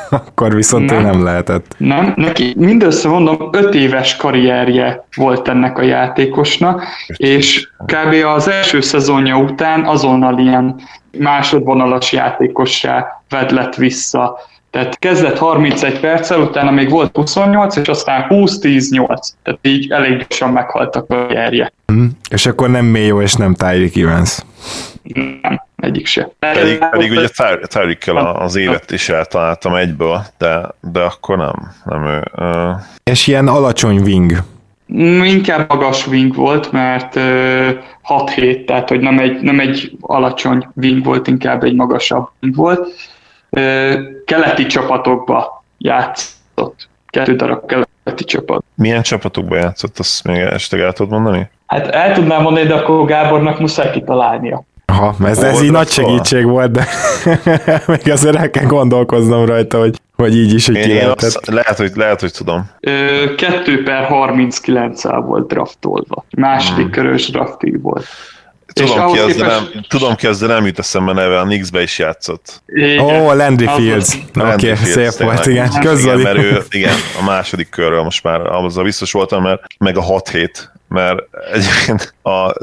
akkor 0.09 0.55
viszont 0.55 0.89
nem. 0.89 0.99
ő 0.99 1.01
nem 1.01 1.23
lehetett. 1.23 1.75
Nem, 1.77 2.13
neki 2.15 2.53
mindössze 2.57 3.07
mondom, 3.07 3.49
öt 3.51 3.73
éves 3.73 4.15
karrierje 4.15 5.05
volt 5.15 5.47
ennek 5.47 5.77
a 5.77 5.81
játékosnak, 5.81 6.83
és 7.07 7.69
kb. 7.85 8.25
az 8.25 8.47
első 8.49 8.81
szezonja 8.81 9.38
után 9.38 9.85
azonnal 9.85 10.39
ilyen 10.39 10.75
másodvonalas 11.17 12.11
játékossá 12.11 13.21
vedlett 13.29 13.75
vissza 13.75 14.39
tehát 14.75 14.99
kezdett 14.99 15.38
31 15.38 15.99
perccel, 15.99 16.39
utána 16.39 16.71
még 16.71 16.89
volt 16.89 17.15
28, 17.15 17.75
és 17.75 17.88
aztán 17.88 18.25
20-10-8. 18.29 19.29
Tehát 19.43 19.59
így 19.61 19.91
elég 19.91 20.17
gyorsan 20.17 20.49
meghalt 20.49 20.95
a 20.95 21.05
karrierje. 21.05 21.73
Mm. 21.93 22.05
És 22.29 22.45
akkor 22.45 22.69
nem 22.69 22.85
Mayo 22.85 23.21
és 23.21 23.33
nem 23.33 23.53
Tyreek 23.53 23.95
Evans. 23.95 24.39
Nem, 25.41 25.61
egyik 25.75 26.05
se. 26.05 26.29
Pedig, 26.39 26.77
pedig 26.77 27.11
ugye 27.11 27.27
Tyreekkel 27.67 28.17
az 28.17 28.55
évet 28.55 28.91
is 28.91 29.09
eltaláltam 29.09 29.75
egyből, 29.75 30.21
de, 30.38 30.69
de 30.91 30.99
akkor 30.99 31.38
nem. 31.38 31.71
nem 31.85 32.05
ő. 32.05 32.23
És 33.03 33.27
ilyen 33.27 33.47
alacsony 33.47 33.99
wing. 33.99 34.33
Mm, 34.93 35.23
inkább 35.23 35.69
magas 35.69 36.07
wing 36.07 36.35
volt, 36.35 36.71
mert 36.71 37.15
uh, 37.15 37.69
6-7, 38.07 38.65
tehát 38.65 38.89
hogy 38.89 38.99
nem 38.99 39.19
egy, 39.19 39.41
nem 39.41 39.59
egy 39.59 39.91
alacsony 40.01 40.67
wing 40.75 41.03
volt, 41.03 41.27
inkább 41.27 41.63
egy 41.63 41.75
magasabb 41.75 42.29
wing 42.41 42.55
volt 42.55 43.13
keleti 44.25 44.65
csapatokba 44.65 45.63
játszott. 45.77 46.88
Kettő 47.08 47.36
darab 47.36 47.65
keleti 47.65 48.23
csapat. 48.23 48.63
Milyen 48.75 49.01
csapatokba 49.01 49.55
játszott, 49.55 49.99
azt 49.99 50.23
még 50.23 50.39
esetleg 50.39 50.81
el 50.81 50.93
tudod 50.93 51.12
mondani? 51.12 51.49
Hát 51.67 51.88
el 51.88 52.13
tudnám 52.13 52.41
mondani, 52.41 52.67
de 52.67 52.73
akkor 52.73 53.05
Gábornak 53.05 53.60
muszáj 53.60 53.91
kitalálnia. 53.91 54.63
Ha, 54.86 55.15
ez, 55.23 55.43
ez 55.43 55.62
így 55.62 55.71
nagy 55.71 55.89
segítség 55.89 56.45
volt, 56.45 56.71
de 56.71 56.88
még 57.88 58.12
azért 58.12 58.36
el 58.36 58.49
kell 58.49 58.65
gondolkoznom 58.65 59.45
rajta, 59.45 59.79
hogy, 59.79 59.95
hogy 60.15 60.38
így 60.38 60.53
is, 60.53 60.65
hogy 60.65 60.79
ki 60.79 60.99
azt, 60.99 61.45
lehet, 61.45 61.77
hogy, 61.77 61.91
lehet, 61.95 62.19
hogy 62.19 62.31
tudom. 62.31 62.69
Ö, 62.79 63.36
2 63.36 63.84
per 63.84 64.03
39 64.03 65.03
volt 65.03 65.47
draftolva. 65.47 66.25
Második 66.38 66.84
hmm. 66.84 66.91
körös 66.91 67.29
draftig 67.29 67.81
volt. 67.81 68.05
Tudom 68.83 69.11
ki, 69.11 69.19
képest... 69.19 69.39
nem, 69.39 69.85
tudom 69.88 70.15
ki, 70.15 70.27
ezzel 70.27 70.47
nem 70.47 70.65
jut 70.65 70.79
eszembe 70.79 71.13
neve, 71.13 71.39
a 71.39 71.43
Knicks-be 71.43 71.81
is 71.81 71.99
játszott. 71.99 72.63
Ó, 72.99 73.03
oh, 73.03 73.35
Landry 73.35 73.67
Fields. 73.75 74.17
Oké, 74.39 74.71
okay, 74.71 74.75
szép 74.75 75.17
volt, 75.17 75.45
igen. 75.45 75.71
Igen, 75.81 76.19
mert 76.19 76.38
ő, 76.38 76.63
igen, 76.69 76.95
a 77.19 77.23
második 77.23 77.69
körről 77.69 78.03
most 78.03 78.23
már 78.23 78.41
azzal 78.41 78.83
biztos 78.83 79.11
voltam, 79.11 79.43
mert 79.43 79.61
meg 79.77 79.97
a 79.97 80.01
6-7 80.01 80.49
mert 80.88 81.19
egyébként 81.53 82.13
a, 82.21 82.53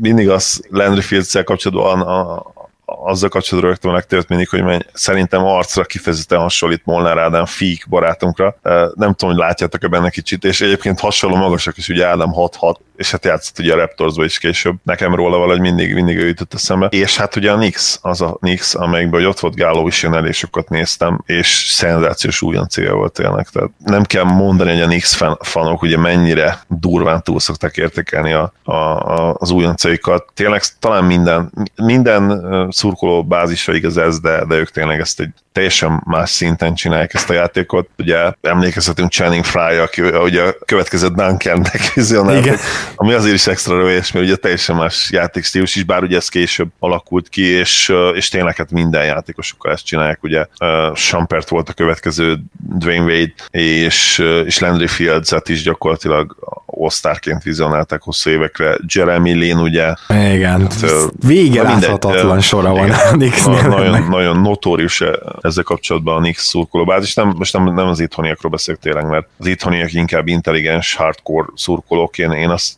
mindig 0.00 0.28
az 0.28 0.62
Landry 0.70 1.00
Fields-szel 1.00 1.44
kapcsolatban 1.44 2.00
a, 2.00 2.42
azzal 2.84 3.28
kapcsolatban 3.28 3.70
rögtön 3.70 3.92
megtört 3.92 4.28
mindig, 4.28 4.48
hogy 4.48 4.62
menj, 4.62 4.80
szerintem 4.92 5.44
arcra 5.44 5.84
kifejezetten 5.84 6.38
hasonlít 6.38 6.84
Molnár 6.84 7.18
Ádám 7.18 7.46
Fík 7.46 7.84
barátunkra. 7.88 8.56
Nem 8.94 9.14
tudom, 9.14 9.34
hogy 9.34 9.36
látjátok-e 9.36 9.88
benne 9.88 10.10
kicsit, 10.10 10.44
és 10.44 10.60
egyébként 10.60 11.00
hasonló 11.00 11.36
magasak 11.36 11.76
is, 11.76 11.88
ugye 11.88 12.06
Ádám 12.06 12.32
6-6, 12.34 12.74
és 12.98 13.10
hát 13.10 13.24
játszott 13.24 13.58
ugye 13.58 13.72
a 13.72 13.76
Raptorsba 13.76 14.24
is 14.24 14.38
később. 14.38 14.74
Nekem 14.82 15.14
róla 15.14 15.38
valahogy 15.38 15.60
mindig, 15.60 15.94
mindig 15.94 16.16
ő 16.16 16.26
jutott 16.26 16.54
eszembe. 16.54 16.86
És 16.86 17.16
hát 17.16 17.36
ugye 17.36 17.52
a 17.52 17.56
Nix, 17.56 17.98
az 18.02 18.20
a 18.20 18.36
Nix, 18.40 18.74
amelyikből 18.74 19.26
ott 19.26 19.40
volt 19.40 19.54
Gáló 19.54 19.86
is 19.86 20.02
jön 20.02 20.14
elég 20.14 20.32
sokat 20.32 20.68
néztem, 20.68 21.20
és 21.26 21.48
szenzációs 21.68 22.42
célja 22.68 22.94
volt 22.94 23.12
tényleg. 23.12 23.48
Tehát 23.48 23.70
nem 23.84 24.02
kell 24.02 24.24
mondani, 24.24 24.70
hogy 24.70 24.80
a 24.80 24.86
Nix 24.86 25.22
fanok 25.40 25.82
ugye 25.82 25.98
mennyire 25.98 26.58
durván 26.68 27.22
túl 27.22 27.40
szokták 27.40 27.76
értékelni 27.76 28.32
a, 28.32 28.52
a, 28.62 28.72
a, 28.72 29.34
az 29.38 29.50
újoncaikat. 29.50 30.24
Tényleg 30.34 30.62
talán 30.78 31.04
minden, 31.04 31.52
minden 31.76 32.42
szurkoló 32.70 33.24
bázisra 33.24 33.74
igaz 33.74 33.96
ez, 33.96 34.20
de, 34.20 34.44
de 34.44 34.54
ők 34.54 34.70
tényleg 34.70 35.00
ezt 35.00 35.20
egy 35.20 35.30
teljesen 35.52 36.02
más 36.04 36.30
szinten 36.30 36.74
csinálják 36.74 37.14
ezt 37.14 37.30
a 37.30 37.32
játékot. 37.32 37.88
Ugye 37.98 38.32
emlékezhetünk 38.40 39.10
Channing 39.10 39.44
Fry, 39.44 39.76
aki 39.76 40.02
ugye 40.02 40.42
a 40.42 40.54
következő 40.64 41.08
Duncan-nek 41.08 41.92
vizionált, 41.94 42.58
ami 42.94 43.12
azért 43.12 43.34
is 43.34 43.46
extra 43.46 43.76
rövélyes, 43.76 44.12
mert 44.12 44.26
ugye 44.26 44.36
teljesen 44.36 44.76
más 44.76 45.10
játékstílus 45.10 45.76
is, 45.76 45.82
bár 45.82 46.02
ugye 46.02 46.16
ez 46.16 46.28
később 46.28 46.68
alakult 46.78 47.28
ki, 47.28 47.42
és, 47.42 47.92
és 48.14 48.28
tényleg 48.28 48.56
hát 48.56 48.70
minden 48.70 49.04
játékosokkal 49.04 49.72
ezt 49.72 49.84
csinálják, 49.84 50.22
ugye 50.22 50.46
uh, 50.60 50.96
Sampert 50.96 51.48
volt 51.48 51.68
a 51.68 51.72
következő 51.72 52.38
Dwayne 52.78 53.04
Wade, 53.04 53.32
és, 53.50 54.24
és 54.44 54.58
Landry 54.58 54.86
Fields-et 54.86 55.48
is 55.48 55.62
gyakorlatilag 55.62 56.36
osztárként 56.66 57.42
vizionálták 57.42 58.02
hosszú 58.02 58.30
évekre. 58.30 58.76
Jeremy 58.86 59.32
Lin, 59.32 59.56
ugye. 59.56 59.94
Igen, 60.08 60.60
hát, 60.60 60.84
vége 61.26 61.62
láthatatlan 61.62 62.40
sora 62.40 62.70
van 62.72 62.90
a 62.90 63.10
Knicksnél. 63.10 63.62
Nagyon, 63.62 64.08
nagyon 64.08 64.40
notórius 64.40 65.02
ezzel 65.40 65.64
kapcsolatban 65.64 66.16
a 66.16 66.20
Knicks 66.20 66.42
szurkolóbázis. 66.42 67.14
Nem, 67.14 67.34
most 67.36 67.52
nem, 67.52 67.74
nem 67.74 67.86
az 67.86 68.00
itthoniakról 68.00 68.50
beszélek 68.50 68.80
tényleg, 68.80 69.06
mert 69.06 69.26
az 69.38 69.46
itthoniak 69.46 69.92
inkább 69.92 70.26
intelligens, 70.26 70.94
hardcore 70.94 71.46
szurkolók. 71.54 72.18
Én, 72.18 72.30
én 72.30 72.48
azt 72.48 72.77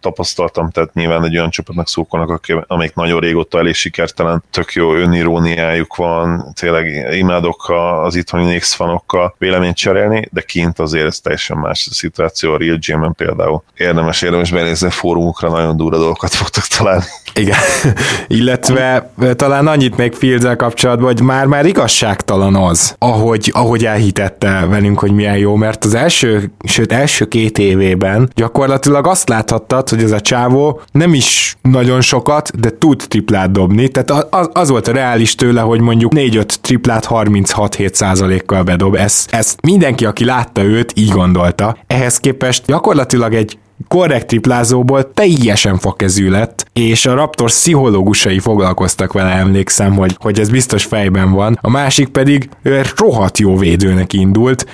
tapasztaltam, 0.00 0.70
tehát 0.70 0.94
nyilván 0.94 1.24
egy 1.24 1.36
olyan 1.36 1.50
csapatnak 1.50 1.88
szurkolnak, 1.88 2.46
amelyik 2.66 2.94
nagyon 2.94 3.20
régóta 3.20 3.58
elég 3.58 3.74
sikertelen, 3.74 4.42
tök 4.50 4.72
jó 4.72 4.94
öniróniájuk 4.94 5.96
van, 5.96 6.52
tényleg 6.60 7.14
imádok 7.16 7.68
az 8.04 8.14
itthoni 8.14 8.44
Knicks 8.44 8.74
fanokkal 8.74 9.34
véleményt 9.38 9.76
cserélni, 9.76 10.28
de 10.32 10.40
kint 10.40 10.78
azért 10.78 11.06
ez 11.06 11.20
teljesen 11.20 11.56
más 11.56 11.86
a 11.90 11.94
szituáció. 11.94 12.52
A 12.52 12.58
Real 12.58 12.76
gym 12.76 13.12
például 13.14 13.62
érdemes, 13.76 14.22
érdemes 14.22 14.50
benézni 14.50 14.86
a 14.86 14.90
fórumokra, 14.90 15.48
nagyon 15.48 15.76
durva 15.76 15.98
dolgokat 15.98 16.34
fogtok 16.34 16.64
találni. 16.64 17.04
Igen, 17.34 17.58
illetve 18.38 19.12
talán 19.36 19.66
annyit 19.66 19.96
még 19.96 20.12
fields 20.12 20.56
kapcsolatban, 20.56 21.06
hogy 21.06 21.22
már-már 21.22 21.66
igazságtalan 21.66 22.56
az, 22.56 22.94
ahogy, 22.98 23.50
ahogy 23.54 23.84
elhitette 23.84 24.66
velünk, 24.66 24.98
hogy 24.98 25.12
milyen 25.12 25.36
jó, 25.36 25.54
mert 25.54 25.84
az 25.84 25.94
első, 25.94 26.52
sőt 26.64 26.92
első 26.92 27.28
két 27.28 27.58
évében 27.58 28.30
gyakorlatilag 28.34 29.06
azt 29.06 29.28
láthattad, 29.28 29.88
hogy 29.90 30.02
ez 30.02 30.12
a 30.12 30.20
csávó 30.20 30.80
nem 30.92 31.14
is 31.14 31.56
nagyon 31.62 32.00
sokat, 32.00 32.60
de 32.60 32.70
tud 32.78 33.04
triplát 33.08 33.52
dobni, 33.52 33.88
tehát 33.88 34.26
az, 34.30 34.48
az 34.52 34.68
volt 34.68 34.88
a 34.88 34.92
reális 34.92 35.34
tőle, 35.34 35.60
hogy 35.60 35.80
mondjuk 35.80 36.12
4-5 36.16 36.44
triplát 36.44 37.06
36-7 37.10 37.92
százalékkal 37.92 38.62
bedob. 38.62 38.94
Ezt, 38.94 39.34
ezt 39.34 39.60
mindenki, 39.62 40.04
aki 40.04 40.24
látta 40.24 40.62
őt, 40.62 40.92
így 40.96 41.10
gondolta. 41.10 41.76
Ehhez 41.86 42.18
képest 42.18 42.66
gyakorlatilag 42.66 43.34
egy 43.34 43.58
korrekt 43.88 44.26
triplázóból 44.26 45.12
teljesen 45.12 45.78
fakezű 45.78 46.30
lett, 46.30 46.66
és 46.72 47.06
a 47.06 47.14
Raptors 47.14 47.54
pszichológusai 47.54 48.38
foglalkoztak 48.38 49.12
vele, 49.12 49.30
emlékszem, 49.30 49.96
hogy, 49.96 50.16
hogy 50.18 50.40
ez 50.40 50.50
biztos 50.50 50.84
fejben 50.84 51.32
van. 51.32 51.58
A 51.60 51.70
másik 51.70 52.08
pedig 52.08 52.48
rohadt 52.96 53.38
jó 53.38 53.56
védőnek 53.56 54.12
indult, 54.12 54.66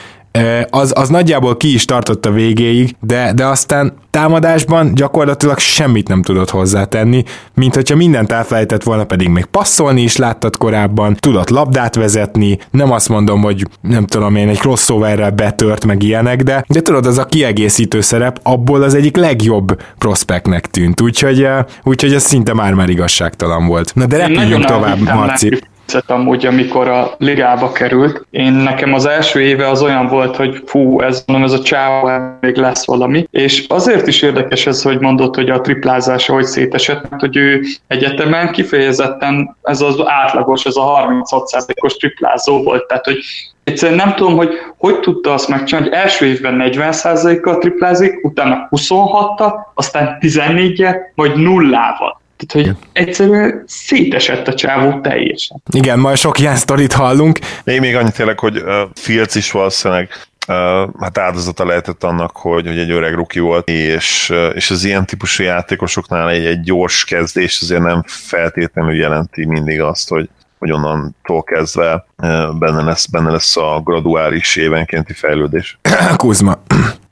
az, 0.71 0.93
az 0.95 1.09
nagyjából 1.09 1.57
ki 1.57 1.75
is 1.75 1.85
tartott 1.85 2.27
a 2.27 2.31
végéig, 2.31 2.97
de, 3.01 3.33
de 3.35 3.47
aztán 3.47 3.93
támadásban 4.11 4.95
gyakorlatilag 4.95 5.59
semmit 5.59 6.09
nem 6.09 6.23
tudott 6.23 6.51
hozzátenni, 6.51 7.25
mint 7.55 7.75
hogyha 7.75 7.97
mindent 7.97 8.33
elfelejtett 8.33 8.83
volna, 8.83 9.05
pedig 9.05 9.29
még 9.29 9.45
passzolni 9.45 10.03
is 10.03 10.17
láttad 10.17 10.57
korábban, 10.57 11.15
tudott 11.15 11.49
labdát 11.49 11.95
vezetni, 11.95 12.59
nem 12.71 12.93
azt 12.93 13.09
mondom, 13.09 13.43
hogy 13.43 13.67
nem 13.81 14.07
tudom 14.07 14.37
én, 14.37 14.49
egy 14.49 14.59
crossoverrel 14.59 15.31
betört 15.31 15.85
meg 15.85 16.03
ilyenek, 16.03 16.43
de, 16.43 16.65
de 16.69 16.81
tudod, 16.81 17.07
az 17.07 17.19
a 17.19 17.25
kiegészítő 17.25 18.01
szerep 18.01 18.41
abból 18.43 18.83
az 18.83 18.95
egyik 18.95 19.17
legjobb 19.17 19.83
prospektnek 19.99 20.67
tűnt, 20.67 21.01
úgyhogy, 21.01 21.49
úgyhogy 21.83 22.15
ez 22.15 22.23
szinte 22.23 22.55
már-már 22.55 22.89
igazságtalan 22.89 23.67
volt. 23.67 23.95
Na 23.95 24.07
de 24.07 24.17
repüljünk 24.17 24.65
tovább, 24.65 24.99
Marci 25.15 25.59
amúgy, 26.07 26.47
amikor 26.47 26.89
a 26.89 27.15
ligába 27.19 27.73
került. 27.73 28.27
Én 28.31 28.53
nekem 28.53 28.95
az 28.95 29.07
első 29.07 29.41
éve 29.41 29.69
az 29.69 29.83
olyan 29.83 30.07
volt, 30.07 30.37
hogy 30.37 30.63
fú, 30.67 31.01
ez, 31.01 31.25
mondom, 31.27 31.47
ez 31.47 31.59
a 31.59 31.63
csávó 31.63 32.11
még 32.41 32.57
lesz 32.57 32.87
valami. 32.87 33.27
És 33.31 33.65
azért 33.69 34.07
is 34.07 34.23
érdekes 34.23 34.67
ez, 34.67 34.83
hogy 34.83 35.01
mondott, 35.01 35.35
hogy 35.35 35.51
a 35.51 35.61
triplázása 35.61 36.33
hogy 36.33 36.45
szétesett, 36.45 37.11
mert 37.11 37.21
hogy 37.21 37.37
ő 37.37 37.63
egyetemen 37.87 38.53
kifejezetten 38.53 39.57
ez 39.63 39.81
az 39.81 39.97
átlagos, 40.05 40.65
ez 40.65 40.77
a 40.77 41.09
36%-os 41.09 41.97
triplázó 41.97 42.63
volt. 42.63 42.87
Tehát, 42.87 43.05
hogy 43.05 43.19
egyszerűen 43.65 43.99
nem 43.99 44.15
tudom, 44.15 44.37
hogy 44.37 44.51
hogy 44.79 45.01
tudta 45.01 45.33
azt 45.33 45.49
megcsinálni, 45.49 45.89
hogy 45.89 45.99
első 45.99 46.27
évben 46.27 46.63
40%-kal 46.65 47.59
triplázik, 47.59 48.25
utána 48.25 48.69
26-tal, 48.71 49.53
aztán 49.75 50.19
14-jel, 50.21 50.97
majd 51.15 51.37
nullával. 51.37 52.21
Tehát, 52.37 52.67
hogy 52.67 52.77
egyszerűen 52.93 53.65
szétesett 53.67 54.49
a 54.49 54.55
csávó 54.55 55.01
teljesen. 55.01 55.63
Igen, 55.73 55.99
majd 55.99 56.17
sok 56.17 56.39
ilyen 56.39 56.57
sztorit 56.57 56.93
hallunk. 56.93 57.39
Még, 57.65 57.81
még 57.81 57.97
annyit 57.97 58.15
tényleg, 58.15 58.39
hogy 58.39 58.57
uh, 58.57 58.75
Fields 58.95 59.35
is 59.35 59.51
valószínűleg 59.51 60.09
Uh, 60.49 60.55
hát 61.01 61.19
áldozata 61.19 61.67
lehetett 61.67 62.05
annak, 62.05 62.37
hogy, 62.37 62.67
hogy 62.67 62.79
egy 62.79 62.91
öreg 62.91 63.15
ruki 63.15 63.39
volt, 63.39 63.69
és, 63.69 64.31
uh, 64.31 64.51
és 64.55 64.71
az 64.71 64.85
ilyen 64.85 65.07
típusú 65.07 65.43
játékosoknál 65.43 66.31
egy, 66.31 66.45
egy 66.45 66.61
gyors 66.61 67.05
kezdés 67.05 67.61
azért 67.63 67.83
nem 67.83 68.03
feltétlenül 68.07 68.95
jelenti 68.95 69.47
mindig 69.47 69.81
azt, 69.81 70.09
hogy, 70.09 70.29
hogy 70.59 70.73
onnantól 70.73 71.43
kezdve 71.43 72.07
uh, 72.17 72.59
benne 72.59 72.83
lesz, 72.83 73.07
benne 73.07 73.31
lesz 73.31 73.57
a 73.57 73.81
graduális 73.85 74.57
évenkénti 74.57 75.13
fejlődés. 75.13 75.79
Kuzma. 76.17 76.63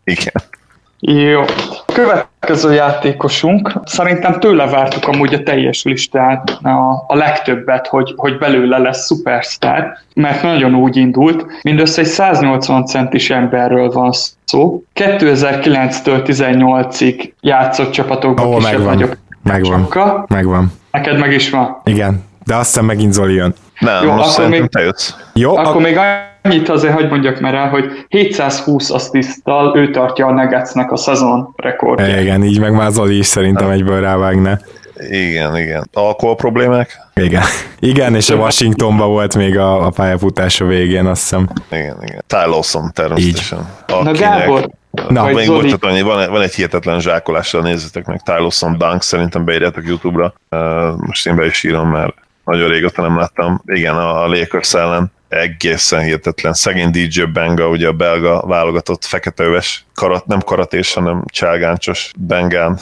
Igen. 0.04 0.42
Jó. 1.06 1.44
Következő 1.86 2.72
játékosunk, 2.72 3.72
szerintem 3.84 4.40
tőle 4.40 4.66
vártuk 4.66 5.08
amúgy 5.08 5.34
a 5.34 5.42
teljes 5.42 5.82
listát 5.82 6.50
a, 6.62 7.04
a 7.06 7.14
legtöbbet, 7.14 7.86
hogy, 7.86 8.12
hogy 8.16 8.38
belőle 8.38 8.78
lesz 8.78 9.04
szupersztár, 9.04 9.98
mert 10.14 10.42
nagyon 10.42 10.74
úgy 10.74 10.96
indult, 10.96 11.46
mindössze 11.62 12.00
egy 12.00 12.06
180 12.06 12.86
centis 12.86 13.30
emberről 13.30 13.90
van 13.90 14.12
szó. 14.44 14.82
2009-től 14.94 16.22
18-ig 16.26 17.32
játszott 17.40 17.90
csapatokban 17.90 18.46
oh, 18.46 18.56
kisebb 18.56 18.84
megvan. 18.84 19.18
Megvan. 19.42 20.24
Megvan. 20.28 20.72
Neked 20.90 21.18
meg 21.18 21.32
is 21.32 21.50
van. 21.50 21.80
Igen, 21.84 22.24
de 22.44 22.54
aztán 22.54 22.84
megint 22.84 23.12
Zoli 23.12 23.34
jön. 23.34 23.54
Nem, 23.78 24.04
Jó, 24.04 24.12
most 24.12 24.38
akkor 24.38 24.50
még, 24.50 24.66
te 24.66 24.80
jössz. 24.80 25.14
Jó, 25.32 25.56
akkor 25.56 25.66
ak- 25.66 25.82
még 25.82 25.98
annyit 26.44 26.68
azért 26.68 26.94
hogy 26.94 27.08
mondjak 27.08 27.40
már 27.40 27.54
el, 27.54 27.68
hogy 27.68 28.06
720 28.08 28.90
assziszttal 28.90 29.76
ő 29.76 29.90
tartja 29.90 30.26
a 30.26 30.32
Nuggetsnek 30.32 30.92
a 30.92 30.96
szezon 30.96 31.52
rekordját. 31.56 32.20
Igen, 32.20 32.44
így 32.44 32.60
meg 32.60 32.72
már 32.72 32.90
Zoli 32.90 33.18
is 33.18 33.26
szerintem 33.26 33.70
egyből 33.70 34.00
rávágna. 34.00 34.58
Igen, 35.08 35.56
igen. 35.56 35.88
Alkohol 35.92 36.36
problémák? 36.36 36.98
Igen. 37.14 37.42
Igen, 37.80 38.14
és 38.14 38.30
a 38.30 38.34
Washingtonban 38.34 39.08
volt 39.08 39.36
még 39.36 39.58
a, 39.58 39.86
a 39.86 39.90
pályafutása 39.90 40.64
végén, 40.64 41.06
azt 41.06 41.20
hiszem. 41.20 41.48
Igen, 41.70 41.96
igen. 42.02 42.22
Ty 42.26 42.36
Lawson 42.36 42.90
természetesen. 42.92 43.68
Na 43.86 44.12
Gábor, 44.12 44.70
Na, 45.08 45.24
még 45.24 45.44
Zoli... 45.44 45.74
annyi, 45.80 46.02
van, 46.02 46.30
van 46.30 46.42
egy 46.42 46.54
hihetetlen 46.54 47.00
zsákolással, 47.00 47.62
nézzétek 47.62 48.06
meg, 48.06 48.22
Ty 48.22 48.32
Lawson 48.32 48.78
Dunk, 48.78 49.02
szerintem 49.02 49.44
beírjátok 49.44 49.86
YouTube-ra. 49.86 50.34
Uh, 50.50 50.96
most 50.96 51.26
én 51.26 51.36
be 51.36 51.46
is 51.46 51.62
írom, 51.62 51.88
mert 51.88 52.14
nagyon 52.44 52.68
régóta 52.68 53.02
nem 53.02 53.16
láttam. 53.16 53.62
Igen, 53.66 53.94
a, 53.96 54.22
a 54.22 54.26
Lakers 54.26 54.74
ellen 54.74 55.12
egészen 55.34 56.00
hihetetlen. 56.00 56.52
Szegény 56.52 56.90
DJ 56.90 57.22
Benga, 57.22 57.68
ugye 57.68 57.88
a 57.88 57.92
belga 57.92 58.40
válogatott 58.46 59.04
feketeöves, 59.04 59.84
karat, 59.94 60.26
nem 60.26 60.40
karatés, 60.40 60.92
hanem 60.92 61.24
cságáncsos 61.26 62.12
Bengán 62.18 62.80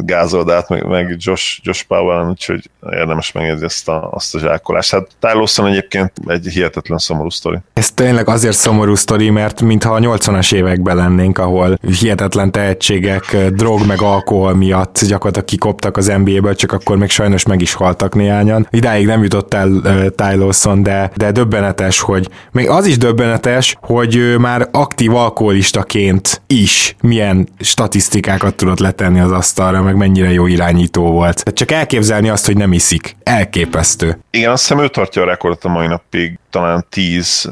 gázold 0.00 0.50
át, 0.50 0.68
meg, 0.68 0.86
meg 0.86 1.16
Josh, 1.18 1.60
Josh 1.62 1.86
Powell, 1.86 2.28
úgyhogy 2.28 2.70
érdemes 2.90 3.32
megnézni 3.32 3.64
ezt 3.64 3.88
a, 3.88 4.08
azt 4.10 4.34
a 4.34 4.38
zsákolást. 4.38 4.90
Hát 4.90 5.08
Ty 5.20 5.62
egyébként 5.62 6.12
egy 6.26 6.46
hihetetlen 6.46 6.98
szomorú 6.98 7.30
sztori. 7.30 7.58
Ez 7.72 7.90
tényleg 7.90 8.28
azért 8.28 8.56
szomorú 8.56 8.94
sztori, 8.94 9.30
mert 9.30 9.60
mintha 9.60 9.94
a 9.94 9.98
80-as 9.98 10.54
években 10.54 10.96
lennénk, 10.96 11.38
ahol 11.38 11.78
hihetetlen 12.00 12.50
tehetségek 12.50 13.36
drog 13.50 13.86
meg 13.86 14.02
alkohol 14.02 14.54
miatt 14.54 15.00
gyakorlatilag 15.06 15.48
kikoptak 15.48 15.96
az 15.96 16.06
NBA-ből, 16.06 16.54
csak 16.54 16.72
akkor 16.72 16.96
még 16.96 17.10
sajnos 17.10 17.46
meg 17.46 17.60
is 17.60 17.72
haltak 17.72 18.14
néhányan. 18.14 18.66
Idáig 18.70 19.06
nem 19.06 19.22
jutott 19.22 19.54
el 19.54 19.68
uh, 19.68 20.06
Ty 20.06 20.36
Lawson, 20.36 20.82
de, 20.82 21.10
de 21.16 21.32
döbbenetes, 21.32 22.00
hogy 22.00 22.28
még 22.52 22.68
az 22.68 22.86
is 22.86 22.98
döbbenetes, 22.98 23.76
hogy 23.80 24.16
ő 24.16 24.38
már 24.38 24.68
aktív 24.70 25.14
alkoholistaként 25.14 26.42
is 26.46 26.96
milyen 27.00 27.48
statisztikákat 27.60 28.54
tudott 28.54 28.78
letenni 28.78 29.20
az 29.20 29.30
asztalra 29.30 29.53
asztalra, 29.56 29.82
meg 29.82 29.96
mennyire 29.96 30.30
jó 30.30 30.46
irányító 30.46 31.10
volt. 31.10 31.44
Tehát 31.44 31.58
csak 31.58 31.70
elképzelni 31.70 32.28
azt, 32.28 32.46
hogy 32.46 32.56
nem 32.56 32.72
iszik. 32.72 33.16
Elképesztő. 33.22 34.18
Igen, 34.30 34.50
azt 34.50 34.62
hiszem 34.62 34.82
ő 34.82 34.88
tartja 34.88 35.22
a 35.22 35.24
rekordot 35.24 35.64
a 35.64 35.68
mai 35.68 35.86
napig, 35.86 36.38
talán 36.50 36.86
10, 36.88 37.50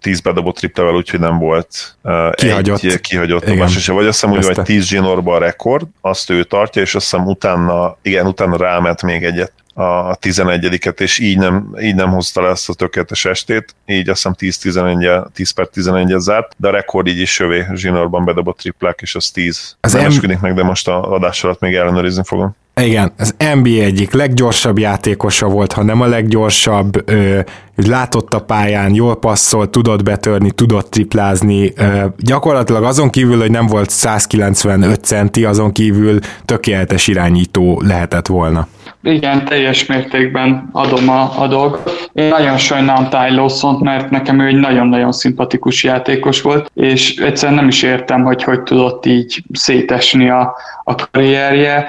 10 0.00 0.20
bedobott 0.20 0.56
triplevel, 0.56 0.94
úgyhogy 0.94 1.20
nem 1.20 1.38
volt 1.38 1.96
kihagyott, 2.32 2.82
egy 2.82 3.00
kihagyott 3.00 3.44
dobás, 3.44 3.86
vagy 3.86 4.06
azt 4.06 4.20
hiszem, 4.20 4.30
hogy 4.30 4.54
vagy 4.54 4.64
10 4.64 4.84
zsinórba 4.84 5.34
a 5.34 5.38
rekord, 5.38 5.86
azt 6.00 6.30
ő 6.30 6.44
tartja, 6.44 6.82
és 6.82 6.94
azt 6.94 7.10
hiszem 7.10 7.26
utána, 7.26 7.96
igen, 8.02 8.26
utána 8.26 8.56
ráment 8.56 9.02
még 9.02 9.24
egyet 9.24 9.52
a 9.78 10.16
11-et, 10.16 11.00
és 11.00 11.18
így 11.18 11.38
nem, 11.38 11.76
így 11.80 11.94
nem 11.94 12.10
hozta 12.10 12.42
le 12.42 12.48
ezt 12.48 12.68
a 12.68 12.74
tökéletes 12.74 13.24
estét, 13.24 13.74
így 13.86 14.08
azt 14.08 14.28
hiszem 14.38 14.84
10-11, 14.98 15.26
10 15.32 15.50
per 15.50 15.66
11 15.66 16.14
zárt, 16.18 16.52
de 16.56 16.68
a 16.68 16.70
rekord 16.70 17.06
így 17.06 17.20
is 17.20 17.38
jövé 17.38 17.66
zsinórban 17.74 18.24
bedobott 18.24 18.58
triplák, 18.58 18.98
és 19.02 19.14
az 19.14 19.30
10. 19.30 19.76
Az 19.80 19.92
nem 19.92 20.12
M- 20.12 20.40
meg, 20.40 20.54
de 20.54 20.62
most 20.62 20.88
a 20.88 21.12
adás 21.12 21.44
alatt 21.44 21.60
még 21.60 21.74
ellenőrizni 21.74 22.22
fogom. 22.24 22.56
Igen, 22.80 23.12
az 23.18 23.34
NBA 23.54 23.68
egyik 23.68 24.12
leggyorsabb 24.12 24.78
játékosa 24.78 25.46
volt, 25.48 25.72
ha 25.72 25.82
nem 25.82 26.00
a 26.00 26.06
leggyorsabb, 26.06 27.10
ö, 27.10 27.40
látott 27.76 28.34
a 28.34 28.40
pályán, 28.40 28.94
jól 28.94 29.16
passzol, 29.18 29.70
tudott 29.70 30.02
betörni, 30.02 30.50
tudott 30.50 30.90
triplázni, 30.90 31.72
ö, 31.76 32.04
gyakorlatilag 32.18 32.84
azon 32.84 33.10
kívül, 33.10 33.38
hogy 33.38 33.50
nem 33.50 33.66
volt 33.66 33.90
195 33.90 35.04
centi, 35.04 35.44
azon 35.44 35.72
kívül 35.72 36.18
tökéletes 36.44 37.06
irányító 37.06 37.82
lehetett 37.84 38.26
volna. 38.26 38.68
Igen, 39.02 39.44
teljes 39.44 39.86
mértékben 39.86 40.68
adom 40.72 41.08
a, 41.08 41.42
a 41.42 41.46
dolgot. 41.46 42.08
Én 42.12 42.28
nagyon 42.28 42.56
sajnálom 42.56 43.08
Ty 43.08 43.34
Lawson-t, 43.34 43.80
mert 43.80 44.10
nekem 44.10 44.40
ő 44.40 44.46
egy 44.46 44.56
nagyon-nagyon 44.56 45.12
szimpatikus 45.12 45.84
játékos 45.84 46.42
volt, 46.42 46.70
és 46.74 47.16
egyszerűen 47.16 47.58
nem 47.58 47.68
is 47.68 47.82
értem, 47.82 48.22
hogy 48.22 48.42
hogy 48.42 48.62
tudott 48.62 49.06
így 49.06 49.42
szétesni 49.52 50.30
a, 50.30 50.54
a 50.84 50.94
karrierje. 50.94 51.86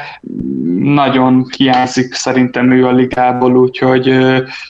Nagyon 0.79 1.45
hiányzik 1.57 2.13
szerintem 2.13 2.71
ő 2.71 2.85
a 2.85 2.91
ligából, 2.91 3.55
úgyhogy 3.57 4.17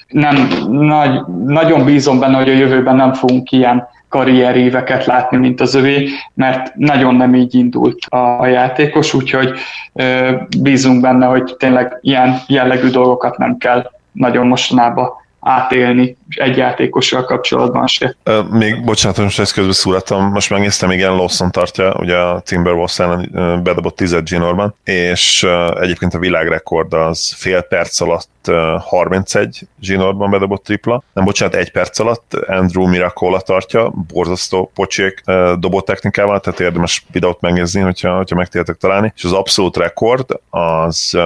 nem, 0.07 0.47
nagy, 0.69 1.19
nagyon 1.45 1.85
bízom 1.85 2.19
benne, 2.19 2.37
hogy 2.37 2.49
a 2.49 2.53
jövőben 2.53 2.95
nem 2.95 3.13
fogunk 3.13 3.51
ilyen 3.51 3.87
karrieréveket 4.09 5.05
látni, 5.05 5.37
mint 5.37 5.61
az 5.61 5.75
övé, 5.75 6.09
mert 6.33 6.75
nagyon 6.75 7.15
nem 7.15 7.35
így 7.35 7.55
indult 7.55 8.05
a, 8.05 8.39
a 8.39 8.47
játékos, 8.47 9.13
úgyhogy 9.13 9.53
ö, 9.93 10.31
bízunk 10.59 11.01
benne, 11.01 11.25
hogy 11.25 11.55
tényleg 11.57 11.97
ilyen 12.01 12.39
jellegű 12.47 12.89
dolgokat 12.89 13.37
nem 13.37 13.57
kell 13.57 13.91
nagyon 14.11 14.47
mostanában 14.47 15.09
átélni 15.47 16.17
egy 16.29 16.57
játékossal 16.57 17.23
kapcsolatban 17.23 17.87
se. 17.87 18.15
Még, 18.49 18.83
bocsánat, 18.83 19.17
most 19.17 19.39
ezt 19.39 19.53
közben 19.53 19.73
szúrtam, 19.73 20.31
most 20.31 20.49
megnéztem, 20.49 20.91
igen, 20.91 21.15
Lawson 21.15 21.51
tartja, 21.51 21.93
ugye 21.93 22.17
a 22.17 22.39
Timberwolves 22.39 22.99
ellen 22.99 23.29
bedobott 23.63 23.95
10 23.95 24.23
Ginorban, 24.23 24.75
és 24.83 25.47
egyébként 25.79 26.13
a 26.13 26.19
világrekord 26.19 26.93
az 26.93 27.33
fél 27.33 27.61
perc 27.61 28.01
alatt 28.01 28.51
31 28.79 29.67
Ginorban 29.79 30.29
bedobott 30.29 30.63
tripla, 30.63 31.03
nem 31.13 31.25
bocsánat, 31.25 31.55
egy 31.55 31.71
perc 31.71 31.99
alatt 31.99 32.33
Andrew 32.33 32.87
Miracola 32.87 33.41
tartja, 33.41 33.93
borzasztó 34.07 34.71
pocsék 34.73 35.23
dobó 35.59 35.81
technikával, 35.81 36.39
tehát 36.39 36.59
érdemes 36.59 37.05
videót 37.11 37.41
megnézni, 37.41 37.81
hogyha, 37.81 38.15
hogyha 38.15 38.35
megtértek 38.35 38.75
találni, 38.75 39.13
és 39.15 39.23
az 39.23 39.31
abszolút 39.31 39.77
rekord 39.77 40.39
az 40.49 41.17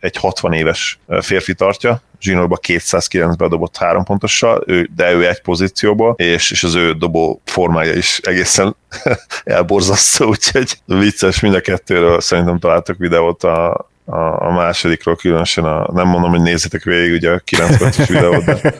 egy 0.00 0.16
60 0.16 0.52
éves 0.52 0.98
férfi 1.20 1.54
tartja, 1.54 2.00
Zsinórba 2.22 2.56
209 2.56 3.36
bedobott 3.36 3.76
három 3.76 4.04
pontossal, 4.04 4.62
ő, 4.66 4.88
de 4.96 5.12
ő 5.12 5.28
egy 5.28 5.40
pozícióba, 5.40 6.14
és, 6.16 6.50
és 6.50 6.64
az 6.64 6.74
ő 6.74 6.92
dobó 6.92 7.40
formája 7.44 7.92
is 7.92 8.20
egészen 8.22 8.76
elborzasztó, 9.44 10.26
úgyhogy 10.28 10.78
vicces 10.84 11.40
mind 11.40 11.54
a 11.54 11.60
kettőről 11.60 12.20
szerintem 12.20 12.58
találtak 12.58 12.96
videót 12.98 13.42
a, 13.42 13.86
a, 14.04 14.46
a 14.46 14.50
másodikról 14.50 15.16
különösen, 15.16 15.64
a, 15.64 15.92
nem 15.92 16.08
mondom, 16.08 16.30
hogy 16.30 16.42
nézzétek 16.42 16.82
végig 16.82 17.12
ugye 17.12 17.30
a 17.30 17.38
9 17.44 17.78
perces 17.78 18.08
videót, 18.08 18.44
de... 18.44 18.56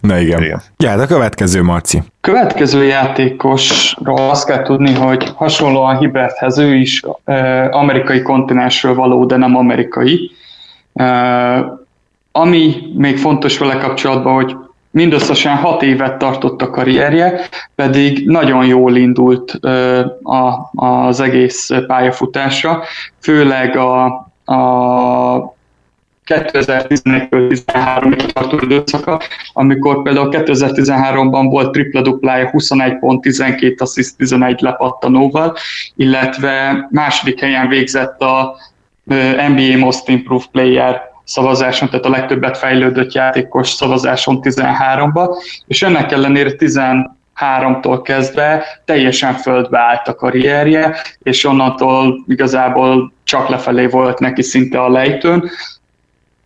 Na 0.00 0.18
igen. 0.18 0.42
igen. 0.42 0.62
Ja, 0.76 0.96
de 0.96 1.02
a 1.02 1.06
következő, 1.06 1.62
Marci. 1.62 2.02
Következő 2.20 2.84
játékosról 2.84 4.30
azt 4.30 4.46
kell 4.46 4.62
tudni, 4.62 4.94
hogy 4.94 5.32
hasonlóan 5.34 5.98
Hiberthez 5.98 6.58
ő 6.58 6.74
is 6.74 7.02
e, 7.24 7.68
amerikai 7.70 8.22
kontinensről 8.22 8.94
való, 8.94 9.24
de 9.24 9.36
nem 9.36 9.56
amerikai. 9.56 10.30
E, 10.94 11.77
ami 12.32 12.74
még 12.94 13.18
fontos 13.18 13.58
vele 13.58 13.76
kapcsolatban, 13.76 14.34
hogy 14.34 14.56
mindösszesen 14.90 15.56
hat 15.56 15.82
évet 15.82 16.18
tartott 16.18 16.62
a 16.62 16.70
karrierje, 16.70 17.48
pedig 17.74 18.26
nagyon 18.26 18.66
jól 18.66 18.96
indult 18.96 19.58
az 20.72 21.20
egész 21.20 21.70
pályafutása, 21.86 22.82
főleg 23.20 23.76
a, 23.76 24.04
a 24.44 25.56
2011-13-ig 26.28 28.32
tartó 28.32 28.58
időszaka, 28.62 29.20
amikor 29.52 30.02
például 30.02 30.28
2013-ban 30.32 31.46
volt 31.50 31.72
tripla-duplája 31.72 32.50
21 32.50 32.98
pont, 32.98 33.20
12 33.20 33.74
assziszt, 33.78 34.16
11 34.16 34.60
lepattanóval, 34.60 35.56
illetve 35.96 36.86
második 36.90 37.40
helyen 37.40 37.68
végzett 37.68 38.20
a 38.20 38.56
NBA 39.48 39.76
Most 39.78 40.08
Improved 40.08 40.46
Player 40.46 41.07
szavazáson, 41.28 41.88
tehát 41.88 42.04
a 42.04 42.10
legtöbbet 42.10 42.58
fejlődött 42.58 43.12
játékos 43.12 43.68
szavazáson 43.68 44.40
13-ba, 44.42 45.36
és 45.66 45.82
ennek 45.82 46.12
ellenére 46.12 46.50
13-tól 46.58 48.00
kezdve 48.02 48.64
teljesen 48.84 49.34
földbe 49.34 49.78
állt 49.78 50.08
a 50.08 50.14
karrierje, 50.14 50.96
és 51.22 51.44
onnantól 51.44 52.24
igazából 52.26 53.12
csak 53.24 53.48
lefelé 53.48 53.86
volt 53.86 54.18
neki 54.18 54.42
szinte 54.42 54.80
a 54.82 54.88
lejtőn. 54.88 55.50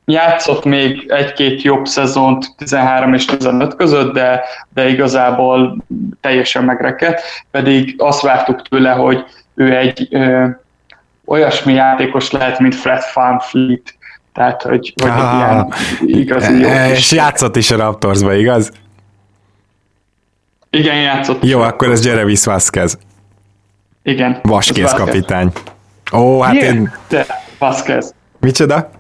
Játszott 0.05 0.65
még 0.65 1.05
egy-két 1.09 1.63
jobb 1.63 1.87
szezont 1.87 2.55
13 2.57 3.15
és 3.15 3.25
15 3.25 3.77
között, 3.77 4.13
de, 4.13 4.45
de 4.75 4.89
igazából 4.89 5.85
teljesen 6.21 6.65
megrekedt, 6.65 7.23
pedig 7.51 7.95
azt 7.99 8.23
vártuk 8.23 8.69
tőle, 8.69 8.91
hogy 8.91 9.25
ő 9.55 9.77
egy 9.77 10.09
ö, 10.11 10.47
olyasmi 11.25 11.73
játékos 11.73 12.31
lehet, 12.31 12.59
mint 12.59 12.75
Fred 12.75 13.03
Van 13.15 13.39
Fleet, 13.39 13.95
tehát, 14.33 14.63
hogy, 14.63 14.95
hogy 15.03 15.11
ah, 15.11 15.35
ilyen 15.37 15.73
igazi 16.01 16.61
jó 16.61 16.69
e, 16.69 16.91
És 16.91 17.13
játszott 17.13 17.57
is 17.57 17.71
a 17.71 17.77
Raptorsba, 17.77 18.35
igaz? 18.35 18.73
Igen, 20.71 20.97
játszott. 20.97 21.45
Jó, 21.45 21.61
akkor 21.61 21.91
ez 21.91 22.07
Jerevis 22.07 22.45
Vázquez. 22.45 22.99
Igen. 24.03 24.39
Vaskész 24.43 24.93
kapitány. 24.93 25.53
Ó, 26.13 26.41
hát 26.41 26.53
Miért 26.53 26.75
én... 26.75 26.93
te 27.07 27.27
Vázquez? 27.59 28.15
Micsoda? 28.41 28.91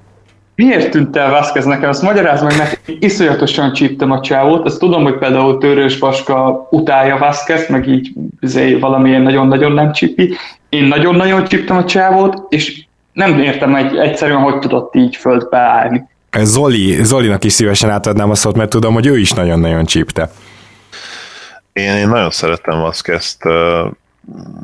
Miért 0.54 0.90
tűnt 0.90 1.16
el 1.16 1.30
Vázquez 1.30 1.64
nekem? 1.64 1.88
Azt 1.88 2.02
magyaráz 2.02 2.42
meg 2.42 2.56
neki, 2.56 2.96
iszonyatosan 3.00 3.72
csíptem 3.72 4.10
a 4.10 4.20
csávót. 4.20 4.66
Azt 4.66 4.78
tudom, 4.78 5.02
hogy 5.02 5.18
például 5.18 5.58
Törős 5.58 5.98
Vaska 5.98 6.68
utálja 6.70 7.18
Vázquez, 7.18 7.68
meg 7.68 7.88
így 7.88 8.12
izé, 8.40 8.74
valamilyen 8.74 9.22
nagyon-nagyon 9.22 9.72
nem 9.72 9.92
csípi. 9.92 10.34
Én 10.68 10.84
nagyon-nagyon 10.84 11.44
csíptem 11.44 11.76
a 11.76 11.84
csávót, 11.84 12.42
és 12.48 12.84
nem 13.12 13.38
értem 13.38 13.74
egy, 13.74 13.96
egyszerűen, 13.96 14.40
hogy 14.40 14.58
tudott 14.58 14.94
így 14.94 15.16
földbe 15.16 15.58
állni. 15.58 16.08
Zoli, 16.38 17.04
Zolinak 17.04 17.44
is 17.44 17.52
szívesen 17.52 17.90
átadnám 17.90 18.30
a 18.30 18.34
szót, 18.34 18.56
mert 18.56 18.70
tudom, 18.70 18.94
hogy 18.94 19.06
ő 19.06 19.18
is 19.18 19.32
nagyon-nagyon 19.32 19.84
csípte. 19.84 20.30
Én, 21.72 21.96
én 21.96 22.08
nagyon 22.08 22.30
szeretem 22.30 22.80
Vazquez-t. 22.80 23.44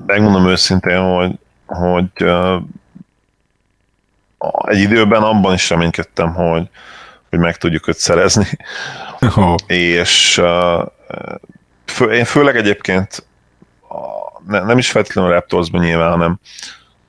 Megmondom 0.06 0.48
őszintén, 0.48 1.00
hogy, 1.00 1.32
hogy 1.66 2.28
egy 4.66 4.78
időben 4.78 5.22
abban 5.22 5.54
is 5.54 5.70
reménykedtem, 5.70 6.34
hogy, 6.34 6.68
hogy 7.30 7.38
meg 7.38 7.56
tudjuk 7.56 7.88
őt 7.88 7.98
szerezni. 7.98 8.46
Oh. 9.36 9.54
És 9.66 10.42
fő, 11.84 12.12
én 12.12 12.24
főleg 12.24 12.56
egyébként 12.56 13.26
nem 14.46 14.78
is 14.78 14.90
feltétlenül 14.90 15.30
a 15.30 15.34
Raptorsban 15.34 15.80
nyilván, 15.80 16.10
hanem 16.10 16.38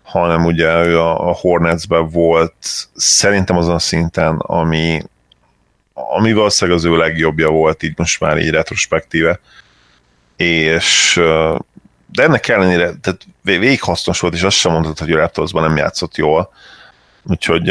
hanem 0.10 0.46
ugye 0.46 0.86
ő 0.86 1.00
a, 1.00 1.30
a 1.30 1.34
Hornetsben 1.34 2.10
volt 2.10 2.54
szerintem 2.96 3.58
azon 3.58 3.74
a 3.74 3.80
szinten, 3.80 4.36
ami, 4.38 5.02
ami 5.94 6.34
valószínűleg 6.34 6.80
az 6.80 6.86
ő 6.86 6.98
legjobbja 6.98 7.50
volt, 7.50 7.84
így 7.84 7.94
most 7.98 8.20
már 8.20 8.38
így 8.38 8.50
retrospektíve. 8.50 9.40
És 10.36 11.22
de 12.12 12.24
ennek 12.24 12.48
ellenére, 12.48 12.94
tehát 13.02 13.28
végig 13.42 13.82
hasznos 13.82 14.20
volt, 14.20 14.34
és 14.34 14.44
azt 14.44 14.58
sem 14.58 14.72
mondhatod, 14.72 15.08
hogy 15.08 15.16
a 15.16 15.20
Raptorsban 15.20 15.64
nem 15.64 15.78
játszott 15.78 16.16
jól. 16.16 16.50
Úgyhogy 17.30 17.64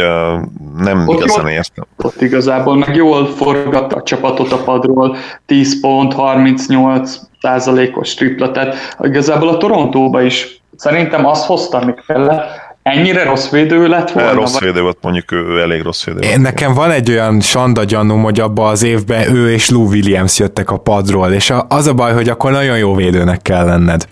nem 0.77 1.09
ott 1.09 1.19
igazán 1.19 1.41
jól, 1.41 1.51
értem. 1.51 1.87
Ott 1.97 2.21
igazából 2.21 2.77
meg 2.77 2.95
jól 2.95 3.27
forgatta 3.27 3.97
a 3.97 4.03
csapatot 4.03 4.53
a 4.53 4.63
padról, 4.63 5.17
10 5.47 5.81
pont, 5.81 6.13
38 6.13 7.17
százalékos 7.41 8.15
tripla, 8.15 8.51
tehát 8.51 8.97
igazából 9.01 9.49
a 9.49 9.57
Torontóba 9.57 10.23
is 10.23 10.58
Szerintem 10.79 11.27
azt 11.27 11.47
hozta, 11.47 11.79
amit 11.79 12.05
kellett. 12.07 12.67
Ennyire 12.83 13.25
rossz 13.25 13.51
védő 13.51 13.89
lett 13.89 14.11
volna? 14.11 14.33
Rossz 14.33 14.59
védő 14.59 14.83
volt, 14.83 14.99
mondjuk 15.01 15.33
ő, 15.33 15.37
ő 15.37 15.61
elég 15.61 15.83
rossz 15.83 16.05
védő 16.05 16.19
Én 16.19 16.41
Nekem 16.41 16.75
van 16.75 16.91
egy 16.91 17.11
olyan 17.11 17.41
sanda 17.41 17.85
gyanúm, 17.85 18.23
hogy 18.23 18.41
abban 18.41 18.71
az 18.71 18.83
évben 18.83 19.35
ő 19.35 19.53
és 19.53 19.71
Lou 19.71 19.87
Williams 19.87 20.39
jöttek 20.39 20.71
a 20.71 20.77
padról, 20.77 21.33
és 21.33 21.53
az 21.69 21.87
a 21.87 21.95
baj, 21.95 22.13
hogy 22.13 22.29
akkor 22.29 22.51
nagyon 22.51 22.79
jó 22.79 22.95
védőnek 22.95 23.43
kell 23.43 23.65
lenned. 23.65 24.09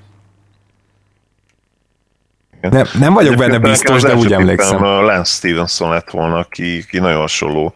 Nem, 2.60 2.86
nem 2.98 3.14
vagyok 3.14 3.36
benne 3.36 3.58
biztos, 3.58 4.02
de 4.02 4.14
úgy 4.14 4.32
emlékszem. 4.32 4.82
Lance 4.82 5.32
Stevenson 5.32 5.90
lett 5.90 6.10
volna, 6.10 6.44
ki, 6.44 6.84
ki 6.88 6.98
nagyon 6.98 7.20
hasonló. 7.20 7.74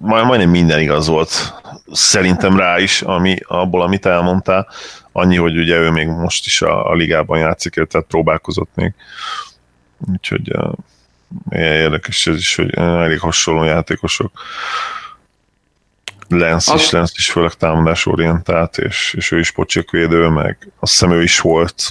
Majd, 0.00 0.26
majdnem 0.26 0.50
minden 0.50 0.80
igaz 0.80 1.08
volt 1.08 1.54
szerintem 1.92 2.56
rá 2.56 2.78
is, 2.78 3.02
ami, 3.02 3.36
abból, 3.48 3.82
amit 3.82 4.06
elmondtál. 4.06 4.68
Annyi, 5.18 5.36
hogy 5.36 5.58
ugye 5.58 5.76
ő 5.76 5.90
még 5.90 6.06
most 6.06 6.46
is 6.46 6.62
a, 6.62 6.90
a 6.90 6.94
ligában 6.94 7.38
játszik, 7.38 7.72
tehát 7.72 8.06
próbálkozott 8.08 8.70
még. 8.74 8.92
Úgyhogy 10.12 10.50
uh, 10.56 10.72
érdekes 11.50 12.26
ez 12.26 12.36
is, 12.36 12.54
hogy 12.54 12.74
elég 12.74 13.20
hasonló 13.20 13.64
játékosok. 13.64 14.40
Lens 16.28 16.66
is, 16.74 16.90
Lens 16.90 17.12
is 17.16 17.30
főleg 17.30 17.52
támadásorientált, 17.52 18.78
és, 18.78 19.14
és 19.16 19.30
ő 19.30 19.38
is 19.38 19.50
pocsékvédő, 19.50 20.28
meg 20.28 20.70
azt 20.78 20.92
hiszem 20.92 21.12
ő 21.12 21.22
is 21.22 21.40
volt 21.40 21.90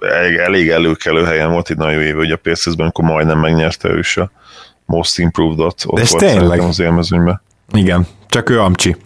elég, 0.00 0.36
elég 0.36 0.68
előkelő 0.68 1.24
helyen 1.24 1.50
volt 1.50 1.70
egy 1.70 1.76
nagyon 1.76 2.02
év, 2.02 2.14
hogy 2.14 2.30
a 2.30 2.36
PSS-ben, 2.36 2.86
akkor 2.86 3.04
majdnem 3.04 3.38
megnyerte 3.38 3.88
ő 3.88 3.98
is 3.98 4.16
a 4.16 4.30
Most 4.84 5.18
Improved-ot. 5.18 5.82
Ott 5.86 6.00
De 6.00 6.06
volt 6.10 6.24
tényleg? 6.24 6.60
az 6.60 6.80
élmezőnyben. 6.80 7.42
Igen, 7.72 8.06
csak 8.28 8.50
ő 8.50 8.60
Amcsi. 8.60 8.96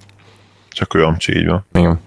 Csak 0.68 0.94
ő 0.94 1.04
Amcsi, 1.04 1.36
így 1.36 1.46
van. 1.46 1.66
Igen. 1.72 2.00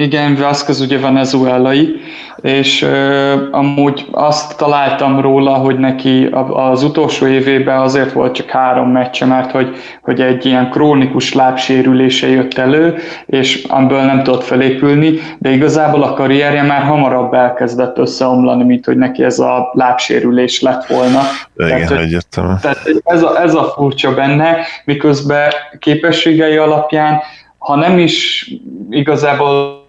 Igen, 0.00 0.36
Vázquez 0.36 0.80
ugye 0.80 0.98
venezuelai, 0.98 2.00
és 2.40 2.82
uh, 2.82 3.32
amúgy 3.50 4.06
azt 4.10 4.56
találtam 4.56 5.20
róla, 5.20 5.54
hogy 5.54 5.78
neki 5.78 6.28
az 6.52 6.82
utolsó 6.82 7.26
évében 7.26 7.80
azért 7.80 8.12
volt 8.12 8.34
csak 8.34 8.50
három 8.50 8.90
meccse, 8.90 9.24
mert 9.24 9.50
hogy, 9.50 9.76
hogy 10.02 10.20
egy 10.20 10.46
ilyen 10.46 10.70
krónikus 10.70 11.34
lábsérülése 11.34 12.28
jött 12.28 12.58
elő, 12.58 12.96
és 13.26 13.64
amiből 13.68 14.02
nem 14.02 14.22
tudott 14.22 14.44
felépülni, 14.44 15.18
de 15.38 15.50
igazából 15.50 16.02
a 16.02 16.12
karrierje 16.12 16.62
már 16.62 16.82
hamarabb 16.82 17.34
elkezdett 17.34 17.98
összeomlani, 17.98 18.64
mint 18.64 18.84
hogy 18.84 18.96
neki 18.96 19.24
ez 19.24 19.38
a 19.38 19.70
lábsérülés 19.72 20.60
lett 20.60 20.86
volna. 20.86 21.20
Igen, 21.56 21.86
tehát, 21.86 22.02
egyértelmű. 22.02 22.52
Tehát 22.60 22.78
ez 23.04 23.22
a, 23.22 23.40
ez 23.42 23.54
a 23.54 23.72
furcsa 23.76 24.14
benne, 24.14 24.56
miközben 24.84 25.50
képességei 25.78 26.56
alapján 26.56 27.20
ha 27.68 27.74
nem 27.74 27.98
is 27.98 28.50
igazából 28.90 29.86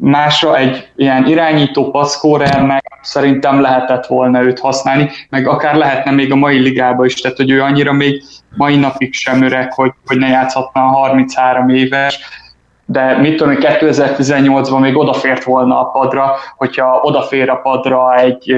másra 0.00 0.56
egy 0.56 0.88
ilyen 0.96 1.26
irányító 1.26 1.90
passzkórernek 1.90 2.98
szerintem 3.02 3.60
lehetett 3.60 4.06
volna 4.06 4.42
őt 4.42 4.58
használni, 4.58 5.10
meg 5.30 5.48
akár 5.48 5.74
lehetne 5.74 6.10
még 6.10 6.32
a 6.32 6.36
mai 6.36 6.58
ligába 6.58 7.04
is, 7.04 7.14
tehát 7.14 7.36
hogy 7.36 7.50
ő 7.50 7.62
annyira 7.62 7.92
még 7.92 8.22
mai 8.56 8.76
napig 8.76 9.14
sem 9.14 9.42
öreg, 9.42 9.72
hogy, 9.72 9.92
hogy 10.06 10.18
ne 10.18 10.28
játszhatna 10.28 10.80
a 10.80 10.88
33 10.88 11.68
éves, 11.68 12.18
de 12.84 13.18
mit 13.18 13.36
tudom, 13.36 13.56
2018-ban 13.60 14.80
még 14.80 14.96
odafért 14.96 15.44
volna 15.44 15.80
a 15.80 15.84
padra, 15.84 16.34
hogyha 16.56 17.00
odafér 17.00 17.50
a 17.50 17.56
padra 17.56 18.16
egy 18.16 18.54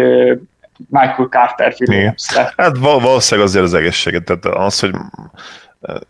Michael 0.88 1.28
Carter 1.30 1.74
Williams. 1.78 2.36
Hát 2.56 2.78
valószínűleg 2.78 3.48
azért 3.48 3.64
az 3.64 3.74
egészséget, 3.74 4.24
tehát 4.24 4.44
az, 4.44 4.80
hogy 4.80 4.94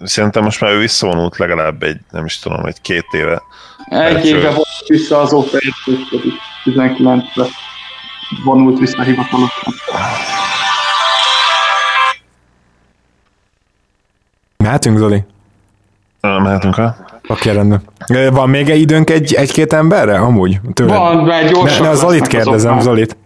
Szerintem 0.01 0.43
most 0.43 0.61
már 0.61 0.73
ő 0.73 0.79
visszavonult 0.79 1.37
legalább 1.37 1.83
egy, 1.83 2.01
nem 2.11 2.25
is 2.25 2.39
tudom, 2.39 2.65
egy 2.65 2.81
két 2.81 3.07
éve. 3.11 3.43
Egy 3.89 4.27
éve 4.27 4.51
volt 4.51 4.87
vissza, 4.87 5.21
azóta 5.21 5.59
értődik. 5.61 6.33
19-re 6.65 7.45
vonult 8.45 8.79
vissza 8.79 9.03
hivatalosan. 9.03 9.75
Mehetünk, 14.57 14.99
Zoli? 14.99 15.25
Mehetünk, 16.21 16.75
ha? 16.75 16.97
Oké, 17.29 17.51
rendben. 17.51 17.83
Van 18.31 18.49
még 18.49 18.71
egy 18.71 18.81
időnk 18.81 19.11
egy, 19.11 19.35
egy-két 19.35 19.73
emberre, 19.73 20.19
amúgy? 20.19 20.61
Tőle? 20.73 20.97
Van, 20.97 21.17
mert 21.17 21.53
gyorsan. 21.53 21.83
Ne, 21.83 21.89
ne 21.89 21.95
Zolit 21.95 22.27
kérdezem, 22.27 22.81
Zolit. 22.81 23.17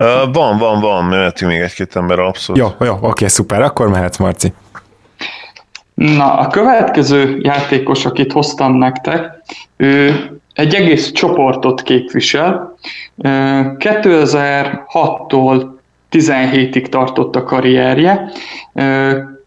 Uh, 0.00 0.06
van, 0.32 0.58
van, 0.58 0.80
van, 0.80 1.04
mehetünk 1.04 1.50
még 1.50 1.60
egy-két 1.60 1.96
ember, 1.96 2.18
abszolút. 2.18 2.62
Jó, 2.62 2.68
jó, 2.86 2.98
oké, 3.00 3.26
szuper, 3.26 3.62
akkor 3.62 3.88
mehetsz, 3.88 4.16
Marci. 4.16 4.52
Na, 5.94 6.34
a 6.34 6.46
következő 6.46 7.38
játékos, 7.42 8.06
akit 8.06 8.32
hoztam 8.32 8.74
nektek, 8.74 9.42
ő 9.76 10.14
egy 10.54 10.74
egész 10.74 11.12
csoportot 11.12 11.82
képvisel. 11.82 12.74
2006-tól 13.18 15.66
17-ig 16.10 16.88
tartott 16.88 17.36
a 17.36 17.42
karrierje. 17.42 18.30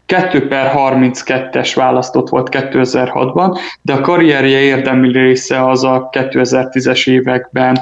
2 0.06 0.48
per 0.48 0.72
32-es 0.76 1.72
választott 1.74 2.28
volt 2.28 2.48
2006-ban, 2.50 3.58
de 3.82 3.92
a 3.92 4.00
karrierje 4.00 4.58
érdemi 4.58 5.12
része 5.12 5.68
az 5.68 5.84
a 5.84 6.08
2010-es 6.12 7.08
években 7.08 7.78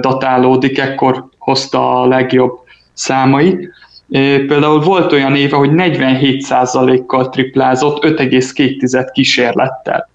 datálódik, 0.00 0.78
ekkor 0.78 1.27
hozta 1.48 2.00
a 2.00 2.06
legjobb 2.06 2.58
számait. 2.92 3.68
Például 4.48 4.80
volt 4.80 5.12
olyan 5.12 5.36
éve, 5.36 5.56
hogy 5.56 5.70
47%-kal 5.72 7.28
triplázott 7.28 8.04
5,2 8.04 9.08
kísérlettel, 9.12 10.08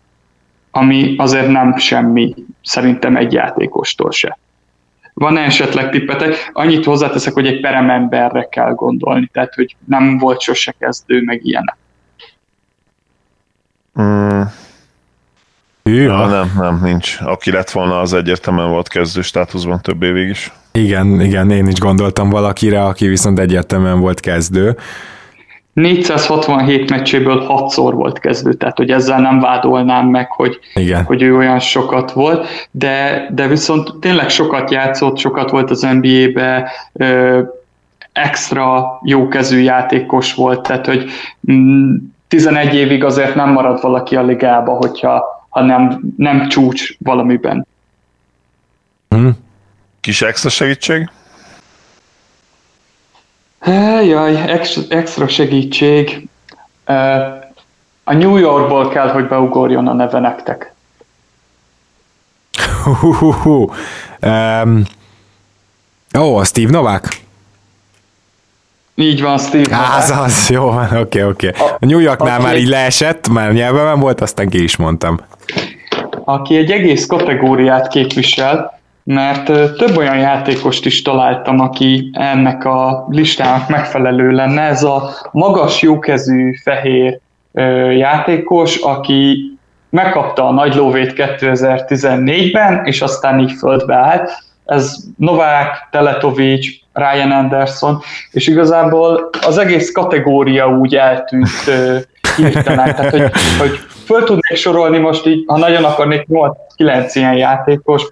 ami 0.72 1.16
azért 1.18 1.48
nem 1.48 1.78
semmi 1.78 2.34
szerintem 2.64 3.16
egy 3.16 3.34
játékostól 3.34 4.12
se. 4.12 4.38
Van 5.14 5.38
esetleg 5.38 5.90
tippetek? 5.90 6.50
Annyit 6.54 6.86
hozzáteszek, 6.86 7.34
hogy 7.34 7.48
egy 7.48 7.60
perememberre 7.60 8.48
kell 8.50 8.74
gondolni, 8.74 9.30
tehát 9.34 9.54
hogy 9.54 9.76
nem 9.86 10.18
volt 10.18 10.42
sose 10.42 10.76
kezdő, 10.80 11.22
meg 11.22 11.46
ilyenek. 11.46 11.78
Mm. 14.02 14.42
Ja, 15.84 16.26
nem, 16.26 16.52
nem, 16.60 16.80
nincs. 16.84 17.18
Aki 17.22 17.52
lett 17.52 17.72
volna, 17.72 18.00
az 18.00 18.14
egyértelműen 18.14 18.70
volt 18.70 18.88
kezdő 18.88 19.22
státuszban 19.22 19.82
több 19.82 20.04
évig 20.04 20.30
is. 20.30 20.52
Igen, 20.72 21.22
igen, 21.22 21.52
én 21.52 21.68
is 21.68 21.80
gondoltam 21.80 22.30
valakire, 22.30 22.84
aki 22.84 23.08
viszont 23.08 23.40
egyértelműen 23.40 24.00
volt 24.00 24.20
kezdő. 24.20 24.78
467 25.74 26.90
meccséből 26.90 27.46
6-szor 27.50 27.92
volt 27.94 28.20
kezdő, 28.20 28.54
tehát 28.54 28.78
hogy 28.78 28.90
ezzel 28.92 29.20
nem 29.20 29.40
vádolnám 29.40 30.08
meg, 30.08 30.32
hogy, 30.32 30.60
Igen. 30.74 31.04
hogy 31.04 31.22
ő 31.22 31.36
olyan 31.36 31.60
sokat 31.60 32.12
volt, 32.12 32.48
de, 32.72 33.28
de 33.32 33.48
viszont 33.48 33.96
tényleg 34.00 34.30
sokat 34.30 34.72
játszott, 34.72 35.18
sokat 35.18 35.50
volt 35.50 35.70
az 35.70 35.88
NBA-be, 36.02 36.72
ö, 36.94 37.40
extra 38.12 39.00
jókezű 39.04 39.60
játékos 39.60 40.34
volt, 40.34 40.62
tehát 40.62 40.86
hogy 40.86 41.10
11 42.28 42.68
mm, 42.68 42.78
évig 42.78 43.04
azért 43.04 43.36
nem 43.36 43.50
marad 43.50 43.82
valaki 43.82 44.16
a 44.16 44.24
ligába, 44.24 44.72
hogyha 44.72 45.33
ha 45.54 45.62
nem, 46.18 46.48
csúcs 46.48 46.98
valamiben. 47.00 47.68
Hmm. 49.10 49.38
Kis 50.00 50.22
extra 50.22 50.50
segítség? 50.50 51.10
Jaj, 54.06 54.52
extra, 54.52 54.82
extra 54.90 55.28
segítség. 55.28 56.28
A 58.04 58.14
New 58.14 58.36
Yorkból 58.36 58.90
kell, 58.90 59.10
hogy 59.10 59.28
beugorjon 59.28 59.88
a 59.88 59.94
neve 59.94 60.20
nektek. 60.20 60.74
Um, 64.22 64.84
ó, 66.18 66.38
a 66.38 66.44
Steve 66.44 66.72
Novák? 66.72 67.23
Így 68.96 69.22
van, 69.22 69.38
Steve 69.38 69.78
az, 69.98 70.14
az, 70.26 70.50
jó 70.50 70.66
van, 70.66 70.98
oké, 70.98 71.24
oké. 71.24 71.52
A 71.58 71.86
New 71.86 72.00
Yorknál 72.00 72.40
már 72.40 72.58
így 72.58 72.68
leesett, 72.68 73.30
már 73.30 73.52
nyelven 73.52 74.00
volt, 74.00 74.22
aztán 74.22 74.50
ki 74.50 74.64
is 74.64 74.78
mondtam. 74.78 75.20
Aki 76.26 76.56
egy 76.56 76.72
egész 76.72 77.06
kategóriát 77.06 77.88
képvisel, 77.88 78.80
mert 79.04 79.46
több 79.78 79.98
olyan 79.98 80.18
játékost 80.18 80.86
is 80.86 81.02
találtam, 81.02 81.60
aki 81.60 82.10
ennek 82.14 82.66
a 82.66 83.08
listának 83.10 83.70
megfelelő 83.70 84.32
lenne. 84.32 84.62
Ez 84.62 84.84
a 84.84 85.10
magas, 85.32 85.82
jókezű, 85.82 86.54
fehér 86.64 87.20
játékos, 87.98 88.76
aki 88.76 89.52
megkapta 89.90 90.48
a 90.48 90.52
nagy 90.52 90.76
lóvét 90.76 91.14
2014-ben, 91.16 92.86
és 92.86 93.02
aztán 93.02 93.40
így 93.40 93.52
földbe 93.52 93.96
állt. 93.96 94.32
Ez 94.66 94.96
Novák, 95.18 95.88
Teletovics, 95.92 96.83
Ryan 96.94 97.32
Anderson, 97.32 98.02
és 98.32 98.48
igazából 98.48 99.30
az 99.46 99.58
egész 99.58 99.92
kategória 99.92 100.68
úgy 100.68 100.96
eltűnt 100.96 101.50
hirtelen, 102.36 102.96
tehát 102.96 103.12
hogy, 103.12 103.32
hogy 103.60 103.80
föl 104.06 104.24
tudnék 104.24 104.58
sorolni 104.58 104.98
most 104.98 105.26
így, 105.26 105.44
ha 105.48 105.58
nagyon 105.58 105.84
akarnék, 105.84 106.26
8-9 106.78 107.10
ilyen 107.14 107.34
játékos, 107.34 108.04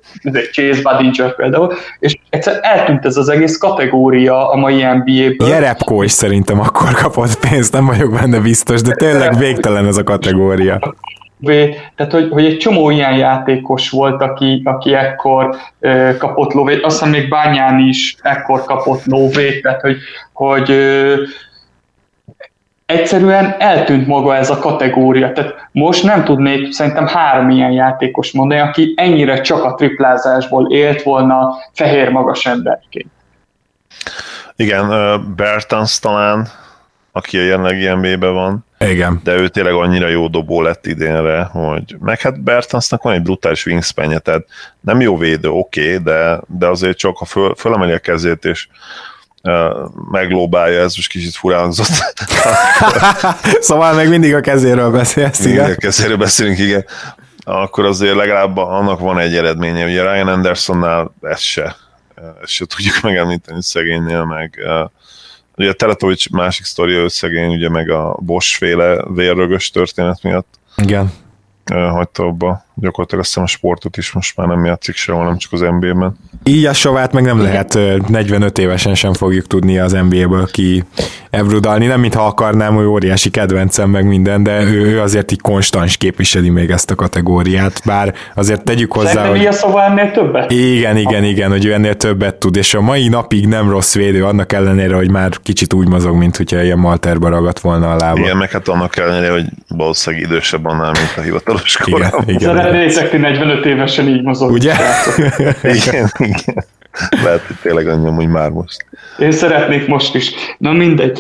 Chase 0.52 0.82
Badinger 0.82 1.36
például, 1.36 1.74
és 2.00 2.18
egyszer 2.30 2.60
eltűnt 2.62 3.06
ez 3.06 3.18
az 3.18 3.30
egész 3.30 3.58
kategória 3.58 4.52
a 4.52 4.56
mai 4.56 4.84
NBA-ből. 4.84 5.48
Jerepko 5.48 6.04
is 6.04 6.12
szerintem 6.12 6.60
akkor 6.60 6.92
kapott 6.94 7.50
pénzt, 7.50 7.74
nem 7.74 7.86
vagyok 7.86 8.12
benne 8.12 8.40
biztos, 8.40 8.82
de 8.82 8.94
tényleg 8.94 9.38
végtelen 9.38 9.88
ez 9.88 9.98
a 9.98 10.04
kategória. 10.04 10.80
Tehát, 11.96 12.12
hogy, 12.12 12.30
hogy 12.32 12.46
egy 12.46 12.58
csomó 12.58 12.90
ilyen 12.90 13.18
játékos 13.18 13.90
volt, 13.90 14.22
aki, 14.22 14.62
aki 14.66 14.94
ekkor 14.94 15.56
ö, 15.80 16.18
kapott 16.18 16.54
lóvét, 16.54 16.84
azt 16.84 17.06
még 17.06 17.30
Bányán 17.30 17.80
is 17.80 18.16
ekkor 18.22 18.64
kapott 18.64 19.06
lóvét, 19.06 19.62
tehát 19.62 19.82
hogy, 19.82 19.98
hogy 20.34 20.72
ö, 20.72 21.16
egyszerűen 22.92 23.56
eltűnt 23.60 24.08
maga 24.08 24.36
ez 24.36 24.50
a 24.50 24.60
kategória. 24.60 25.32
Tehát 25.32 25.70
most 25.72 26.04
nem 26.04 26.24
tudnék 26.24 26.72
szerintem 26.72 27.08
három 27.08 27.50
ilyen 27.50 27.72
játékos 27.72 28.32
mondani, 28.32 28.60
aki 28.60 28.94
ennyire 28.96 29.42
csak 29.42 29.64
a 29.64 29.76
triplázásból 29.76 30.72
élt 30.72 31.02
volna 31.02 31.56
fehér 31.74 32.10
magas 32.10 32.46
emberként. 32.46 33.10
Igen, 34.56 34.88
Bertans 35.36 36.00
talán, 36.00 36.48
aki 37.12 37.38
a 37.38 37.44
jelenlegi 37.44 37.88
NBA-ben 37.88 38.34
van. 38.34 38.66
Igen. 38.90 39.20
De 39.24 39.34
ő 39.34 39.48
tényleg 39.48 39.74
annyira 39.74 40.08
jó 40.08 40.28
dobó 40.28 40.62
lett 40.62 40.86
idénre, 40.86 41.44
hogy 41.44 41.96
meg 42.00 42.20
hát 42.20 42.44
Bertansnak 42.44 43.04
van 43.04 43.14
egy 43.14 43.22
brutális 43.22 43.66
wingspanje, 43.66 44.20
tehát 44.20 44.46
nem 44.82 45.02
jó 45.02 45.18
védő, 45.18 45.50
oké, 45.50 45.82
okay, 45.82 46.04
de, 46.04 46.42
de 46.48 46.68
azért 46.68 46.98
csak 46.98 47.18
ha 47.18 47.26
föl, 47.26 47.56
fölemeli 47.56 47.92
a 47.92 48.00
kezét, 48.00 48.46
és 48.46 48.68
meglóbálja, 50.12 50.82
ez 50.82 50.96
most 50.96 51.10
kicsit 51.10 51.36
furánzott. 51.36 51.88
szóval 53.60 53.94
még 53.94 54.08
mindig 54.08 54.36
a 54.36 54.40
kezéről 54.40 54.92
beszélsz, 54.92 55.46
igen? 55.46 55.72
a 55.72 55.76
kezéről 55.76 56.18
beszélünk, 56.18 56.58
igen. 56.58 56.86
Akkor 57.44 57.86
azért 57.86 58.16
legalább 58.16 58.58
annak 58.58 59.00
van 59.00 59.20
egy 59.20 59.36
eredménye. 59.36 59.86
Ugye 59.86 60.02
Ryan 60.02 60.28
Andersonnál 60.28 61.14
ezt 61.22 61.42
se, 61.42 61.76
ezt 62.42 62.52
se 62.52 62.66
tudjuk 62.66 63.02
megemlíteni 63.02 63.64
szegénynél, 63.64 64.24
meg 64.24 64.60
ugye 65.58 65.70
a 65.70 65.74
Teletovics 65.74 66.30
másik 66.30 66.66
sztoria, 66.66 67.00
ő 67.00 67.08
szegény, 67.08 67.54
ugye 67.54 67.70
meg 67.70 67.90
a 67.90 68.18
Bosch 68.20 68.58
féle 68.58 69.04
vérrögös 69.08 69.70
történet 69.70 70.24
miatt. 70.24 70.60
Igen 70.76 71.12
hagyta 71.66 72.24
abba 72.24 72.66
gyakorlatilag 72.82 73.24
azt 73.24 73.30
hiszem 73.30 73.44
a 73.44 73.48
sportot 73.48 73.98
is 73.98 74.12
most 74.12 74.38
már 74.38 74.48
nem 74.48 74.66
játszik 74.66 74.96
sehol, 74.96 75.24
nem 75.26 75.38
csak 75.38 75.52
az 75.52 75.60
NBA-ben. 75.60 76.18
Így 76.44 76.66
a 76.66 76.74
sovát 76.74 77.14
meg 77.14 77.24
nem 77.24 77.42
lehet 77.42 77.80
45 78.08 78.58
évesen 78.58 78.96
sem 78.96 79.14
fogjuk 79.14 79.48
tudni 79.48 79.80
az 79.80 79.92
NBA-ből 79.92 80.48
ki 80.52 80.84
evrudalni, 81.30 81.86
nem 81.86 82.00
mintha 82.00 82.26
akarnám, 82.26 82.76
hogy 82.76 82.86
óriási 82.86 83.30
kedvencem 83.30 83.90
meg 83.90 84.06
minden, 84.06 84.44
de 84.44 84.64
ő, 84.64 84.86
ő 84.86 85.00
azért 85.00 85.32
így 85.32 85.42
konstans 85.42 85.98
képviseli 85.98 86.50
még 86.50 86.70
ezt 86.70 86.92
a 86.92 86.96
kategóriát, 86.96 87.82
bár 87.86 88.14
azért 88.36 88.64
tegyük 88.64 88.94
hozzá, 88.94 89.12
Szerintem 89.12 89.46
hogy... 89.46 89.54
szóval 89.54 89.82
ennél 89.82 90.12
többet? 90.12 90.52
Igen, 90.52 90.98
igen, 90.98 91.24
igen, 91.24 91.50
hogy 91.50 91.66
ő 91.66 91.74
ennél 91.74 91.96
többet 91.96 92.36
tud, 92.36 92.56
és 92.56 92.74
a 92.74 92.82
mai 92.82 93.08
napig 93.08 93.48
nem 93.48 93.70
rossz 93.70 93.96
védő, 93.96 94.26
annak 94.26 94.54
ellenére, 94.54 94.96
hogy 94.96 95.12
már 95.12 95.32
kicsit 95.44 95.74
úgy 95.74 95.88
mozog, 95.88 96.16
mint 96.16 96.38
hogyha 96.38 96.64
ilyen 96.64 96.80
malterba 96.80 97.30
ragadt 97.30 97.60
volna 97.60 97.92
a 97.92 97.96
lába. 97.96 98.20
Igen, 98.20 98.38
meg 98.38 98.52
hát 98.52 98.68
annak 98.68 98.98
ellenére, 98.98 99.32
hogy 99.32 99.46
valószínűleg 99.68 100.26
idősebb 100.26 100.66
annál, 100.66 100.92
mint 100.92 101.14
a 101.18 101.22
hivatalos 101.22 101.78
korom. 101.78 102.10
Igen, 102.26 102.58
igen. 102.58 102.71
Szeretnétek 102.72 103.18
45 103.18 103.66
évesen 103.66 104.08
így 104.08 104.24
mozog. 104.24 104.52
Ugye? 104.52 104.74
igen, 105.64 106.12
igen. 106.18 106.66
Lehet, 107.24 107.42
hogy 107.48 107.56
tényleg 107.62 107.88
annyi 107.88 108.10
hogy 108.10 108.28
már 108.28 108.50
most. 108.50 108.86
Én 109.20 109.32
szeretnék 109.32 109.88
most 109.88 110.16
is. 110.16 110.32
Na 110.58 110.72
mindegy. 110.72 111.20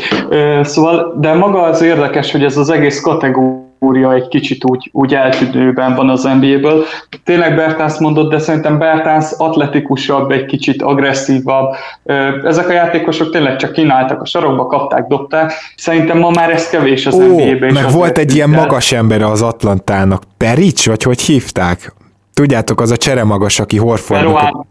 Szóval, 0.61 1.15
de 1.19 1.33
maga 1.33 1.61
az 1.61 1.81
érdekes, 1.81 2.31
hogy 2.31 2.43
ez 2.43 2.57
az 2.57 2.69
egész 2.69 3.01
kategória 3.01 3.60
egy 3.89 4.27
kicsit 4.27 4.65
úgy, 4.65 4.89
úgy 4.93 5.13
eltűnőben 5.13 5.95
van 5.95 6.09
az 6.09 6.23
NBA-ből. 6.23 6.83
Tényleg 7.23 7.55
Bertánsz 7.55 7.99
mondott, 7.99 8.31
de 8.31 8.39
szerintem 8.39 8.77
Bertánsz 8.77 9.39
atletikusabb, 9.39 10.31
egy 10.31 10.45
kicsit 10.45 10.81
agresszívabb. 10.81 11.73
Ezek 12.43 12.69
a 12.69 12.73
játékosok 12.73 13.31
tényleg 13.31 13.55
csak 13.55 13.71
kínáltak 13.71 14.21
a 14.21 14.25
sarokba, 14.25 14.65
kapták, 14.65 15.07
dobták. 15.07 15.53
Szerintem 15.75 16.17
ma 16.17 16.29
már 16.29 16.49
ez 16.49 16.69
kevés 16.69 17.05
az 17.05 17.15
NBA-ben. 17.15 17.73
Meg 17.73 17.91
volt 17.91 18.17
egy 18.17 18.35
ilyen 18.35 18.49
magas 18.49 18.91
ember 18.91 19.21
az 19.21 19.41
Atlantának. 19.41 20.23
Perics, 20.37 20.87
vagy 20.87 21.03
hogy 21.03 21.21
hívták? 21.21 21.93
Tudjátok, 22.33 22.81
az 22.81 22.91
a 22.91 22.97
cseremagas, 22.97 23.59
aki 23.59 23.77
Horfordnak... 23.77 24.65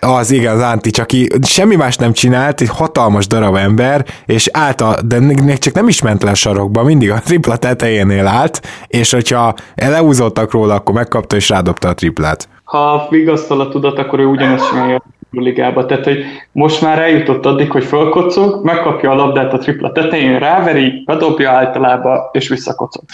Az 0.00 0.30
igen, 0.30 0.54
az 0.54 0.62
Anti, 0.62 0.90
aki 1.00 1.28
semmi 1.42 1.76
más 1.76 1.96
nem 1.96 2.12
csinált, 2.12 2.60
egy 2.60 2.68
hatalmas 2.68 3.26
darab 3.26 3.54
ember, 3.54 4.04
és 4.26 4.48
állt 4.52 4.80
a, 4.80 4.96
de 5.04 5.20
még 5.20 5.58
csak 5.58 5.74
nem 5.74 5.88
is 5.88 6.02
ment 6.02 6.22
le 6.22 6.30
a 6.30 6.34
sarokba, 6.34 6.82
mindig 6.82 7.10
a 7.10 7.18
tripla 7.18 7.56
tetejénél 7.56 8.26
állt, 8.26 8.60
és 8.86 9.12
hogyha 9.12 9.54
elehúzottak 9.74 10.52
róla, 10.52 10.74
akkor 10.74 10.94
megkapta 10.94 11.36
és 11.36 11.48
rádobta 11.48 11.88
a 11.88 11.94
triplát. 11.94 12.48
Ha 12.64 13.06
vigasztal 13.10 13.60
a 13.60 13.68
tudat, 13.68 13.98
akkor 13.98 14.18
ő 14.18 14.24
ugyanezt 14.24 14.68
csinálja 14.68 14.96
a 14.96 15.02
ligába. 15.30 15.86
Tehát, 15.86 16.04
hogy 16.04 16.24
most 16.52 16.80
már 16.80 16.98
eljutott 16.98 17.46
addig, 17.46 17.70
hogy 17.70 17.84
fölkocog, 17.84 18.64
megkapja 18.64 19.10
a 19.10 19.14
labdát 19.14 19.52
a 19.52 19.58
tripla 19.58 19.92
tetején, 19.92 20.38
ráveri, 20.38 21.02
bedobja 21.06 21.50
általában, 21.50 22.18
és 22.32 22.48
visszakocog. 22.48 23.04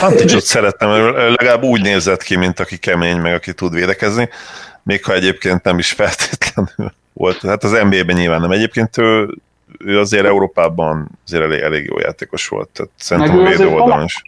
Anticsot 0.00 0.42
szerettem, 0.42 0.90
legalább 1.14 1.62
úgy 1.62 1.82
nézett 1.82 2.22
ki, 2.22 2.36
mint 2.36 2.60
aki 2.60 2.76
kemény, 2.76 3.16
meg 3.16 3.34
aki 3.34 3.54
tud 3.54 3.74
védekezni 3.74 4.28
még 4.84 5.04
ha 5.04 5.14
egyébként 5.14 5.62
nem 5.62 5.78
is 5.78 5.92
feltétlenül 5.92 6.33
volt. 7.12 7.40
Hát 7.40 7.64
az 7.64 7.70
NBA-ben 7.70 8.16
nyilván 8.16 8.40
nem. 8.40 8.50
Egyébként 8.50 8.98
ő, 8.98 9.34
ő 9.78 9.98
azért 9.98 10.26
Európában 10.26 11.08
azért 11.26 11.42
elég, 11.42 11.60
elég 11.60 11.84
jó 11.84 11.98
játékos 11.98 12.48
volt, 12.48 12.68
tehát 12.68 12.92
szerintem 12.96 13.38
a 13.38 13.42
védő 13.42 13.68
oldalon 13.68 14.04
is. 14.04 14.22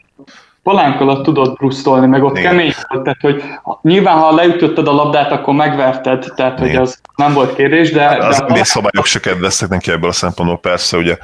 Palánk 0.63 1.01
alatt 1.01 1.25
tudod 1.25 1.57
brusztolni, 1.57 2.07
meg 2.07 2.23
ott 2.23 2.39
Igen. 2.39 2.51
kemény 2.51 2.73
volt, 2.89 3.03
tehát 3.03 3.21
hogy 3.21 3.43
nyilván 3.83 4.19
ha 4.19 4.35
leütötted 4.35 4.89
a 4.89 4.93
labdát, 4.93 5.33
akkor 5.33 5.55
megverted, 5.55 6.33
tehát 6.37 6.59
Igen. 6.59 6.71
hogy 6.71 6.77
az 6.77 7.01
nem 7.17 7.33
volt 7.33 7.55
kérdés, 7.55 7.93
de... 7.93 8.07
Az 8.07 8.45
de 8.49 8.61
a 8.61 8.65
szabályok 8.65 9.07
se 9.07 9.21
kedveztek 9.21 9.69
neki 9.69 9.91
ebből 9.91 10.09
a 10.09 10.13
szempontból, 10.13 10.59
persze, 10.59 10.97
ugye 10.97 11.19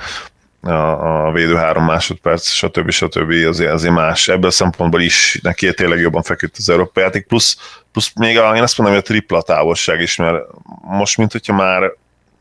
a, 0.62 1.26
a 1.26 1.32
védő 1.32 1.54
három 1.54 1.84
másodperc, 1.84 2.48
stb. 2.48 2.90
stb. 2.90 3.30
azért, 3.46 3.72
azért 3.72 3.94
más. 3.94 4.28
Ebből 4.28 4.48
a 4.48 4.52
szempontból 4.52 5.00
is 5.00 5.38
neki 5.42 5.74
tényleg 5.74 6.00
jobban 6.00 6.22
feküdt 6.22 6.56
az 6.58 6.68
európai 6.68 7.02
játék, 7.02 7.26
plusz, 7.26 7.80
plusz 7.92 8.12
még 8.14 8.38
a, 8.38 8.56
én 8.56 8.62
azt 8.62 8.78
mondom, 8.78 8.96
hogy 8.96 9.04
a 9.04 9.12
tripla 9.12 9.42
távolság 9.42 10.00
is, 10.00 10.16
mert 10.16 10.44
most, 10.82 11.16
mint 11.16 11.32
hogyha 11.32 11.54
már 11.54 11.92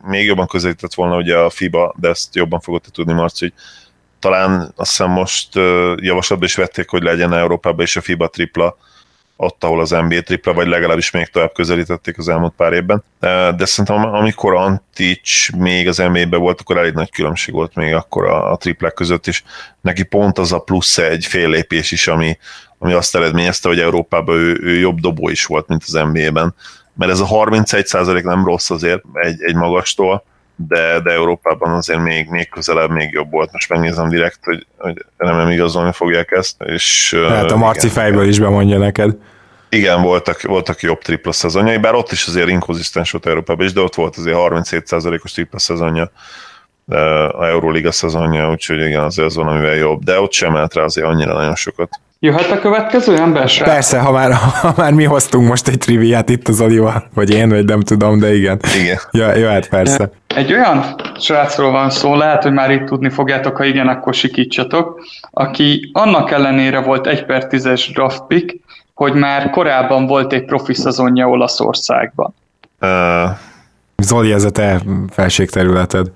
még 0.03 0.25
jobban 0.25 0.47
közelített 0.47 0.93
volna 0.93 1.15
ugye 1.15 1.37
a 1.37 1.49
FIBA, 1.49 1.95
de 1.97 2.09
ezt 2.09 2.35
jobban 2.35 2.59
fogod 2.59 2.81
tudni, 2.91 3.13
Marci, 3.13 3.45
hogy 3.45 3.53
talán 4.19 4.73
azt 4.75 4.89
hiszem 4.89 5.09
most 5.09 5.55
javaslatban 5.95 6.47
is 6.47 6.55
vették, 6.55 6.89
hogy 6.89 7.03
legyen 7.03 7.33
Európában 7.33 7.85
is 7.85 7.95
a 7.95 8.01
FIBA 8.01 8.27
tripla, 8.27 8.77
ott, 9.41 9.63
ahol 9.63 9.79
az 9.79 9.89
NBA 9.89 10.21
tripla, 10.21 10.53
vagy 10.53 10.67
legalábbis 10.67 11.11
még 11.11 11.27
tovább 11.27 11.53
közelítették 11.53 12.17
az 12.17 12.29
elmúlt 12.29 12.53
pár 12.57 12.73
évben. 12.73 13.03
De 13.57 13.65
szerintem 13.65 14.13
amikor 14.13 14.55
Antics 14.55 15.51
még 15.51 15.87
az 15.87 15.97
NBA-ben 15.97 16.39
volt, 16.39 16.61
akkor 16.61 16.77
elég 16.77 16.93
nagy 16.93 17.11
különbség 17.11 17.53
volt 17.53 17.75
még 17.75 17.93
akkor 17.93 18.25
a, 18.25 18.51
a 18.51 18.55
triplek 18.55 18.93
között, 18.93 19.27
és 19.27 19.43
neki 19.81 20.03
pont 20.03 20.37
az 20.37 20.51
a 20.51 20.59
plusz 20.59 20.97
egy 20.97 21.25
fél 21.25 21.49
lépés 21.49 21.91
is, 21.91 22.07
ami, 22.07 22.37
ami 22.77 22.93
azt 22.93 23.15
eredményezte, 23.15 23.67
hogy 23.67 23.79
Európában 23.79 24.35
ő, 24.35 24.59
ő 24.61 24.77
jobb 24.77 24.99
dobó 24.99 25.29
is 25.29 25.45
volt, 25.45 25.67
mint 25.67 25.83
az 25.85 25.93
NBA-ben. 26.11 26.55
Mert 26.93 27.11
ez 27.11 27.19
a 27.19 27.27
31% 27.27 28.23
nem 28.23 28.45
rossz 28.45 28.69
azért 28.69 29.01
egy, 29.13 29.41
egy 29.41 29.55
magastól, 29.55 30.23
de, 30.55 30.99
de 30.99 31.11
Európában 31.11 31.73
azért 31.73 32.01
még, 32.01 32.29
még 32.29 32.49
közelebb, 32.49 32.89
még 32.89 33.11
jobb 33.11 33.31
volt. 33.31 33.51
Most 33.51 33.69
megnézem 33.69 34.09
direkt, 34.09 34.39
hogy, 34.43 34.65
hogy 34.77 35.05
remélem 35.17 35.49
igazolni 35.49 35.91
fogják 35.91 36.31
ezt. 36.31 36.61
És, 36.61 37.15
Tehát 37.27 37.51
a 37.51 37.57
Marci 37.57 37.87
igen, 37.87 38.03
fejből 38.03 38.27
is 38.27 38.39
bemondja 38.39 38.77
neked. 38.77 39.15
Igen, 39.73 40.01
voltak, 40.01 40.41
voltak 40.41 40.81
jobb 40.81 41.01
tripla 41.01 41.31
szezonjai, 41.31 41.77
bár 41.77 41.93
ott 41.93 42.11
is 42.11 42.27
azért 42.27 42.49
inkonzisztens 42.49 43.11
volt 43.11 43.25
Európában 43.25 43.65
is, 43.65 43.73
de 43.73 43.81
ott 43.81 43.95
volt 43.95 44.15
azért 44.17 44.37
37%-os 44.39 45.31
tripla 45.31 45.59
szezonja 45.59 46.11
a 47.31 47.45
Euroliga 47.45 47.91
szezonja, 47.91 48.49
úgyhogy 48.49 48.79
igen, 48.79 49.03
azért 49.03 49.27
az 49.27 49.35
van, 49.35 49.47
amivel 49.47 49.75
jobb, 49.75 50.03
de 50.03 50.19
ott 50.19 50.31
sem 50.31 50.51
ment 50.51 50.73
rá 50.73 50.83
azért 50.83 51.07
annyira 51.07 51.33
nagyon 51.33 51.55
sokat. 51.55 51.89
Jöhet 52.19 52.51
a 52.51 52.59
következő 52.59 53.17
ember 53.17 53.49
sem? 53.49 53.67
Persze, 53.67 53.99
ha 53.99 54.11
már, 54.11 54.33
ha 54.33 54.73
már 54.77 54.93
mi 54.93 55.03
hoztunk 55.03 55.47
most 55.47 55.67
egy 55.67 55.77
triviát 55.77 56.29
itt 56.29 56.47
az 56.47 56.61
Olival, 56.61 57.09
vagy 57.13 57.29
én, 57.29 57.49
vagy 57.49 57.65
nem 57.65 57.81
tudom, 57.81 58.19
de 58.19 58.35
igen. 58.35 58.59
Igen. 58.81 58.97
Ja, 59.11 59.35
jöhet, 59.35 59.69
persze. 59.69 60.11
Egy 60.27 60.53
olyan 60.53 60.95
srácról 61.19 61.71
van 61.71 61.89
szó, 61.89 62.15
lehet, 62.15 62.43
hogy 62.43 62.51
már 62.51 62.71
itt 62.71 62.85
tudni 62.85 63.09
fogjátok, 63.09 63.57
ha 63.57 63.63
igen, 63.63 63.87
akkor 63.87 64.13
sikítsatok, 64.13 65.01
aki 65.31 65.89
annak 65.93 66.31
ellenére 66.31 66.81
volt 66.81 67.07
egy 67.07 67.25
per 67.25 67.47
tízes 67.47 67.91
draft 67.91 68.23
pick, 68.27 68.59
hogy 69.01 69.13
már 69.13 69.49
korábban 69.49 70.05
volt 70.05 70.33
egy 70.33 70.45
profi 70.45 70.73
szezonja 70.73 71.29
Olaszországban. 71.29 72.33
Uh. 72.81 72.89
Zoli, 73.97 74.31
ez 74.31 74.43
a 74.43 74.51
te 74.51 74.81
felségterületed. 75.09 76.11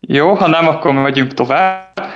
Jó, 0.00 0.34
ha 0.34 0.48
nem, 0.48 0.68
akkor 0.68 0.92
megyünk 0.92 1.34
tovább. 1.34 2.14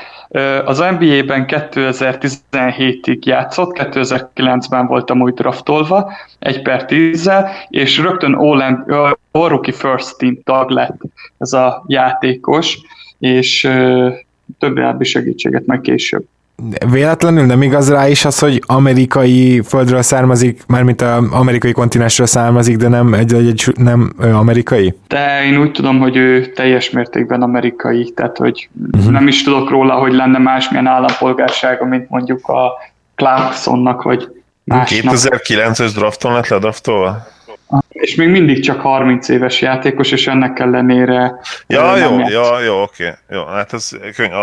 Az 0.64 0.78
NBA-ben 0.78 1.44
2017-ig 1.48 3.18
játszott, 3.20 3.76
2009-ben 3.78 4.86
volt 4.86 5.10
amúgy 5.10 5.34
draftolva, 5.34 6.12
egy 6.38 6.62
per 6.62 6.84
tízzel, 6.84 7.50
és 7.68 7.98
rögtön 7.98 8.34
All, 8.34 8.60
All 9.30 9.48
Rookie 9.48 9.74
First 9.74 10.18
Team 10.18 10.38
tag 10.44 10.70
lett 10.70 11.00
ez 11.38 11.52
a 11.52 11.84
játékos, 11.86 12.78
és 13.18 13.70
több 14.58 15.04
segítséget 15.04 15.66
meg 15.66 15.80
később 15.80 16.26
véletlenül 16.90 17.44
nem 17.46 17.62
igaz 17.62 17.90
rá 17.90 18.08
is 18.08 18.24
az, 18.24 18.38
hogy 18.38 18.62
amerikai 18.66 19.62
földről 19.62 20.02
származik, 20.02 20.62
mármint 20.66 21.02
az 21.02 21.24
amerikai 21.30 21.72
kontinensről 21.72 22.26
származik, 22.26 22.76
de 22.76 22.88
nem, 22.88 23.14
egy, 23.14 23.32
egy, 23.32 23.72
nem 23.76 24.12
amerikai? 24.32 24.94
De 25.08 25.44
én 25.44 25.60
úgy 25.60 25.72
tudom, 25.72 25.98
hogy 25.98 26.16
ő 26.16 26.52
teljes 26.52 26.90
mértékben 26.90 27.42
amerikai, 27.42 28.12
tehát 28.16 28.36
hogy 28.36 28.68
uh-huh. 28.92 29.10
nem 29.10 29.28
is 29.28 29.42
tudok 29.42 29.70
róla, 29.70 29.94
hogy 29.94 30.12
lenne 30.12 30.38
másmilyen 30.38 30.86
állampolgársága, 30.86 31.84
mint 31.84 32.10
mondjuk 32.10 32.48
a 32.48 32.72
Clarksonnak, 33.14 34.02
vagy 34.02 34.28
másnak. 34.64 35.40
2009-es 35.42 35.90
drafton 35.94 36.32
lett 36.32 36.48
ledraftolva? 36.48 37.26
És 38.00 38.14
még 38.14 38.28
mindig 38.28 38.64
csak 38.64 38.80
30 38.80 39.28
éves 39.28 39.60
játékos, 39.60 40.10
és 40.10 40.26
ennek 40.26 40.58
ellenére 40.58 41.40
Ja, 41.66 41.96
jó, 41.96 42.18
játsz. 42.18 42.30
ja, 42.30 42.60
jó, 42.60 42.82
oké. 42.82 43.14
Jó, 43.28 43.44
hát 43.44 43.72
ez, 43.72 43.90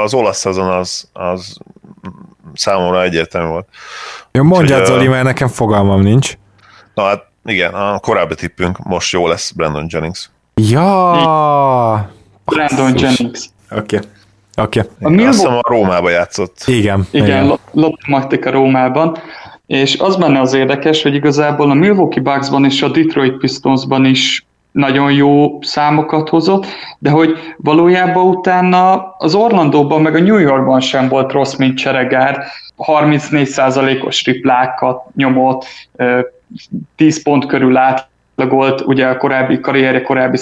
az 0.04 0.14
olasz 0.14 0.38
szezon 0.38 0.70
az, 0.70 1.10
az 1.14 1.58
számomra 2.54 3.04
egyértelmű 3.04 3.50
volt. 3.50 3.68
Jó, 4.32 4.44
mondjad 4.44 4.86
Zoli, 4.86 5.08
mert 5.08 5.24
nekem 5.24 5.48
fogalmam 5.48 6.02
nincs. 6.02 6.34
Na 6.94 7.04
hát 7.04 7.26
igen, 7.46 7.74
a 7.74 8.00
korábbi 8.00 8.36
tippünk 8.36 8.78
most 8.78 9.14
jó 9.14 9.28
lesz 9.28 9.52
Brandon 9.52 9.86
Jennings. 9.90 10.30
Ja! 10.56 12.10
Brandon 12.46 12.98
Jennings. 12.98 13.50
Oké. 13.72 13.96
Okay. 13.96 14.10
Oké. 14.56 14.80
Okay. 14.80 14.92
A 15.02 15.10
Milwaukee... 15.10 15.28
Azt 15.30 15.40
hiszem 15.40 15.58
a 15.58 15.70
Rómába 15.70 16.10
játszott. 16.10 16.64
Igen. 16.66 17.08
Igen, 17.12 17.58
igen. 17.72 18.44
a 18.44 18.52
Rómában. 18.52 19.18
És 19.68 20.00
az 20.00 20.16
benne 20.16 20.40
az 20.40 20.54
érdekes, 20.54 21.04
hogy 21.04 21.14
igazából 21.14 21.70
a 21.70 21.74
Milwaukee 21.74 22.24
Bucksban 22.24 22.66
és 22.66 22.82
a 22.82 22.90
Detroit 22.90 23.38
Pistonsban 23.38 24.06
is 24.06 24.46
nagyon 24.72 25.12
jó 25.12 25.60
számokat 25.62 26.30
hozott, 26.30 26.66
de 27.00 27.10
hogy 27.10 27.38
valójában 27.58 28.28
utána 28.28 29.16
az 29.18 29.36
Orlandóban 29.36 30.02
meg 30.02 30.16
a 30.16 30.20
New 30.20 30.38
Yorkban 30.38 30.80
sem 30.80 31.08
volt 31.08 31.32
rossz, 31.32 31.56
mint 31.56 31.78
Cseregár. 31.78 32.44
34%-os 32.78 34.22
triplákat 34.22 35.04
nyomott, 35.16 35.66
10 36.96 37.24
pont 37.24 37.46
körül 37.46 37.78
átlagolt, 37.78 38.82
ugye 38.82 39.08
a 39.08 39.18
korábbi 39.18 39.60
karrierje, 39.60 40.02
korábbi 40.02 40.38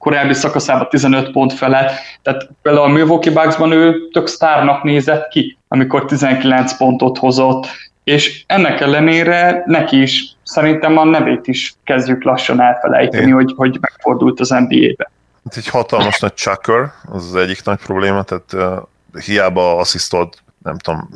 korábbi 0.00 0.34
szakaszában 0.34 0.88
15 0.88 1.30
pont 1.30 1.52
felett. 1.52 1.92
Tehát 2.22 2.48
például 2.62 2.84
a 2.84 2.88
Milwaukee 2.88 3.32
Bucksban 3.32 3.72
ő 3.72 4.08
tök 4.12 4.26
sztárnak 4.26 4.82
nézett 4.82 5.28
ki, 5.28 5.58
amikor 5.68 6.04
19 6.04 6.76
pontot 6.76 7.18
hozott, 7.18 7.66
és 8.04 8.44
ennek 8.46 8.80
ellenére 8.80 9.62
neki 9.66 10.02
is 10.02 10.36
szerintem 10.42 10.98
a 10.98 11.04
nevét 11.04 11.46
is 11.46 11.74
kezdjük 11.84 12.24
lassan 12.24 12.60
elfelejteni, 12.60 13.30
hogy, 13.30 13.52
hogy 13.56 13.78
megfordult 13.80 14.40
az 14.40 14.48
NBA-be. 14.48 15.10
Itt 15.46 15.56
egy 15.56 15.68
hatalmas 15.68 16.20
nagy 16.20 16.34
chucker, 16.34 16.92
az 17.12 17.26
az 17.26 17.34
egyik 17.34 17.64
nagy 17.64 17.78
probléma, 17.78 18.22
tehát 18.22 18.52
uh, 18.52 19.22
hiába 19.24 19.76
asszisztolt, 19.76 20.42
nem 20.62 20.78
tudom, 20.78 21.08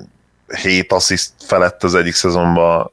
7 0.62 0.92
assziszt 0.92 1.32
felett 1.38 1.82
az 1.82 1.94
egyik 1.94 2.14
szezonban 2.14 2.90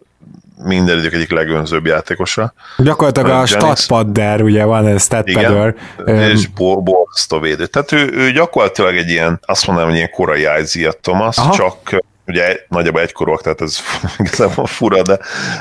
minden 0.63 0.97
idők 0.97 1.13
egyik 1.13 1.31
legönzőbb 1.31 1.85
játékosa. 1.85 2.53
Gyakorlatilag 2.77 3.29
a 3.29 3.45
statpadder, 3.45 4.41
ugye 4.41 4.63
van 4.63 4.87
ez 4.87 5.03
statpadder. 5.03 5.75
És 6.05 6.47
borzasztó 6.47 7.39
védő. 7.39 7.65
Tehát 7.65 7.91
ő, 7.91 8.11
ő, 8.13 8.31
gyakorlatilag 8.31 8.95
egy 8.95 9.09
ilyen, 9.09 9.39
azt 9.45 9.67
mondanám, 9.67 9.89
hogy 9.89 9.97
ilyen 9.99 10.11
korai 10.11 10.47
Isaiah 10.61 10.93
Thomas, 11.01 11.37
Aha. 11.37 11.53
csak 11.53 12.01
ugye 12.27 12.59
nagyjából 12.67 13.01
egykorúak, 13.01 13.41
tehát 13.41 13.61
ez 13.61 13.77
igazából 14.23 14.65
fura, 14.65 15.01
de, 15.01 15.19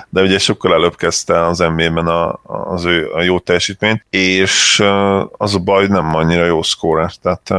de 0.09 0.22
ugye 0.22 0.38
sokkal 0.38 0.72
előbb 0.72 0.96
kezdte 0.96 1.46
az 1.46 1.59
NBA-ben 1.59 2.07
a, 2.07 2.40
az 2.42 2.84
ő 2.84 3.11
a 3.12 3.22
jó 3.22 3.38
teljesítményt, 3.38 4.05
és 4.11 4.84
az 5.36 5.55
a 5.55 5.59
baj, 5.59 5.80
hogy 5.80 5.90
nem 5.90 6.14
annyira 6.14 6.44
jó 6.44 6.62
szkórer, 6.62 7.12
tehát 7.22 7.51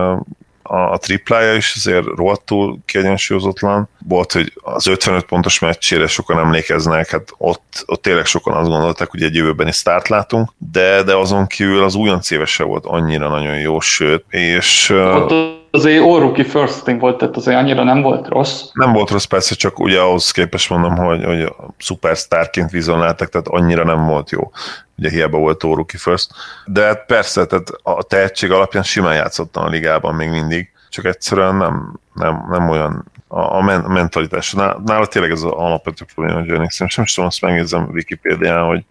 a, 0.71 0.91
a 0.91 0.97
triplája 0.97 1.53
is 1.53 1.73
azért 1.75 2.05
rohadtul 2.05 2.79
kiegyensúlyozatlan. 2.85 3.89
Volt, 4.07 4.31
hogy 4.31 4.53
az 4.61 4.87
55 4.87 5.25
pontos 5.25 5.59
meccsére 5.59 6.07
sokan 6.07 6.37
emlékeznek, 6.37 7.09
hát 7.09 7.33
ott, 7.37 7.83
ott 7.85 8.01
tényleg 8.01 8.25
sokan 8.25 8.53
azt 8.53 8.69
gondolták, 8.69 9.09
hogy 9.09 9.23
egy 9.23 9.35
jövőbeni 9.35 9.71
start 9.71 10.07
látunk, 10.07 10.53
de, 10.71 11.03
de 11.03 11.15
azon 11.15 11.47
kívül 11.47 11.83
az 11.83 11.95
újonc 11.95 12.31
évese 12.31 12.63
volt 12.63 12.85
annyira 12.85 13.29
nagyon 13.29 13.57
jó, 13.59 13.79
sőt, 13.79 14.25
és... 14.29 14.89
Ott 14.89 15.60
azért 15.71 16.03
all 16.03 16.19
rookie 16.19 16.43
first 16.43 16.83
thing 16.83 16.99
volt, 16.99 17.17
tehát 17.17 17.35
azért 17.35 17.57
annyira 17.57 17.83
nem 17.83 18.01
volt 18.01 18.27
rossz. 18.27 18.63
Nem 18.73 18.93
volt 18.93 19.09
rossz, 19.09 19.23
persze, 19.23 19.55
csak 19.55 19.79
ugye 19.79 19.99
ahhoz 19.99 20.31
képest 20.31 20.69
mondom, 20.69 20.95
hogy, 20.95 21.23
hogy 21.23 21.53
superstarként 21.77 22.71
vizionáltak, 22.71 23.29
tehát 23.29 23.47
annyira 23.47 23.83
nem 23.83 24.05
volt 24.05 24.29
jó. 24.29 24.51
Ugye 24.97 25.09
hiába 25.09 25.37
volt 25.37 25.63
all 25.63 25.75
rookie 25.75 25.99
first. 25.99 26.31
De 26.65 26.85
hát 26.85 27.05
persze, 27.05 27.45
tehát 27.45 27.69
a 27.83 28.03
tehetség 28.03 28.51
alapján 28.51 28.83
simán 28.83 29.15
játszottam 29.15 29.63
a 29.63 29.69
ligában 29.69 30.15
még 30.15 30.29
mindig, 30.29 30.71
csak 30.89 31.05
egyszerűen 31.05 31.55
nem, 31.55 31.99
nem, 32.13 32.45
nem 32.49 32.69
olyan 32.69 33.05
a, 33.27 33.39
a 33.39 33.61
mentalitás. 33.87 34.53
Nála 34.85 35.05
tényleg 35.05 35.31
ez 35.31 35.41
az 35.41 35.51
alapvető 35.51 36.05
probléma, 36.15 36.39
hogy 36.39 36.47
nem 36.47 36.63
is 36.63 36.77
tudom, 37.13 37.25
azt 37.25 37.41
megnézem 37.41 37.89
Wikipédián, 37.93 38.65
hogy 38.65 38.83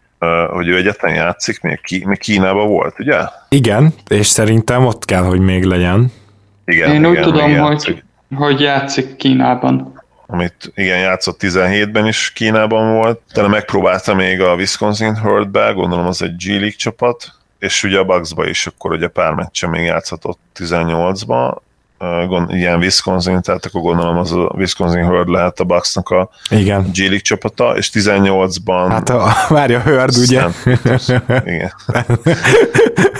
hogy 0.51 0.69
ő 0.69 0.77
egyetlen 0.77 1.15
játszik, 1.15 1.61
még, 1.61 1.81
Ki, 1.81 2.05
még 2.07 2.19
Kínában 2.19 2.69
volt, 2.69 2.99
ugye? 2.99 3.19
Igen, 3.49 3.95
és 4.09 4.27
szerintem 4.27 4.87
ott 4.87 5.05
kell, 5.05 5.23
hogy 5.23 5.41
még 5.41 5.65
legyen. 5.65 6.13
Igen, 6.71 6.95
Én 6.95 7.07
úgy 7.07 7.21
tudom, 7.21 7.59
hogy, 7.59 8.03
hogy 8.37 8.61
játszik 8.61 9.17
Kínában. 9.17 10.03
Amit 10.27 10.73
igen, 10.75 10.99
játszott 10.99 11.41
17-ben 11.43 12.07
is 12.07 12.33
Kínában 12.33 12.95
volt. 12.95 13.21
Tele 13.33 13.49
megpróbálta 13.49 14.15
még 14.15 14.41
a 14.41 14.55
Wisconsin 14.55 15.15
Herd-be, 15.15 15.73
gondolom 15.73 16.07
az 16.07 16.23
egy 16.23 16.37
G 16.37 16.47
League 16.49 16.71
csapat, 16.71 17.33
és 17.59 17.85
ugye 17.85 17.99
a 17.99 18.05
Bucksba 18.05 18.49
is 18.49 18.67
akkor 18.67 18.93
ugye 18.93 19.09
pár 19.09 19.33
meccsen 19.33 19.71
még 19.71 19.85
játszhatott 19.85 20.41
18-ba, 20.59 21.27
gond, 21.27 21.61
ilyen 22.49 22.79
Wisconsin, 22.79 23.41
tehát 23.43 23.65
akkor 23.65 23.81
gondolom 23.81 24.17
az 24.17 24.33
a 24.33 24.53
Wisconsin 24.57 25.05
Herd 25.05 25.29
lehet 25.29 25.61
a 25.61 25.65
Bucksnak 25.65 26.09
a 26.09 26.29
Igen. 26.51 26.91
G 26.95 26.99
League 26.99 27.19
csapata, 27.19 27.77
és 27.77 27.91
18-ban... 27.93 28.87
Hát 28.89 29.09
a, 29.09 29.33
várja, 29.49 29.81
Herd, 29.81 30.17
ugye? 30.17 30.43
Igen. 31.45 31.73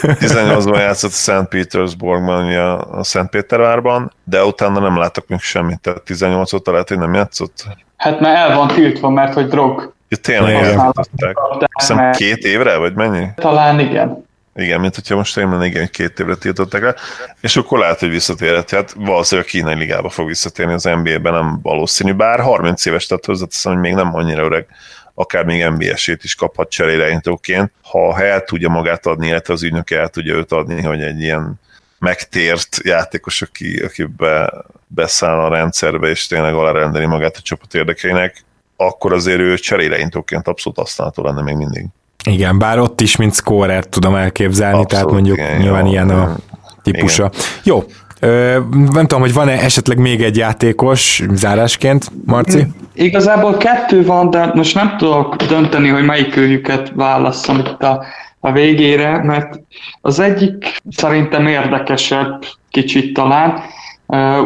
18-ban 0.03 0.79
játszott 0.79 1.11
a 1.11 1.15
St. 1.15 1.49
Petersburgban, 1.49 2.45
ugye 2.45 2.61
a 2.61 3.05
Szent 3.05 3.31
Pétervárban, 3.31 4.13
de 4.25 4.45
utána 4.45 4.81
nem 4.81 4.99
látok 4.99 5.29
még 5.29 5.41
semmit, 5.41 5.81
tehát 5.81 6.03
18 6.03 6.53
óta 6.53 6.71
lehet, 6.71 6.89
hogy 6.89 6.99
nem 6.99 7.15
játszott. 7.15 7.65
Hát 7.97 8.21
mert 8.21 8.37
el 8.37 8.57
van 8.57 8.69
tiltva, 8.69 9.11
mert 9.11 9.35
hogy 9.35 9.49
drog. 9.49 9.93
Ja, 10.09 10.17
tényleg 10.17 10.55
eltiltották. 10.55 11.37
Hiszem 11.79 12.11
két 12.11 12.45
évre, 12.45 12.77
vagy 12.77 12.95
mennyi? 12.95 13.27
Talán 13.35 13.81
igen. 13.81 14.29
Igen, 14.61 14.81
mint 14.81 14.95
hogyha 14.95 15.17
most 15.17 15.35
tényleg 15.35 15.69
igen, 15.69 15.89
két 15.91 16.21
évre 16.21 16.35
tiltották 16.35 16.83
le, 16.83 16.95
és 17.41 17.57
akkor 17.57 17.79
lehet, 17.79 18.01
hogy 18.01 18.09
visszatérhet. 18.09 18.71
Hát 18.71 18.93
valószínűleg 18.93 19.49
a 19.49 19.51
kínai 19.51 19.75
ligába 19.75 20.09
fog 20.09 20.27
visszatérni, 20.27 20.73
az 20.73 20.85
NBA-ben 20.85 21.33
nem 21.33 21.59
valószínű, 21.63 22.13
bár 22.13 22.41
30 22.41 22.87
éves, 22.87 23.07
tehát 23.07 23.25
hozzáteszem, 23.25 23.73
hogy 23.73 23.81
még 23.81 23.95
nem 23.95 24.15
annyira 24.15 24.45
öreg, 24.45 24.67
akár 25.15 25.45
még 25.45 25.65
NBA-sét 25.65 26.25
is 26.25 26.35
kaphat 26.35 26.71
cseréleintóként, 26.71 27.73
ha 27.83 28.23
el 28.23 28.45
tudja 28.45 28.69
magát 28.69 29.07
adni, 29.07 29.27
illetve 29.27 29.53
az 29.53 29.63
ügynök 29.63 29.91
el 29.91 30.09
tudja 30.09 30.35
őt 30.35 30.53
adni, 30.53 30.83
hogy 30.83 31.03
egy 31.03 31.21
ilyen 31.21 31.61
megtért 31.99 32.79
játékos, 32.83 33.43
aki, 33.43 33.79
aki 33.79 34.05
be, 34.05 34.65
beszáll 34.87 35.39
a 35.39 35.49
rendszerbe, 35.49 36.09
és 36.09 36.27
tényleg 36.27 36.55
alárendeli 36.55 37.07
magát 37.07 37.37
a 37.37 37.43
csapat 37.43 37.75
érdekeinek, 37.75 38.45
akkor 38.77 39.13
azért 39.13 39.41
ő 39.41 39.57
cseréleintóként 39.57 40.49
abszolút 40.49 40.79
használható 40.79 41.23
lenne 41.23 41.43
még 41.43 41.57
mindig. 41.57 41.87
Igen, 42.25 42.59
bár 42.59 42.79
ott 42.79 43.01
is, 43.01 43.17
mint 43.17 43.35
scorer 43.35 43.85
tudom 43.85 44.15
elképzelni, 44.15 44.79
Abszolút, 44.79 44.89
tehát 44.89 45.11
mondjuk 45.11 45.39
igen, 45.39 45.61
nyilván 45.61 45.85
jó, 45.85 45.91
ilyen 45.91 46.11
a 46.11 46.37
típusa. 46.83 47.31
Igen. 47.33 47.45
Jó, 47.65 47.85
Ö, 48.21 48.59
nem 48.71 49.07
tudom, 49.07 49.21
hogy 49.21 49.33
van-e 49.33 49.53
esetleg 49.53 49.99
még 49.99 50.23
egy 50.23 50.37
játékos 50.37 51.23
zárásként, 51.33 52.11
Marci? 52.27 52.67
Igazából 52.95 53.57
kettő 53.57 54.05
van, 54.05 54.31
de 54.31 54.51
most 54.55 54.75
nem 54.75 54.97
tudok 54.97 55.37
dönteni, 55.37 55.89
hogy 55.89 56.05
melyik 56.05 56.37
őjüket 56.37 56.93
válasszam 56.95 57.59
itt 57.59 57.83
a, 57.83 58.05
a 58.41 58.53
végére, 58.53 59.23
mert 59.23 59.61
az 60.01 60.19
egyik 60.19 60.77
szerintem 60.91 61.47
érdekesebb 61.47 62.45
kicsit 62.71 63.15
talán, 63.15 63.61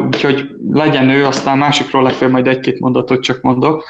úgyhogy 0.05 0.49
legyen 0.71 1.09
ő, 1.09 1.25
aztán 1.25 1.57
másikról 1.57 2.03
legfeljebb 2.03 2.31
majd 2.31 2.47
egy-két 2.47 2.79
mondatot 2.79 3.23
csak 3.23 3.41
mondok. 3.41 3.83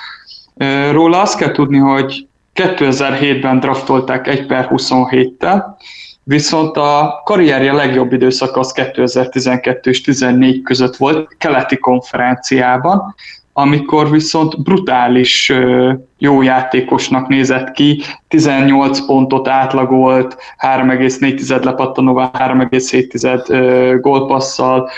Róla 0.91 1.21
azt 1.21 1.37
kell 1.37 1.51
tudni, 1.51 1.77
hogy 1.77 2.27
2007-ben 2.55 3.59
draftolták 3.59 4.27
1 4.27 4.45
per 4.45 4.67
27-tel, 4.71 5.63
viszont 6.23 6.77
a 6.77 7.21
karrierje 7.25 7.73
legjobb 7.73 8.13
időszak 8.13 8.57
az 8.57 8.71
2012 8.71 9.89
és 9.89 10.01
2014 10.01 10.61
között 10.61 10.95
volt 10.95 11.35
keleti 11.37 11.77
konferenciában, 11.77 13.15
amikor 13.53 14.11
viszont 14.11 14.63
brutális 14.63 15.53
jó 16.17 16.41
játékosnak 16.41 17.27
nézett 17.27 17.71
ki, 17.71 18.01
18 18.27 19.05
pontot 19.05 19.47
átlagolt, 19.47 20.37
3,4 20.57 21.63
lepattanóval, 21.63 22.31
3,7 22.33 23.97
gólpasszal, 24.01 24.89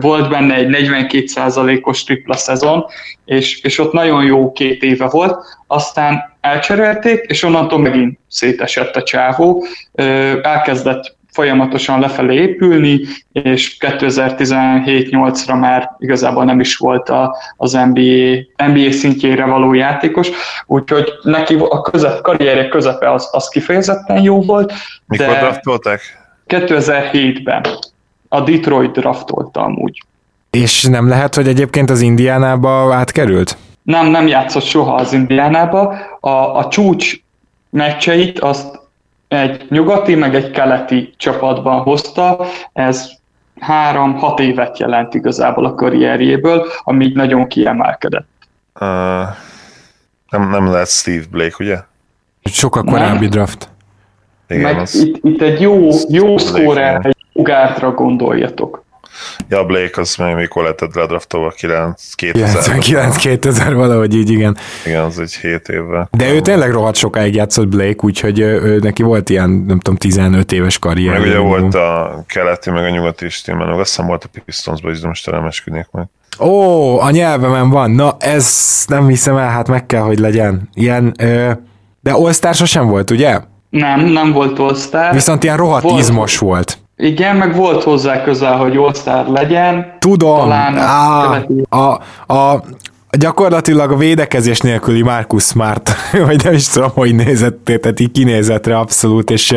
volt 0.00 0.28
benne 0.28 0.54
egy 0.54 0.68
42%-os 0.70 2.04
tripla 2.04 2.36
szezon, 2.36 2.84
és, 3.24 3.60
és 3.60 3.78
ott 3.78 3.92
nagyon 3.92 4.24
jó 4.24 4.52
két 4.52 4.82
éve 4.82 5.08
volt, 5.08 5.36
aztán 5.66 6.29
elcserélték, 6.40 7.24
és 7.28 7.42
onnantól 7.42 7.78
megint 7.78 8.18
szétesett 8.28 8.96
a 8.96 9.02
csávó, 9.02 9.64
elkezdett 10.42 11.18
folyamatosan 11.32 12.00
lefelé 12.00 12.34
épülni, 12.34 13.00
és 13.32 13.76
2017-8-ra 13.80 15.60
már 15.60 15.90
igazából 15.98 16.44
nem 16.44 16.60
is 16.60 16.76
volt 16.76 17.08
a, 17.08 17.36
az 17.56 17.72
NBA, 17.72 18.66
NBA 18.66 18.92
szintjére 18.92 19.44
való 19.44 19.74
játékos, 19.74 20.30
úgyhogy 20.66 21.12
neki 21.22 21.56
a 21.68 21.80
közep, 21.80 22.20
karrierje 22.20 22.68
közepe 22.68 23.12
az, 23.12 23.28
az 23.32 23.48
kifejezetten 23.48 24.22
jó 24.22 24.42
volt. 24.42 24.72
Mikor 25.06 25.26
draftolták? 25.26 26.00
2007-ben. 26.48 27.64
A 28.28 28.40
Detroit 28.40 28.92
draftolta 28.92 29.60
amúgy. 29.60 30.02
És 30.50 30.84
nem 30.84 31.08
lehet, 31.08 31.34
hogy 31.34 31.48
egyébként 31.48 31.90
az 31.90 32.00
Indiánába 32.00 32.94
átkerült? 32.94 33.56
Nem, 33.90 34.06
nem 34.06 34.26
játszott 34.26 34.62
soha 34.62 34.94
az 34.94 35.12
Indiánába. 35.12 35.96
A, 36.20 36.56
a 36.56 36.68
csúcs 36.68 37.14
meccseit 37.70 38.38
azt 38.38 38.78
egy 39.28 39.66
nyugati, 39.68 40.14
meg 40.14 40.34
egy 40.34 40.50
keleti 40.50 41.14
csapatban 41.16 41.80
hozta, 41.80 42.44
ez 42.72 43.10
három-hat 43.60 44.40
évet 44.40 44.78
jelent 44.78 45.14
igazából 45.14 45.64
a 45.64 45.74
karrierjéből, 45.74 46.66
ami 46.82 47.12
nagyon 47.14 47.46
kiemelkedett. 47.46 48.28
Uh, 48.80 48.88
nem, 50.30 50.50
nem 50.50 50.70
lehet 50.70 50.88
Steve 50.88 51.24
Blake, 51.30 51.56
ugye? 51.58 51.78
Sokkal 52.44 52.84
korábbi 52.84 53.28
draft. 53.28 53.68
Igen, 54.48 54.62
meg 54.62 54.78
az... 54.78 54.94
itt, 54.94 55.24
itt 55.24 55.42
egy 55.42 55.60
jó, 55.60 55.88
jó 56.08 56.38
szkórer, 56.38 57.00
egy 57.06 57.16
ugártra 57.32 57.90
gondoljatok. 57.90 58.84
Ja, 59.48 59.64
Blake 59.64 60.00
az 60.00 60.16
meg 60.16 60.34
mikor 60.34 60.64
lett 60.64 60.94
ledraftolva 60.94 61.52
2000 62.14 63.14
2000 63.16 63.74
valahogy 63.74 64.14
így, 64.14 64.30
igen. 64.30 64.56
Igen, 64.86 65.04
az 65.04 65.18
egy 65.18 65.34
7 65.34 65.68
évvel. 65.68 66.08
De 66.10 66.32
ő 66.32 66.40
tényleg 66.40 66.70
rohadt 66.70 66.96
sokáig 66.96 67.34
játszott 67.34 67.68
Blake, 67.68 68.00
úgyhogy 68.00 68.38
ő, 68.40 68.78
neki 68.78 69.02
volt 69.02 69.28
ilyen, 69.30 69.50
nem 69.50 69.78
tudom, 69.78 69.96
15 69.96 70.52
éves 70.52 70.78
karrier. 70.78 71.12
Meg 71.18 71.26
ugye 71.28 71.38
volt 71.38 71.74
a 71.74 72.22
keleti, 72.26 72.70
meg 72.70 72.84
a 72.84 72.90
nyugati 72.90 73.24
is 73.24 73.44
meg 73.44 73.68
azt 73.68 73.88
hiszem 73.88 74.06
volt 74.06 74.24
a 74.24 74.40
Pistonsban 74.44 74.92
is, 74.92 75.00
de 75.00 75.06
most 75.06 75.30
nem 75.30 75.44
esküdnék 75.44 75.86
meg. 75.90 76.06
Ó, 76.40 77.00
a 77.00 77.10
nyelvemen 77.10 77.70
van. 77.70 77.90
Na, 77.90 78.16
ez 78.18 78.84
nem 78.86 79.08
hiszem 79.08 79.36
el, 79.36 79.48
hát 79.48 79.68
meg 79.68 79.86
kell, 79.86 80.02
hogy 80.02 80.18
legyen. 80.18 80.68
Ilyen, 80.74 81.14
ö, 81.18 81.50
de 82.00 82.12
all 82.12 82.52
sosem 82.52 82.86
volt, 82.86 83.10
ugye? 83.10 83.40
Nem, 83.70 84.00
nem 84.00 84.32
volt 84.32 84.58
all 84.58 85.10
Viszont 85.12 85.44
ilyen 85.44 85.56
rohadt 85.56 85.82
volt. 85.82 86.00
izmos 86.00 86.38
volt. 86.38 86.78
Igen, 87.00 87.36
meg 87.36 87.54
volt 87.56 87.82
hozzá 87.82 88.22
közel, 88.22 88.56
hogy 88.56 88.76
all 88.76 89.32
legyen. 89.32 89.96
Tudom, 89.98 90.38
Talán 90.38 90.76
á, 90.76 91.42
a, 91.68 91.76
a, 91.76 92.34
a, 92.34 92.62
gyakorlatilag 93.18 93.90
a 93.90 93.96
védekezés 93.96 94.60
nélküli 94.60 95.02
Marcus 95.02 95.42
Smart, 95.42 95.90
vagy 96.26 96.44
nem 96.44 96.52
is 96.52 96.68
tudom, 96.68 96.90
hogy 96.94 97.14
nézett, 97.14 97.64
tehát 97.64 98.00
így 98.00 98.12
kinézetre 98.12 98.78
abszolút, 98.78 99.30
és 99.30 99.54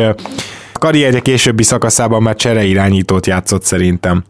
karrierje 0.72 1.20
későbbi 1.20 1.62
szakaszában 1.62 2.22
már 2.22 2.34
csere 2.34 2.64
irányítót 2.64 3.26
játszott 3.26 3.62
szerintem. 3.62 4.24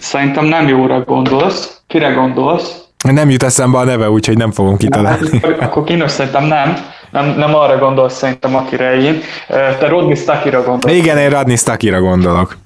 Szerintem 0.00 0.44
nem 0.44 0.68
jóra 0.68 1.00
gondolsz. 1.00 1.80
Kire 1.86 2.08
gondolsz? 2.08 2.82
Nem 3.12 3.30
jut 3.30 3.42
eszembe 3.42 3.78
a 3.78 3.84
neve, 3.84 4.10
úgyhogy 4.10 4.36
nem 4.36 4.50
fogom 4.50 4.76
kitalálni. 4.76 5.28
Nem, 5.42 5.56
akkor 5.60 5.84
kínos 5.84 6.10
szerintem 6.10 6.44
nem. 6.44 6.76
Nem, 7.10 7.34
nem 7.36 7.54
arra 7.54 7.78
gondolsz 7.78 8.14
szerintem, 8.16 8.56
akire 8.56 8.96
én. 8.96 9.20
Te 9.48 9.88
Rodney 9.88 10.14
Stakira 10.14 10.62
gondolsz. 10.62 10.96
Igen, 10.96 11.18
én 11.18 11.30
Rodney 11.30 11.56
Stakira 11.56 12.00
gondolok. 12.00 12.56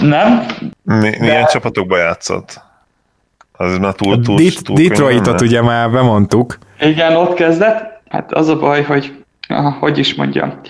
Nem? 0.00 0.46
Mi, 0.82 1.16
milyen 1.18 1.42
De... 1.42 1.48
csapatokba 1.52 1.96
játszott? 1.96 2.60
Az 3.52 3.78
már 3.78 3.92
túl, 3.92 4.20
túl, 4.20 4.36
Dit- 4.36 4.64
túl 4.64 4.76
Detroitot 4.76 5.40
ugye 5.40 5.62
már 5.62 5.90
bemondtuk. 5.90 6.58
Igen, 6.80 7.16
ott 7.16 7.34
kezdett. 7.34 8.00
Hát 8.08 8.32
az 8.32 8.48
a 8.48 8.58
baj, 8.58 8.82
hogy 8.82 9.24
aha, 9.48 9.76
hogy 9.80 9.98
is 9.98 10.14
mondjam. 10.14 10.60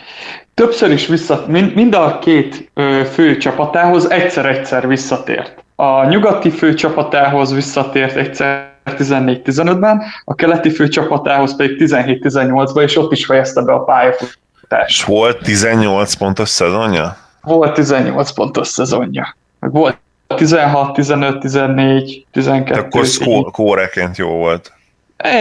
Többször 0.54 0.90
is 0.90 1.06
vissza, 1.06 1.44
mind, 1.48 1.74
mind 1.74 1.94
a 1.94 2.18
két 2.18 2.70
ö, 2.74 3.02
fő 3.12 3.36
csapatához 3.36 4.10
egyszer-egyszer 4.10 4.88
visszatért. 4.88 5.64
A 5.74 6.04
nyugati 6.04 6.50
fő 6.50 6.74
csapatához 6.74 7.54
visszatért 7.54 8.16
egyszer 8.16 8.67
14-15-ben, 8.97 10.03
a 10.24 10.34
keleti 10.34 10.70
fő 10.70 10.89
csapatához 10.89 11.57
pedig 11.57 11.76
17-18-ban, 11.80 12.82
és 12.82 12.97
ott 12.97 13.12
is 13.12 13.26
fejezte 13.26 13.62
be 13.62 13.72
a 13.72 13.84
pályafutást. 13.84 14.89
És 14.89 15.05
volt 15.05 15.43
18 15.43 16.14
pontos 16.14 16.49
szezonja? 16.49 17.16
Volt 17.43 17.74
18 17.74 18.30
pontos 18.30 18.68
szezonja. 18.68 19.36
Meg 19.59 19.72
volt 19.72 19.97
16, 20.36 20.93
15, 20.93 21.41
14, 21.41 22.26
12. 22.32 22.80
akkor 22.80 23.07
kóreként 23.51 24.16
jó 24.16 24.28
volt. 24.28 24.72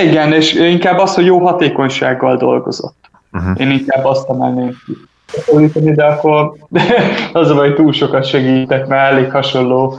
Igen, 0.02 0.34
és 0.34 0.54
inkább 0.54 0.98
az, 0.98 1.16
hogy 1.16 1.26
jó 1.26 1.40
hatékonysággal 1.40 2.38
dolgozott. 2.38 3.10
Uh-huh. 3.32 3.60
Én 3.60 3.72
inkább 3.72 4.06
azt 4.06 4.30
emelném 4.30 4.78
ki. 4.86 4.98
De 5.94 6.04
akkor 6.04 6.54
az 7.34 7.50
a 7.50 7.56
hogy 7.56 7.76
túl 7.76 7.94
sokat 7.94 8.26
segítek, 8.26 8.88
mert 8.88 9.12
elég 9.12 9.32
hasonló 9.32 9.98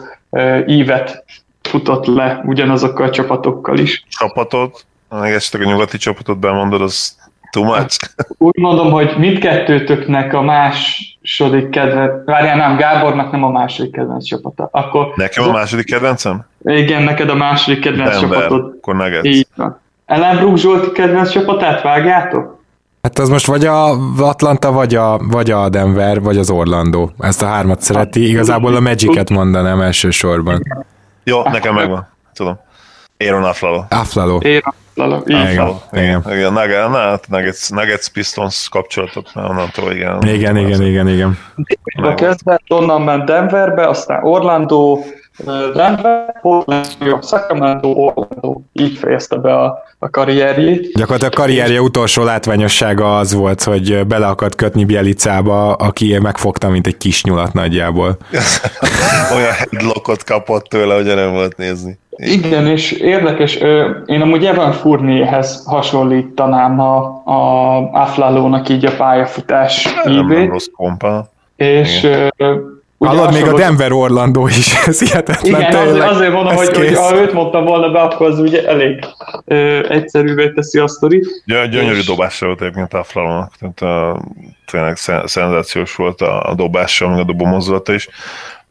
ívet 0.66 1.24
futott 1.68 2.06
le 2.06 2.42
ugyanazokkal 2.44 3.06
a 3.06 3.10
csapatokkal 3.10 3.78
is. 3.78 4.04
Csapatot? 4.08 4.86
Meg 5.08 5.32
esetleg 5.32 5.62
a 5.62 5.70
nyugati 5.70 5.98
csapatot 5.98 6.38
bemondod, 6.38 6.80
az 6.80 7.16
too 7.50 7.64
much? 7.64 7.98
Úgy 8.38 8.56
mondom, 8.56 8.90
hogy 8.90 9.14
mindkettőtöknek 9.18 10.32
a 10.32 10.42
második 10.42 11.68
kedvenc, 11.70 12.24
várjál 12.24 12.56
nem, 12.56 12.76
Gábornak 12.76 13.30
nem 13.30 13.44
a 13.44 13.50
második 13.50 13.92
kedvenc 13.92 14.24
csapata. 14.24 14.68
Akkor 14.72 15.12
Nekem 15.14 15.44
a 15.44 15.52
második 15.52 15.86
kedvencem? 15.86 16.46
Igen, 16.64 17.02
neked 17.02 17.28
a 17.28 17.34
második 17.34 17.80
kedvenc 17.80 18.20
Denver, 18.20 18.38
csapatod. 18.38 18.74
Akkor 18.78 18.96
Nuggets. 18.96 19.26
Így 19.26 19.46
van. 19.56 19.80
Ellenbrook 20.06 20.56
Zsolti 20.56 20.92
kedvenc 20.92 21.30
csapatát 21.30 21.82
vágjátok? 21.82 22.56
Hát 23.02 23.18
az 23.18 23.28
most 23.28 23.46
vagy 23.46 23.64
a 23.64 23.90
Atlanta, 24.18 24.72
vagy 24.72 24.94
a, 24.94 25.18
vagy 25.18 25.50
a 25.50 25.68
Denver, 25.68 26.20
vagy 26.20 26.38
az 26.38 26.50
Orlando. 26.50 27.08
Ezt 27.18 27.42
a 27.42 27.46
hármat 27.46 27.80
szereti. 27.80 28.28
Igazából 28.28 28.74
a 28.74 28.80
Magic-et 28.80 29.30
mondanám 29.30 29.80
elsősorban. 29.80 30.62
Jó, 31.28 31.42
nekem 31.42 31.74
megvan. 31.74 32.08
Tudom. 32.34 32.58
Aaron 33.18 33.44
Aflalo. 33.44 33.84
Aflalo. 33.88 34.38
Aaron 34.94 35.12
Aflalo. 35.12 35.76
Igen. 35.90 36.22
Igen. 36.22 36.22
igen. 36.36 36.52
Nuggets, 36.52 36.92
hát 36.92 37.28
Nuggets, 37.28 37.68
Nuggets 37.68 38.08
Pistons 38.08 38.68
kapcsolatot, 38.68 39.30
mert 39.34 39.48
onnantól 39.48 39.92
igen. 39.92 40.22
Igen, 40.22 40.56
igen, 40.56 40.82
igen, 40.82 41.08
igen. 41.08 41.38
A 42.02 42.14
kezdve, 42.14 42.60
onnan 42.68 43.02
ment 43.02 43.24
Denverbe, 43.24 43.88
aztán 43.88 44.24
Orlando, 44.24 44.98
Denver, 45.44 46.38
Portland, 46.40 46.86
Sacramento, 47.22 47.88
Orlando. 47.88 48.60
Így 48.72 48.98
fejezte 48.98 49.36
be 49.36 49.54
a, 49.54 49.82
a 49.98 50.10
karrierjét. 50.10 50.92
Gyakorlatilag 50.92 51.32
a 51.32 51.36
karrierje 51.36 51.80
utolsó 51.80 52.22
látványossága 52.22 53.18
az 53.18 53.34
volt, 53.34 53.62
hogy 53.62 54.06
bele 54.06 54.26
akart 54.26 54.54
kötni 54.54 54.84
Bielicába, 54.84 55.72
aki 55.72 56.18
megfogta, 56.18 56.68
mint 56.68 56.86
egy 56.86 56.96
kis 56.96 57.24
nyulat 57.24 57.52
nagyjából. 57.52 58.16
Olyan 59.36 59.52
headlockot 59.52 60.24
kapott 60.24 60.64
tőle, 60.64 60.94
hogy 60.94 61.04
nem 61.04 61.32
volt 61.32 61.56
nézni. 61.56 61.98
Igen, 62.16 62.66
és 62.66 62.92
érdekes, 62.92 63.54
én 64.06 64.20
amúgy 64.20 64.44
Evan 64.44 64.72
Fournierhez 64.72 65.62
hasonlítanám 65.66 66.80
a, 66.80 67.22
a 67.24 67.76
Aflalónak 67.92 68.68
így 68.68 68.86
a 68.86 68.96
pályafutás 68.96 69.94
nem, 70.04 70.14
nem, 70.14 70.26
nem 70.26 70.48
rossz 70.48 70.66
kompa. 70.76 71.28
És 71.56 72.02
Igen. 72.02 72.77
Hallod, 72.98 73.32
még 73.32 73.46
a 73.46 73.52
Denver 73.52 73.92
Orlando 73.92 74.46
is, 74.46 74.74
ez 74.86 74.98
hihetetlen. 74.98 75.60
Igen, 75.60 75.74
azért, 75.74 76.04
azért 76.04 76.32
mondom, 76.32 76.54
hogy, 76.54 76.76
hogy 76.76 76.94
ha 76.94 77.16
őt 77.16 77.32
mondtam 77.32 77.64
volna 77.64 77.90
be, 77.90 78.00
akkor 78.00 78.26
az 78.26 78.38
ugye 78.38 78.66
elég 78.66 79.04
ö, 79.44 79.88
egyszerűvé 79.88 80.52
teszi 80.52 80.78
a 80.78 80.88
sztori. 80.88 81.18
Gy- 81.44 81.68
gyönyörű 81.68 81.98
és... 81.98 82.06
dobása 82.06 82.46
volt 82.46 82.60
egyébként 82.60 82.94
a 82.94 83.04
Flalónak, 83.04 83.52
tehát 83.58 84.14
uh, 84.14 84.22
tényleg 84.70 84.96
szenzációs 85.24 85.94
volt 85.94 86.20
a, 86.20 86.50
a 86.50 86.54
dobása, 86.54 87.08
meg 87.08 87.18
a 87.18 87.24
dobó 87.24 87.44
mozdulata 87.44 87.92
is 87.92 88.08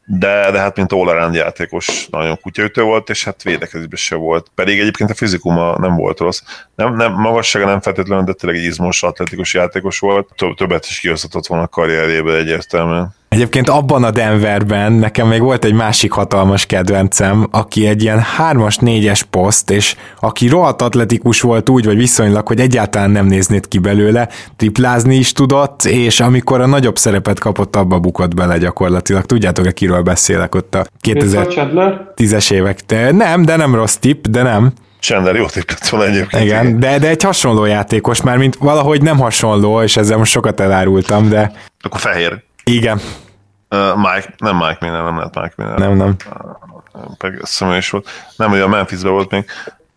de, 0.09 0.51
de 0.51 0.59
hát 0.59 0.75
mint 0.75 0.91
all 0.91 1.34
játékos 1.34 2.07
nagyon 2.11 2.39
kutyaütő 2.41 2.82
volt, 2.82 3.09
és 3.09 3.23
hát 3.23 3.43
védekezésben 3.43 3.97
se 3.97 4.15
volt. 4.15 4.47
Pedig 4.55 4.80
egyébként 4.80 5.09
a 5.09 5.13
fizikuma 5.13 5.78
nem 5.78 5.95
volt 5.95 6.19
rossz. 6.19 6.41
Nem, 6.75 6.95
nem, 6.95 7.13
magassága 7.13 7.65
nem 7.65 7.82
feltétlenül, 7.82 8.23
de 8.23 8.34
tényleg 8.34 8.59
egy 8.59 8.65
izmos, 8.65 9.03
atletikus 9.03 9.53
játékos 9.53 9.99
volt. 9.99 10.30
Többet 10.55 10.86
is 10.86 10.99
kihozhatott 10.99 11.47
volna 11.47 11.63
a 11.63 11.67
karrierjében 11.67 12.36
egyértelműen. 12.36 13.15
Egyébként 13.30 13.69
abban 13.69 14.03
a 14.03 14.11
Denverben 14.11 14.91
nekem 14.91 15.28
még 15.28 15.41
volt 15.41 15.65
egy 15.65 15.73
másik 15.73 16.11
hatalmas 16.11 16.65
kedvencem, 16.65 17.47
aki 17.51 17.88
egy 17.88 18.01
ilyen 18.01 18.19
hármas, 18.19 18.78
négyes 18.78 19.23
poszt, 19.23 19.69
és 19.69 19.95
aki 20.19 20.47
rohadt 20.47 20.82
atletikus 20.82 21.41
volt 21.41 21.69
úgy, 21.69 21.86
vagy 21.86 21.97
viszonylag, 21.97 22.47
hogy 22.47 22.59
egyáltalán 22.59 23.09
nem 23.09 23.25
néznéd 23.25 23.67
ki 23.67 23.78
belőle, 23.78 24.30
triplázni 24.55 25.15
is 25.15 25.32
tudott, 25.32 25.84
és 25.84 26.19
amikor 26.19 26.61
a 26.61 26.65
nagyobb 26.65 26.97
szerepet 26.97 27.39
kapott, 27.39 27.75
abba 27.75 27.99
bukott 27.99 28.34
bele 28.34 28.57
gyakorlatilag. 28.57 29.25
Tudjátok-e, 29.25 29.71
kiről 29.71 30.01
beszélek 30.01 30.55
ott 30.55 30.75
a 30.75 30.86
2010-es 31.03 32.51
évek? 32.51 32.80
De 32.88 33.11
nem, 33.11 33.45
de 33.45 33.55
nem 33.55 33.75
rossz 33.75 33.95
tipp, 33.95 34.25
de 34.25 34.41
nem. 34.41 34.71
Chandler 34.99 35.36
jó 35.36 35.45
tippet 35.45 35.89
van 35.89 36.07
egyébként. 36.07 36.43
Igen, 36.43 36.80
de, 36.80 36.99
de 36.99 37.07
egy 37.07 37.23
hasonló 37.23 37.65
játékos, 37.65 38.21
már 38.21 38.38
mint 38.38 38.55
valahogy 38.55 39.01
nem 39.01 39.19
hasonló, 39.19 39.82
és 39.82 39.97
ezzel 39.97 40.17
most 40.17 40.32
sokat 40.32 40.59
elárultam, 40.59 41.30
de... 41.30 41.51
Akkor 41.82 41.99
fehér. 41.99 42.45
Igen. 42.68 42.99
Uh, 43.70 43.95
Mike, 43.95 44.34
nem 44.38 44.55
Mike 44.55 44.78
Miller, 44.80 45.03
nem 45.03 45.18
lehet 45.18 45.36
Mike 45.36 45.53
Miller. 45.55 45.78
Nem, 45.78 45.93
nem. 45.93 46.15
Pedig 47.18 47.41
is 47.78 47.89
volt. 47.89 48.09
Nem, 48.36 48.49
hogy 48.49 48.59
a 48.59 48.68
Memphisben 48.68 49.11
volt 49.11 49.32
még. 49.32 49.45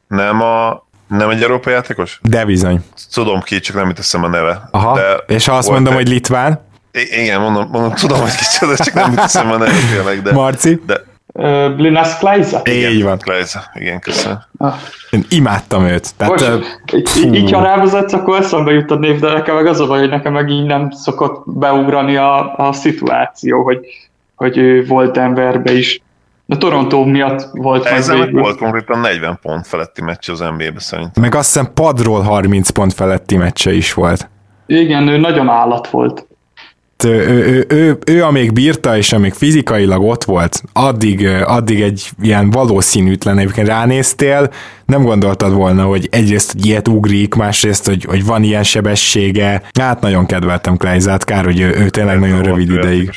Nem 0.06 0.40
a 0.40 0.84
nem 1.06 1.30
egy 1.30 1.42
európai 1.42 1.72
játékos? 1.72 2.18
De 2.22 2.44
bizony. 2.44 2.84
Tudom 3.12 3.40
ki, 3.40 3.60
csak 3.60 3.76
nem 3.76 3.86
jut 3.86 3.98
eszem 3.98 4.24
a 4.24 4.28
neve. 4.28 4.68
Aha, 4.70 4.94
de 4.94 5.34
és 5.34 5.46
ha 5.46 5.56
azt 5.56 5.70
mondom, 5.70 5.92
egy... 5.92 5.98
hogy 5.98 6.08
Litván? 6.08 6.60
I- 6.92 7.20
igen, 7.22 7.40
mondom, 7.40 7.68
mondom, 7.70 7.94
tudom, 7.94 8.20
hogy 8.20 8.34
kicsoda, 8.34 8.76
csak 8.76 8.94
nem 8.94 9.10
jut 9.10 9.20
eszem 9.20 9.50
a 9.50 9.56
neve 9.56 9.72
tényleg, 9.92 10.22
de... 10.22 10.32
Marci? 10.32 10.82
De, 10.86 11.04
Blinas 11.76 12.18
Kleiza? 12.18 12.62
Így 12.70 13.02
van. 13.02 13.18
Kleiza, 13.18 13.60
igen, 13.74 14.00
köszönöm. 14.00 14.38
Ah. 14.56 14.74
Én 15.10 15.24
imádtam 15.28 15.84
őt. 15.84 16.16
Tehát, 16.16 16.40
Most, 16.40 17.16
uh, 17.16 17.34
így, 17.34 17.52
ha 17.52 17.62
rávezetsz, 17.62 18.12
akkor 18.12 18.38
eszembe 18.38 18.72
jut 18.72 18.90
a 18.90 18.94
név, 18.94 19.20
de 19.20 19.32
nekem 19.32 19.54
meg 19.54 19.66
az 19.66 19.80
a 19.80 19.86
baj, 19.86 19.98
hogy 19.98 20.08
nekem 20.08 20.32
meg 20.32 20.48
így 20.48 20.66
nem 20.66 20.90
szokott 20.90 21.42
beugrani 21.46 22.16
a, 22.16 22.56
a 22.56 22.72
szituáció, 22.72 23.62
hogy, 23.62 23.78
hogy 24.34 24.58
ő 24.58 24.84
volt 24.86 25.12
Denverbe 25.12 25.72
is. 25.72 26.02
De 26.46 26.56
Toronto 26.56 27.04
miatt 27.04 27.48
volt 27.52 27.84
Ezzel 27.84 28.16
meg 28.16 28.32
volt 28.32 28.58
konkrétan 28.58 29.00
40 29.00 29.38
pont 29.42 29.66
feletti 29.66 30.02
meccs 30.02 30.30
az 30.30 30.38
NBA-be 30.38 30.80
szerintem. 30.80 31.22
Meg 31.22 31.34
azt 31.34 31.52
hiszem 31.52 31.72
padról 31.74 32.20
30 32.20 32.70
pont 32.70 32.92
feletti 32.92 33.36
meccse 33.36 33.72
is 33.72 33.94
volt. 33.94 34.28
Igen, 34.66 35.08
ő 35.08 35.16
nagyon 35.16 35.48
állat 35.48 35.90
volt 35.90 36.26
ő, 37.04 37.28
ő, 37.28 37.66
ő, 37.68 37.98
ő, 38.06 38.24
amíg 38.24 38.52
bírta, 38.52 38.96
és 38.96 39.12
amíg 39.12 39.32
fizikailag 39.32 40.02
ott 40.02 40.24
volt, 40.24 40.62
addig, 40.72 41.28
addig 41.44 41.80
egy 41.80 42.10
ilyen 42.22 42.50
valószínűtlen 42.50 43.38
egyébként 43.38 43.68
ránéztél, 43.68 44.50
nem 44.86 45.02
gondoltad 45.02 45.52
volna, 45.52 45.82
hogy 45.82 46.08
egyrészt 46.10 46.52
hogy 46.52 46.66
ilyet 46.66 46.88
ugrik, 46.88 47.34
másrészt, 47.34 47.86
hogy, 47.86 48.04
hogy 48.04 48.26
van 48.26 48.42
ilyen 48.42 48.62
sebessége. 48.62 49.62
Hát 49.78 50.00
nagyon 50.00 50.26
kedveltem 50.26 50.76
Kleizát, 50.76 51.24
kár, 51.24 51.44
hogy 51.44 51.60
ő, 51.60 51.74
ő 51.78 51.88
tényleg 51.88 52.18
nagyon 52.18 52.42
rövid 52.42 52.70
ideig 52.70 53.10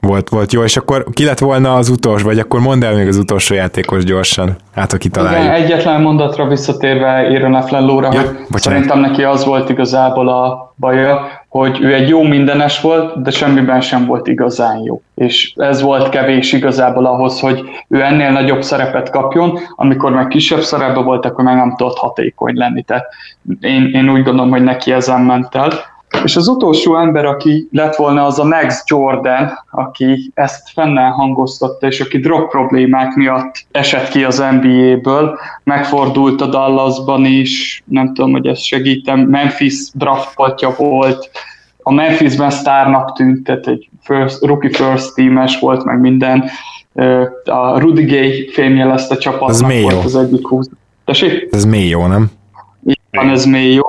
volt, 0.00 0.28
volt 0.28 0.52
jó, 0.52 0.62
és 0.62 0.76
akkor 0.76 1.04
ki 1.12 1.24
lett 1.24 1.38
volna 1.38 1.74
az 1.74 1.88
utolsó, 1.88 2.24
vagy 2.24 2.38
akkor 2.38 2.60
mondd 2.60 2.84
el 2.84 2.94
még 2.94 3.08
az 3.08 3.16
utolsó 3.16 3.54
játékos 3.54 4.04
gyorsan, 4.04 4.56
hát 4.74 4.92
aki 4.92 5.08
találjuk. 5.08 5.42
Igen, 5.42 5.54
egyetlen 5.54 6.00
mondatra 6.00 6.48
visszatérve 6.48 7.08
Aaron 7.08 7.54
Afflelóra, 7.54 8.08
ja, 8.12 8.20
hogy 8.20 8.28
bocsánat. 8.28 8.62
szerintem 8.62 9.00
neki 9.00 9.22
az 9.22 9.44
volt 9.44 9.68
igazából 9.68 10.28
a 10.28 10.72
baja, 10.76 11.28
hogy 11.58 11.80
ő 11.80 11.94
egy 11.94 12.08
jó 12.08 12.22
mindenes 12.22 12.80
volt, 12.80 13.22
de 13.22 13.30
semmiben 13.30 13.80
sem 13.80 14.06
volt 14.06 14.26
igazán 14.26 14.78
jó. 14.78 15.02
És 15.14 15.52
ez 15.56 15.82
volt 15.82 16.08
kevés 16.08 16.52
igazából 16.52 17.06
ahhoz, 17.06 17.40
hogy 17.40 17.62
ő 17.88 18.02
ennél 18.02 18.30
nagyobb 18.30 18.62
szerepet 18.62 19.10
kapjon, 19.10 19.58
amikor 19.76 20.12
meg 20.12 20.28
kisebb 20.28 20.60
szerepben 20.60 21.04
volt, 21.04 21.24
akkor 21.24 21.44
meg 21.44 21.56
nem 21.56 21.74
tudott 21.76 21.98
hatékony 21.98 22.56
lenni. 22.56 22.82
Tehát 22.82 23.06
én, 23.60 23.90
én 23.92 24.10
úgy 24.10 24.22
gondolom, 24.22 24.50
hogy 24.50 24.62
neki 24.62 24.92
ezen 24.92 25.20
ment 25.20 25.54
el. 25.54 25.72
És 26.24 26.36
az 26.36 26.48
utolsó 26.48 26.96
ember, 26.96 27.24
aki 27.24 27.68
lett 27.72 27.96
volna, 27.96 28.26
az 28.26 28.38
a 28.38 28.44
Max 28.44 28.82
Jordan, 28.86 29.50
aki 29.70 30.30
ezt 30.34 30.70
fennel 30.74 31.10
hangoztatta, 31.10 31.86
és 31.86 32.00
aki 32.00 32.18
drog 32.18 32.48
problémák 32.48 33.14
miatt 33.14 33.54
esett 33.70 34.08
ki 34.08 34.24
az 34.24 34.44
NBA-ből, 34.60 35.38
megfordult 35.64 36.40
a 36.40 36.46
Dallasban 36.46 37.24
is, 37.24 37.82
nem 37.86 38.14
tudom, 38.14 38.32
hogy 38.32 38.46
ezt 38.46 38.62
segítem, 38.62 39.20
Memphis 39.20 39.90
draftpatja 39.94 40.74
volt, 40.78 41.30
a 41.82 41.92
Memphisben 41.92 42.50
sztárnak 42.50 43.12
tűnt, 43.12 43.44
tehát 43.44 43.66
egy 43.66 43.88
first, 44.02 44.44
rookie 44.44 44.70
first 44.70 45.14
teames 45.14 45.58
volt, 45.58 45.84
meg 45.84 46.00
minden. 46.00 46.44
A 47.44 47.78
Rudy 47.78 48.04
Gay 48.04 48.48
fémjelezte 48.52 49.14
a 49.14 49.18
csapatnak 49.18 49.72
ez 49.72 49.82
volt 49.82 50.04
az 50.04 50.16
egyik 50.16 50.46
húz. 50.46 50.70
Tessék? 51.04 51.48
Ez 51.50 51.64
mély 51.64 51.88
jó, 51.88 52.06
nem? 52.06 52.30
Van, 53.18 53.30
ez 53.30 53.44
mély 53.44 53.72
jó. 53.72 53.86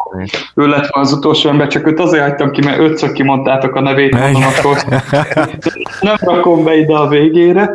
Ő 0.56 0.68
lett 0.68 0.88
az 0.90 1.14
utolsó 1.14 1.50
ember, 1.50 1.68
csak 1.68 1.88
őt 1.88 2.00
azért 2.00 2.24
hagytam 2.24 2.52
ki, 2.52 2.66
mert 2.66 2.80
ötször 2.80 3.12
kimondtátok 3.12 3.76
a 3.76 3.82
nevét, 3.82 4.20
mondom, 4.20 4.44
akkor 4.44 4.78
nem 6.02 6.16
rakom 6.20 6.64
be 6.64 6.78
ide 6.78 6.96
a 6.96 7.08
végére. 7.08 7.72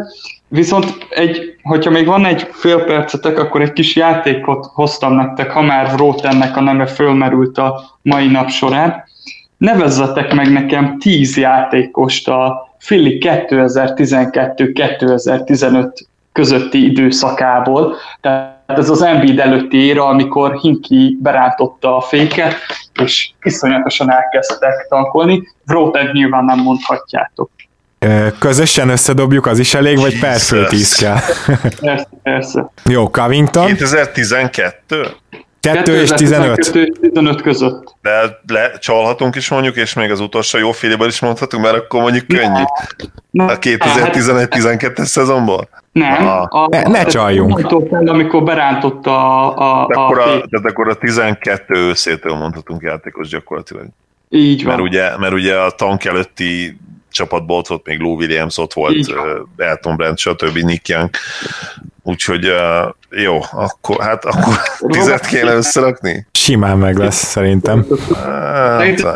Viszont 0.48 1.06
egy, 1.10 1.56
hogyha 1.62 1.90
még 1.90 2.06
van 2.06 2.24
egy 2.24 2.48
fél 2.52 2.84
percetek, 2.84 3.38
akkor 3.38 3.60
egy 3.60 3.72
kis 3.72 3.96
játékot 3.96 4.66
hoztam 4.72 5.14
nektek, 5.14 5.50
ha 5.50 5.62
már 5.62 5.94
Rótennek 5.96 6.56
a 6.56 6.60
neve 6.60 6.86
fölmerült 6.86 7.58
a 7.58 7.98
mai 8.02 8.26
nap 8.26 8.48
során. 8.48 9.04
Nevezzetek 9.56 10.34
meg 10.34 10.52
nekem 10.52 10.98
10 10.98 11.36
játékost 11.36 12.28
a 12.28 12.68
Philly 12.78 13.18
2012-2015 13.20 15.92
közötti 16.32 16.84
időszakából. 16.84 17.94
Tehát 18.20 18.53
ez 18.66 18.90
az 18.90 19.02
Embiid 19.02 19.38
előtti 19.38 19.76
éra, 19.76 20.06
amikor 20.06 20.58
Hinki 20.60 21.18
berántotta 21.20 21.96
a 21.96 22.00
féket, 22.00 22.54
és 23.02 23.30
iszonyatosan 23.42 24.10
elkezdtek 24.10 24.86
tankolni. 24.88 25.48
Vróted 25.64 26.12
nyilván 26.12 26.44
nem 26.44 26.58
mondhatjátok. 26.58 27.50
Közösen 28.38 28.88
összedobjuk, 28.88 29.46
az 29.46 29.58
is 29.58 29.74
elég, 29.74 29.98
vagy 29.98 30.20
per 30.20 30.38
föl 30.38 30.66
10 30.66 30.94
kell? 30.94 31.18
Persze, 31.80 32.08
persze. 32.22 32.70
Jó, 32.84 33.10
Covington. 33.10 33.66
2012? 33.66 35.06
2 35.72 36.00
és 36.00 36.10
15. 36.10 36.72
15 37.00 37.42
között. 37.42 37.96
De 38.02 38.40
le, 38.46 38.78
csalhatunk 38.78 39.36
is 39.36 39.48
mondjuk, 39.48 39.76
és 39.76 39.94
még 39.94 40.10
az 40.10 40.20
utolsó 40.20 40.58
jó 40.58 40.72
félében 40.72 41.08
is 41.08 41.20
mondhatunk, 41.20 41.64
mert 41.64 41.76
akkor 41.76 42.00
mondjuk 42.00 42.26
könnyű. 42.26 42.62
A 43.32 43.58
2011-12-es 43.58 45.04
szezonból? 45.04 45.68
Nem. 45.92 46.26
A, 46.48 46.68
ne, 46.70 46.82
ne 46.82 47.04
csaljunk. 47.04 47.72
Amikor 47.90 48.42
berántotta 48.42 49.48
a, 49.54 49.82
a, 49.82 49.86
de 49.86 50.00
akkor 50.00 50.18
a, 50.18 50.22
a 50.22 50.26
tehát 50.26 50.66
akkor 50.66 50.88
a 50.88 50.94
12 50.94 51.74
őszétől 51.74 52.34
mondhatunk 52.34 52.82
játékos 52.82 53.28
gyakorlatilag. 53.28 53.86
Így 54.28 54.64
van. 54.64 54.74
Mert 54.74 54.88
ugye, 54.88 55.18
mert 55.18 55.32
ugye 55.32 55.54
a 55.56 55.70
tank 55.70 56.04
előtti 56.04 56.78
csapatból 57.10 57.56
ott 57.58 57.66
volt 57.66 57.86
még 57.86 57.98
Lou 57.98 58.16
Williams, 58.16 58.58
ott 58.58 58.72
volt 58.72 59.14
Elton 59.56 59.96
Brand, 59.96 60.18
stb. 60.18 60.56
Nick 60.56 60.88
Young. 60.88 61.10
Úgyhogy 62.06 62.48
uh, 62.48 63.22
jó, 63.22 63.38
akkor, 63.52 64.00
hát 64.00 64.24
akkor 64.24 64.54
tizet 64.92 65.26
kéne 65.26 65.54
összerakni? 65.54 66.26
Simán 66.32 66.78
meg 66.78 66.96
lesz, 66.96 67.24
szerintem. 67.24 67.86
Hát, 68.14 69.06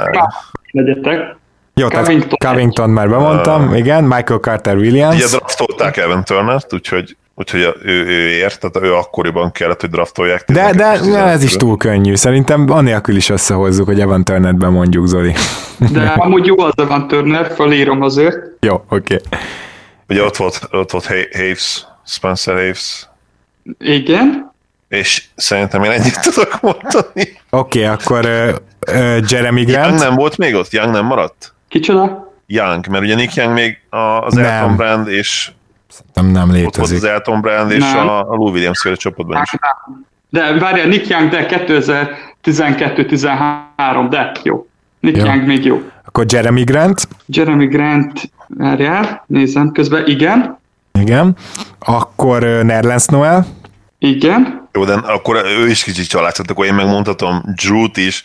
legyetek. 0.71 1.37
Jó, 1.75 1.89
Covington, 1.89 2.29
tehát 2.29 2.55
Covington 2.55 2.91
már 2.91 3.09
bemondtam, 3.09 3.69
uh, 3.69 3.79
igen, 3.79 4.05
Michael 4.05 4.39
Carter 4.39 4.77
Williams. 4.77 5.15
Ugye 5.15 5.27
draftolták 5.27 5.97
Evan 5.97 6.25
Turner-t, 6.25 6.73
úgyhogy 6.73 7.17
úgyhogy 7.35 7.75
ő, 7.83 8.07
ő 8.07 8.29
ért, 8.29 8.61
tehát 8.61 8.89
ő 8.89 8.95
akkoriban 8.95 9.53
kellett, 9.53 9.81
hogy 9.81 9.91
draftolják. 9.91 10.45
De, 10.47 10.73
de 10.73 10.85
ez 11.25 11.43
is 11.43 11.57
túl 11.57 11.77
könnyű. 11.77 12.15
Szerintem 12.15 12.71
anélkül 12.71 13.17
is 13.17 13.29
összehozzuk, 13.29 13.87
hogy 13.87 14.01
Evan 14.01 14.25
Turner-t 14.25 14.57
bemondjuk, 14.57 15.07
Zoli. 15.07 15.35
De 15.93 16.07
amúgy 16.17 16.47
jó 16.47 16.61
az 16.61 16.73
Evan 16.77 17.09
Turner, 17.09 17.53
felírom 17.55 18.03
azért. 18.03 18.37
Jó, 18.61 18.75
oké. 18.75 18.85
Okay. 19.15 19.19
Ugye 20.09 20.25
ott 20.25 20.37
volt, 20.37 20.69
ott 20.71 20.91
volt 20.91 21.07
Haves, 21.33 21.87
Spencer 22.09 22.55
Haves. 22.55 23.09
Igen. 23.79 24.53
És 24.89 25.25
szerintem 25.35 25.83
én 25.83 25.91
ennyit 25.91 26.21
tudok 26.21 26.61
mondani. 26.61 27.39
Oké, 27.51 27.79
okay, 27.79 27.85
akkor 27.85 28.25
uh, 28.25 28.55
uh, 28.93 29.19
Jeremy 29.31 29.65
Grant. 29.65 29.87
Young 29.87 29.99
nem 30.01 30.15
volt 30.15 30.37
még 30.37 30.55
ott? 30.55 30.71
Young 30.71 30.93
nem 30.93 31.05
maradt? 31.05 31.55
Kicsoda? 31.69 32.33
Young, 32.47 32.87
mert 32.87 33.05
ugye 33.05 33.15
Nick 33.15 33.35
Young 33.35 33.53
még 33.53 33.81
az 33.91 34.35
nem. 34.35 34.45
Elton 34.45 34.77
Brand 34.77 35.09
és 35.09 35.51
nem, 36.15 36.27
nem 36.27 36.51
létezik. 36.53 36.69
Ott 36.69 36.77
volt 36.77 36.91
az 36.91 37.05
Elton 37.05 37.41
Brand 37.41 37.71
és 37.71 37.93
nem. 37.93 38.09
a, 38.09 38.19
a 38.19 38.35
Lou 38.35 38.51
Williams 38.51 38.81
féle 38.81 38.95
csapatban 38.95 39.43
is. 39.43 39.51
De 40.31 40.59
várjál, 40.59 40.87
Nick 40.87 41.09
Young, 41.09 41.31
de 41.31 41.47
2012-13, 42.43 44.07
de 44.11 44.33
jó. 44.43 44.67
Nick 45.01 45.17
jó. 45.17 45.25
Young 45.25 45.47
még 45.47 45.65
jó. 45.65 45.83
Akkor 46.05 46.25
Jeremy 46.29 46.63
Grant. 46.63 47.09
Jeremy 47.27 47.67
Grant, 47.67 48.31
várjál, 48.47 49.25
nézem 49.27 49.73
közben, 49.73 50.07
igen. 50.07 50.59
Igen. 51.01 51.37
Akkor 51.79 52.43
Nerlens 52.43 53.07
Noel. 53.07 53.47
Igen. 53.99 54.69
Jó, 54.73 54.85
de 54.85 54.93
akkor 54.93 55.45
ő 55.61 55.69
is 55.69 55.85
kicsit 55.85 56.09
családszott, 56.09 56.51
akkor 56.51 56.65
én 56.67 56.75
megmondhatom 56.75 57.43
Drew-t 57.63 57.97
is, 57.97 58.25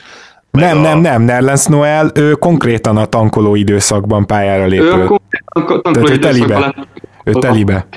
nem, 0.52 0.78
a... 0.78 0.82
nem, 0.82 1.00
nem, 1.00 1.22
Nerlens 1.22 1.66
Noel, 1.66 2.12
ő 2.16 2.32
konkrétan 2.34 2.98
a 2.98 3.06
tankoló 3.06 3.56
időszakban 3.56 4.26
pályára 4.26 4.66
lépő. 4.66 4.86
Ő 4.86 5.06
konkrétan 5.06 5.82
tankoló 5.82 6.14
időszakban 6.14 6.88
ő 7.24 7.32
telibe. 7.32 7.88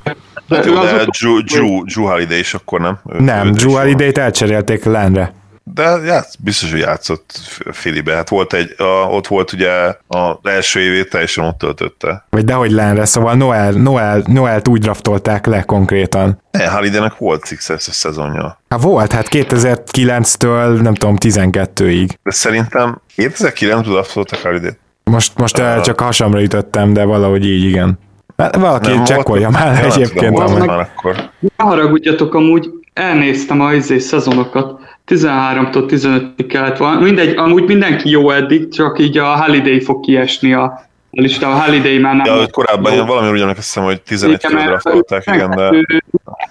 De, 0.48 0.60
de, 0.60 0.70
de 0.70 1.04
Drew, 1.18 1.40
Drew, 1.40 1.84
Drew 1.84 2.04
Holiday 2.04 2.38
is 2.38 2.54
akkor 2.54 2.80
nem? 2.80 2.98
Ő, 3.12 3.20
nem, 3.20 3.52
Drew 3.52 3.72
Holiday-t 3.72 4.18
elcserélték 4.18 4.84
Lenre. 4.84 5.32
De 5.74 5.82
játsz, 6.04 6.34
biztos, 6.34 6.70
hogy 6.70 6.80
játszott 6.80 7.40
Filibe. 7.72 8.14
Hát 8.14 8.28
volt 8.28 8.52
egy, 8.52 8.74
a, 8.80 9.08
ott 9.10 9.26
volt 9.26 9.52
ugye 9.52 9.70
az 10.06 10.36
első 10.42 10.80
évét 10.80 11.10
teljesen 11.10 11.44
ott 11.44 11.58
töltötte. 11.58 12.24
Vagy 12.30 12.44
dehogy 12.44 12.70
Lenre, 12.70 13.04
szóval 13.04 13.34
Noel, 13.34 13.70
Noel, 13.72 14.22
Noel-t 14.26 14.68
úgy 14.68 14.80
draftolták 14.80 15.46
le 15.46 15.62
konkrétan. 15.62 16.40
Ne, 16.50 16.66
Halidének 16.66 17.16
volt 17.16 17.46
success 17.46 17.88
szezonja. 17.90 18.60
Hát 18.68 18.82
volt, 18.82 19.12
hát 19.12 19.28
2009-től 19.30 20.80
nem 20.80 20.94
tudom, 20.94 21.16
12-ig. 21.20 22.08
De 22.22 22.30
szerintem 22.30 23.00
2009-ben 23.16 23.82
draftoltak 23.82 24.38
Halidét. 24.38 24.78
Most, 25.04 25.38
most 25.38 25.58
uh, 25.58 25.80
csak 25.80 26.00
hasamra 26.00 26.42
ütöttem, 26.42 26.92
de 26.92 27.04
valahogy 27.04 27.46
így 27.46 27.64
igen. 27.64 27.98
Hát 28.36 28.56
valaki 28.56 29.02
csekkolja 29.02 29.50
már 29.50 29.84
egyébként. 29.84 30.38
Nem, 30.38 30.66
már 30.66 30.78
akkor. 30.78 31.30
Ne 31.40 31.64
haragudjatok, 31.64 32.34
amúgy 32.34 32.70
elnéztem 32.92 33.60
a 33.60 33.72
izé 33.72 33.98
szezonokat. 33.98 34.80
13-tól 35.06 35.84
15-ig 35.88 36.46
kellett 36.48 36.76
volna. 36.76 37.00
Mindegy, 37.00 37.36
amúgy 37.36 37.64
mindenki 37.64 38.10
jó 38.10 38.30
eddig, 38.30 38.68
csak 38.68 38.98
így 38.98 39.18
a 39.18 39.36
Holiday 39.36 39.80
fog 39.80 40.00
kiesni 40.00 40.52
a 40.52 40.88
lista. 41.10 41.50
A 41.50 41.60
Holiday 41.60 41.98
már 41.98 42.14
nem... 42.14 42.24
Ja, 42.24 42.36
hogy 42.36 42.50
korábban 42.50 42.94
jó. 42.94 43.04
valami 43.04 43.30
ugyanak 43.30 43.56
hiszem, 43.56 43.84
hogy 43.84 44.00
11 44.00 44.46
kg 44.46 44.64
draftolták, 44.64 45.24
igen, 45.26 45.50
de... 45.50 45.86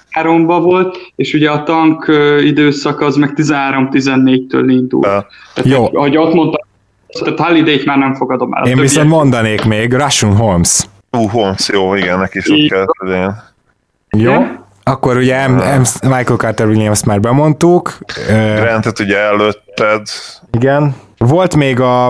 3 0.10 0.46
volt, 0.46 1.12
és 1.16 1.34
ugye 1.34 1.50
a 1.50 1.64
tank 1.64 2.12
időszak 2.42 3.02
az 3.02 3.16
meg 3.16 3.34
13-14-től 3.36 4.66
indul. 4.68 5.06
Ja. 5.06 5.28
Tehát, 5.54 5.72
jó. 5.72 5.90
Ahogy 5.94 6.18
ott 6.18 6.34
mondtam, 6.34 6.68
tehát 7.24 7.40
Holiday-t 7.40 7.86
már 7.86 7.98
nem 7.98 8.14
fogadom 8.14 8.54
el. 8.54 8.66
Én 8.66 8.80
viszont 8.80 9.10
mondanék 9.10 9.66
még, 9.66 9.94
Russian 9.94 10.36
Holmes. 10.36 10.86
Ú, 11.12 11.28
Holmes, 11.28 11.70
jó, 11.74 11.96
igen, 11.96 12.20
neki 12.20 12.38
is 12.38 12.50
ott 12.50 12.68
kellett. 12.68 13.36
Jó, 14.18 14.46
akkor 14.88 15.18
ugye 15.18 15.48
M, 15.48 15.52
M, 15.54 15.82
Michael 16.02 16.38
Carter 16.38 16.68
Williams 16.68 17.04
már 17.04 17.20
bemondtuk. 17.20 17.98
Grantet 18.56 19.00
ugye 19.00 19.18
előtted. 19.18 20.02
Igen. 20.52 20.96
Volt 21.18 21.56
még 21.56 21.80
a, 21.80 22.08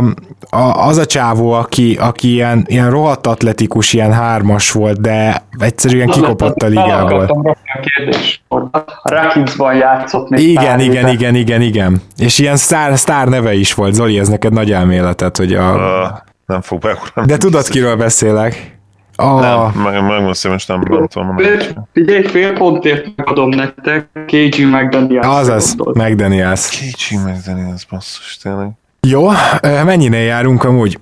a, 0.49 0.87
az 0.87 0.97
a 0.97 1.05
csávó, 1.05 1.51
aki, 1.51 1.97
aki 1.99 2.31
ilyen, 2.31 2.65
ilyen 2.67 2.89
rohadt 2.89 3.27
atletikus, 3.27 3.93
ilyen 3.93 4.13
hármas 4.13 4.71
volt, 4.71 5.01
de 5.01 5.43
egyszerűen 5.59 6.07
kikopott 6.07 6.61
a 6.61 6.67
ligából. 6.67 7.23
A 7.23 7.79
kérdés. 7.95 8.43
A 8.47 8.83
Rakinsban 9.03 9.75
játszott 9.75 10.29
még 10.29 10.49
Igen, 10.49 10.79
igen, 10.79 11.07
igen, 11.07 11.35
igen, 11.35 11.61
igen. 11.61 12.01
És 12.17 12.39
ilyen 12.39 12.57
sztár, 12.57 12.97
sztár 12.97 13.27
neve 13.27 13.53
is 13.53 13.73
volt. 13.73 13.93
Zoli, 13.93 14.19
ez 14.19 14.27
neked 14.27 14.53
nagy 14.53 14.71
elméleted, 14.71 15.37
hogy 15.37 15.53
a... 15.53 15.73
Uh, 15.73 16.17
nem 16.45 16.61
fog 16.61 16.79
beugrani. 16.79 17.27
De 17.27 17.37
tudod, 17.37 17.67
kiről 17.67 17.95
beszélek? 17.95 18.74
Oh. 19.17 19.39
Nem, 19.39 19.83
meg, 19.83 19.93
megmondom, 19.93 20.23
most 20.23 20.67
nem, 20.67 20.83
nem 20.89 21.07
tudom. 21.07 21.37
Figyelj, 21.93 22.23
fél 22.23 22.53
pontért 22.53 23.07
megadom 23.15 23.49
nektek, 23.49 24.07
KG 24.27 24.59
McDaniels. 24.71 25.25
Azaz, 25.27 25.75
McDaniels. 25.93 26.69
KG 26.69 27.17
McDaniels, 27.25 27.85
basszus, 27.85 28.37
tényleg. 28.37 28.69
Jó, 29.07 29.27
mennyire 29.61 30.17
járunk 30.17 30.63
amúgy? 30.63 30.99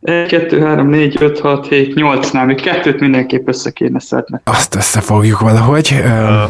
1, 0.00 0.26
2, 0.28 0.60
3, 0.60 0.88
4, 0.88 1.16
5, 1.22 1.40
6, 1.40 1.66
7, 1.66 1.92
8-nál, 1.96 2.46
még 2.46 2.60
kettőt 2.60 3.00
mindenképp 3.00 3.48
össze 3.48 3.70
kéne 3.70 4.00
szedni. 4.00 4.40
Azt 4.44 4.74
összefogjuk 4.74 5.40
valahogy. 5.40 5.88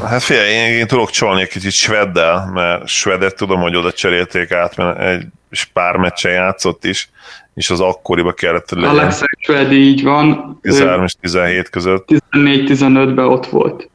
Hát 0.05 0.23
figyelj, 0.23 0.51
én, 0.51 0.79
én 0.79 0.87
tudok 0.87 1.11
csalni 1.11 1.41
egy 1.41 1.49
kicsit 1.49 1.71
Sveddel, 1.71 2.51
mert 2.55 2.87
Swedet 2.87 3.37
tudom, 3.37 3.61
hogy 3.61 3.77
oda 3.77 3.93
cserélték 3.93 4.53
át, 4.53 4.77
mert 4.77 5.01
egy 5.01 5.27
pár 5.73 5.97
meccsen 5.97 6.33
játszott 6.33 6.85
is, 6.85 7.11
és 7.55 7.71
az 7.71 7.81
akkoriba 7.81 8.33
kellett, 8.33 8.69
hogy 8.69 8.79
legyen. 8.79 8.97
Alex 8.99 9.23
Sved 9.39 9.73
így 9.73 10.03
van. 10.03 10.59
13 10.63 11.05
és 11.05 11.15
17 11.21 11.69
között. 11.69 12.09
14-15-ben 12.33 13.25
ott 13.27 13.47
volt. 13.47 13.91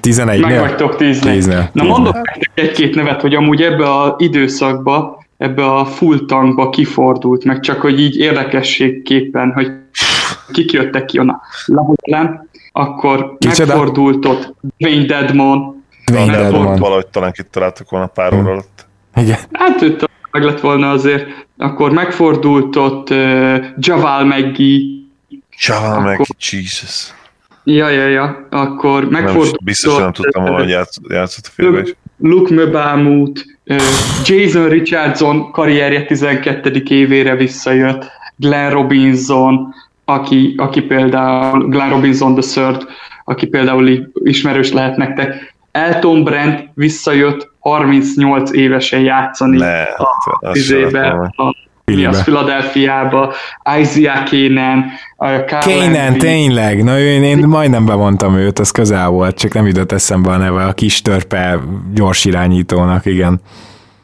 11 0.00 0.40
Meg 0.40 0.60
vagytok 0.60 0.96
10 0.96 1.18
10 1.18 1.46
Na 1.72 1.82
mondok 1.82 2.14
nektek 2.14 2.50
egy-két 2.54 2.94
nevet, 2.94 3.20
hogy 3.20 3.34
amúgy 3.34 3.62
ebbe 3.62 4.00
az 4.00 4.12
időszakba, 4.16 5.24
ebbe 5.36 5.64
a 5.64 5.84
full 5.84 6.24
tankba 6.26 6.70
kifordult, 6.70 7.44
meg 7.44 7.60
csak 7.60 7.80
hogy 7.80 8.00
így 8.00 8.16
érdekességképpen, 8.16 9.52
hogy 9.52 9.72
kik 10.52 10.72
jöttek 10.72 11.04
ki 11.04 11.18
a 11.18 11.40
lehotlán, 11.64 12.48
akkor 12.72 13.36
Kicsoda? 13.38 13.66
megfordult 13.66 14.26
ott 14.26 14.54
Dwayne 14.76 15.06
Dedmon, 15.06 15.84
Dwayne 16.06 16.36
Dedmon. 16.36 16.78
Valahogy 16.78 17.06
talán 17.06 17.32
kitaláltak 17.32 17.90
volna 17.90 18.06
pár 18.06 18.34
óra 18.34 18.50
alatt. 18.50 18.86
Igen. 19.16 19.38
Hát 19.52 19.82
őt 19.82 20.08
meg 20.30 20.42
lett 20.42 20.60
volna 20.60 20.90
azért, 20.90 21.46
akkor 21.56 21.92
megfordult 21.92 22.76
ott 22.76 23.10
uh, 23.10 23.64
Javal 23.78 24.24
Meggi. 24.24 25.04
Javal. 25.66 26.00
Meggi, 26.00 26.24
Jesus. 26.38 27.14
Ja, 27.74 27.88
ja, 27.88 28.06
ja, 28.06 28.46
akkor 28.50 29.08
megfordult... 29.08 29.64
Biztos, 29.64 29.96
nem 29.96 30.12
tudtam 30.12 30.42
volna, 30.42 30.58
hogy 30.58 30.68
játszott, 30.68 31.10
játszott 31.10 31.46
a 31.46 31.50
filmben 31.54 31.82
is. 31.82 31.94
Luke 32.18 32.54
Möbámút, 32.54 33.44
Jason 34.24 34.68
Richardson 34.68 35.50
karrierje 35.50 36.04
12. 36.04 36.82
évére 36.88 37.36
visszajött, 37.36 38.10
Glenn 38.36 38.72
Robinson, 38.72 39.74
aki, 40.04 40.54
aki 40.56 40.80
például, 40.80 41.68
Glenn 41.68 41.90
Robinson 41.90 42.34
the 42.34 42.50
Third, 42.50 42.86
aki 43.24 43.46
például 43.46 44.10
ismerős 44.24 44.72
lehet 44.72 44.96
nektek. 44.96 45.54
Elton 45.70 46.24
Brand 46.24 46.68
visszajött 46.74 47.50
38 47.58 48.52
évesen 48.52 49.00
játszani 49.00 49.56
ne, 49.56 49.82
a 49.82 50.50
izébe, 50.52 51.32
a 51.36 51.56
mi 51.96 52.04
az 52.04 52.22
Philadelphia-ba, 52.22 53.32
Isaiah 53.80 54.22
Kénen, 54.22 54.84
Kénen, 55.60 56.18
tényleg, 56.18 56.84
na 56.84 56.98
én, 56.98 57.22
én 57.22 57.38
majdnem 57.38 57.86
bemondtam 57.86 58.36
őt, 58.36 58.58
az 58.58 58.70
közel 58.70 59.08
volt, 59.08 59.38
csak 59.38 59.52
nem 59.52 59.66
jutott 59.66 59.92
eszembe 59.92 60.30
a 60.30 60.36
neve, 60.36 60.64
a 60.64 60.72
kis 60.72 61.02
törpe 61.02 61.58
gyors 61.94 62.24
irányítónak, 62.24 63.06
igen. 63.06 63.40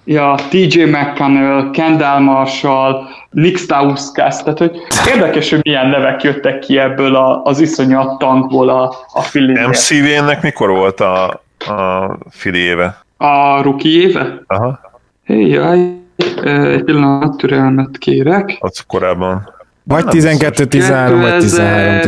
Ja, 0.04 0.34
TJ 0.50 0.84
McConnell, 0.84 1.70
Kendall 1.70 2.20
Marshall, 2.20 3.06
Nick 3.30 3.58
Stauskas, 3.58 4.42
tehát 4.42 4.58
hogy 4.58 4.76
érdekes, 5.14 5.50
hogy 5.50 5.60
milyen 5.62 5.88
nevek 5.88 6.22
jöttek 6.22 6.58
ki 6.58 6.78
ebből 6.78 7.14
a, 7.14 7.42
az 7.42 7.60
iszonyat 7.60 8.18
tankból 8.18 8.68
a, 8.68 8.94
a 9.12 9.20
Philly. 9.20 9.52
MCV-nek 9.66 10.42
mikor 10.42 10.70
volt 10.70 11.00
a, 11.00 11.24
a 11.58 12.06
Philly 12.38 12.58
éve? 12.58 13.04
A 13.16 13.62
rookie 13.62 14.00
éve? 14.00 14.42
Aha. 14.46 14.80
Hey, 15.24 15.48
jaj, 15.48 16.04
egy 16.44 16.84
pillanat 16.84 17.36
türelmet 17.36 17.98
kérek. 17.98 18.56
Az 18.60 18.84
korábban. 18.86 19.54
Vagy 19.88 20.04
12-13, 20.08 21.18
vagy 21.20 21.44
13-14. 21.44 22.02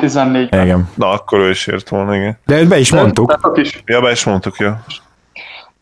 13-14. 0.00 0.62
Igen. 0.62 0.88
Na, 0.94 1.10
akkor 1.10 1.38
ő 1.38 1.50
is 1.50 1.66
ért 1.66 1.88
volna, 1.88 2.16
igen. 2.16 2.38
De 2.46 2.64
be 2.64 2.78
is 2.78 2.92
mondtuk. 2.92 3.38
Is. 3.54 3.82
Ja, 3.86 4.00
be 4.00 4.10
is 4.10 4.24
mondtuk, 4.24 4.56
jó. 4.56 4.70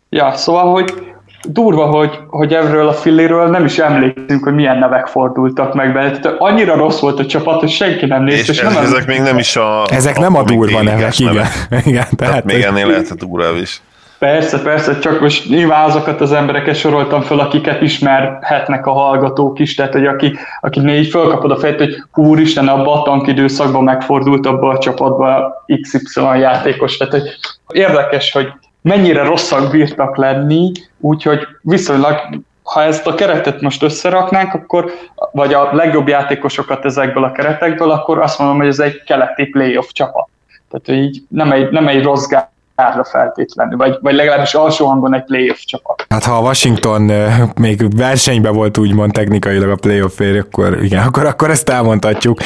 Ja, 0.09 0.33
szóval, 0.37 0.73
hogy 0.73 0.95
durva, 1.43 1.87
hogy, 1.87 2.19
hogy 2.27 2.55
erről 2.55 2.89
a 2.89 2.93
filléről 2.93 3.49
nem 3.49 3.65
is 3.65 3.79
emlékszünk, 3.79 4.45
hogy 4.45 4.55
milyen 4.55 4.79
nevek 4.79 5.07
fordultak 5.07 5.75
meg 5.75 5.93
vele. 5.93 6.11
Tehát 6.11 6.41
annyira 6.41 6.77
rossz 6.77 7.01
volt 7.01 7.19
a 7.19 7.27
csapat, 7.27 7.61
hogy 7.61 7.71
senki 7.71 8.07
nem 8.07 8.23
nézte. 8.23 8.41
És, 8.41 8.49
és 8.49 8.65
ez, 8.65 8.75
nem 8.75 8.83
ezek 8.83 9.07
még 9.07 9.21
nem 9.21 9.39
is 9.39 9.57
a... 9.57 9.87
Ezek 9.91 10.17
a 10.17 10.21
nem 10.21 10.37
a 10.37 10.43
durva 10.43 10.83
nevek, 10.83 11.19
igen. 11.19 11.35
igen. 11.85 11.85
Tehát, 11.85 12.17
tehát 12.17 12.45
még 12.45 12.63
ennél 12.63 12.87
lehet 12.87 13.11
a 13.11 13.15
durvább 13.15 13.57
is. 13.57 13.83
Persze, 14.19 14.63
persze, 14.63 14.99
csak 14.99 15.21
most 15.21 15.49
nyilván 15.49 15.85
azokat 15.85 16.21
az 16.21 16.33
embereket 16.33 16.75
soroltam 16.75 17.23
föl, 17.23 17.41
akiket 17.41 17.83
ismerhetnek 17.83 18.87
a 18.87 18.93
hallgatók 18.93 19.59
is, 19.59 19.75
tehát 19.75 19.93
hogy 19.93 20.07
aki, 20.07 20.37
aki 20.61 20.89
így 20.89 21.09
fölkapod 21.09 21.51
a 21.51 21.57
fejt, 21.57 21.79
hogy 21.79 22.03
úristen, 22.15 22.69
abban 22.69 22.99
a 22.99 23.03
tank 23.03 23.27
időszakban 23.27 23.85
megfordult 23.85 24.47
abba 24.47 24.69
a 24.69 24.79
csapatba 24.79 25.55
XY 25.81 26.21
játékos, 26.21 26.97
tehát 26.97 27.13
hogy 27.13 27.23
érdekes, 27.69 28.33
hogy 28.33 28.49
mennyire 28.83 29.23
rosszak 29.23 29.71
bírtak 29.71 30.17
lenni, 30.17 30.73
úgyhogy 31.01 31.47
viszonylag 31.63 32.21
ha 32.63 32.83
ezt 32.83 33.07
a 33.07 33.15
keretet 33.15 33.61
most 33.61 33.83
összeraknánk, 33.83 34.55
akkor, 34.55 34.93
vagy 35.33 35.55
a 35.55 35.69
legjobb 35.73 36.09
játékosokat 36.09 36.85
ezekből 36.85 37.25
a 37.25 37.33
keretekből, 37.33 37.91
akkor 37.91 38.19
azt 38.19 38.39
mondom, 38.39 38.57
hogy 38.57 38.67
ez 38.67 38.79
egy 38.79 39.03
keleti 39.03 39.47
playoff 39.47 39.89
csapat. 39.93 40.29
Tehát 40.71 40.87
hogy 40.87 40.97
így 40.97 41.23
nem 41.29 41.53
egy, 41.53 41.71
nem 41.71 41.89
egy 41.89 42.03
rossz 42.03 42.27
kárra 42.79 43.05
feltétlenül, 43.05 43.77
vagy, 43.77 43.99
vagy 44.01 44.15
legalábbis 44.15 44.55
alsó 44.55 44.87
hangon 44.87 45.15
egy 45.15 45.25
playoff 45.25 45.59
csapat. 45.59 46.07
Hát 46.09 46.25
ha 46.25 46.37
a 46.37 46.41
Washington 46.41 47.13
még 47.61 47.97
versenyben 47.97 48.55
volt 48.55 48.79
úgymond 48.79 49.13
technikailag 49.13 49.71
a 49.71 49.75
playoff 49.75 50.19
ér, 50.19 50.37
akkor 50.37 50.83
igen, 50.83 51.05
akkor, 51.07 51.27
akkor 51.27 51.51
ezt 51.51 51.69
elmondhatjuk. 51.69 52.39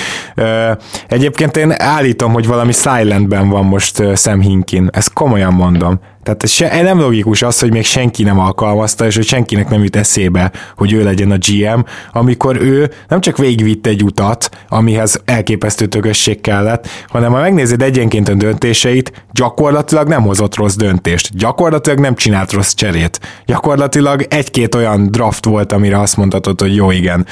Egyébként 1.09 1.57
én 1.57 1.75
állítom, 1.77 2.33
hogy 2.33 2.47
valami 2.47 2.73
silentben 2.73 3.49
van 3.49 3.65
most 3.65 4.17
Sam 4.17 4.41
Hinkin, 4.41 4.89
ezt 4.93 5.13
komolyan 5.13 5.53
mondom. 5.53 6.01
Tehát 6.23 6.49
se, 6.49 6.83
nem 6.83 7.01
logikus 7.01 7.43
az, 7.43 7.61
hogy 7.61 7.73
még 7.73 7.85
senki 7.85 8.23
nem 8.23 8.39
alkalmazta, 8.39 9.07
és 9.07 9.17
hogy 9.17 9.27
senkinek 9.27 9.69
nem 9.69 9.83
jut 9.83 9.97
eszébe, 9.97 10.53
hogy 10.77 10.93
ő 10.93 11.05
legyen 11.05 11.31
a 11.31 11.37
GM, 11.39 11.81
amikor 12.13 12.57
ő 12.57 12.91
nem 13.09 13.21
csak 13.21 13.37
végigvitt 13.37 13.87
egy 13.87 14.05
utat, 14.05 14.49
amihez 14.69 15.21
elképesztő 15.25 15.87
tökösség 15.87 16.41
kellett, 16.41 16.89
hanem 17.09 17.33
ha 17.33 17.41
megnézed 17.41 17.83
egyenként 17.83 18.29
a 18.29 18.35
döntéseit, 18.35 19.25
gyakorlatilag 19.33 20.09
nem 20.09 20.23
hozott 20.23 20.57
rossz 20.57 20.75
döntést, 20.75 21.37
gyakorlatilag 21.37 21.99
nem 21.99 22.15
csinált 22.15 22.53
rossz 22.53 22.73
cserét. 22.73 23.21
Gyakorlatilag 23.47 24.27
egy-két 24.29 24.75
olyan 24.75 25.11
draft 25.11 25.45
volt, 25.45 25.73
amire 25.73 26.01
azt 26.01 26.17
mondhatod, 26.17 26.61
hogy 26.61 26.75
jó 26.75 26.91
igen, 26.91 27.27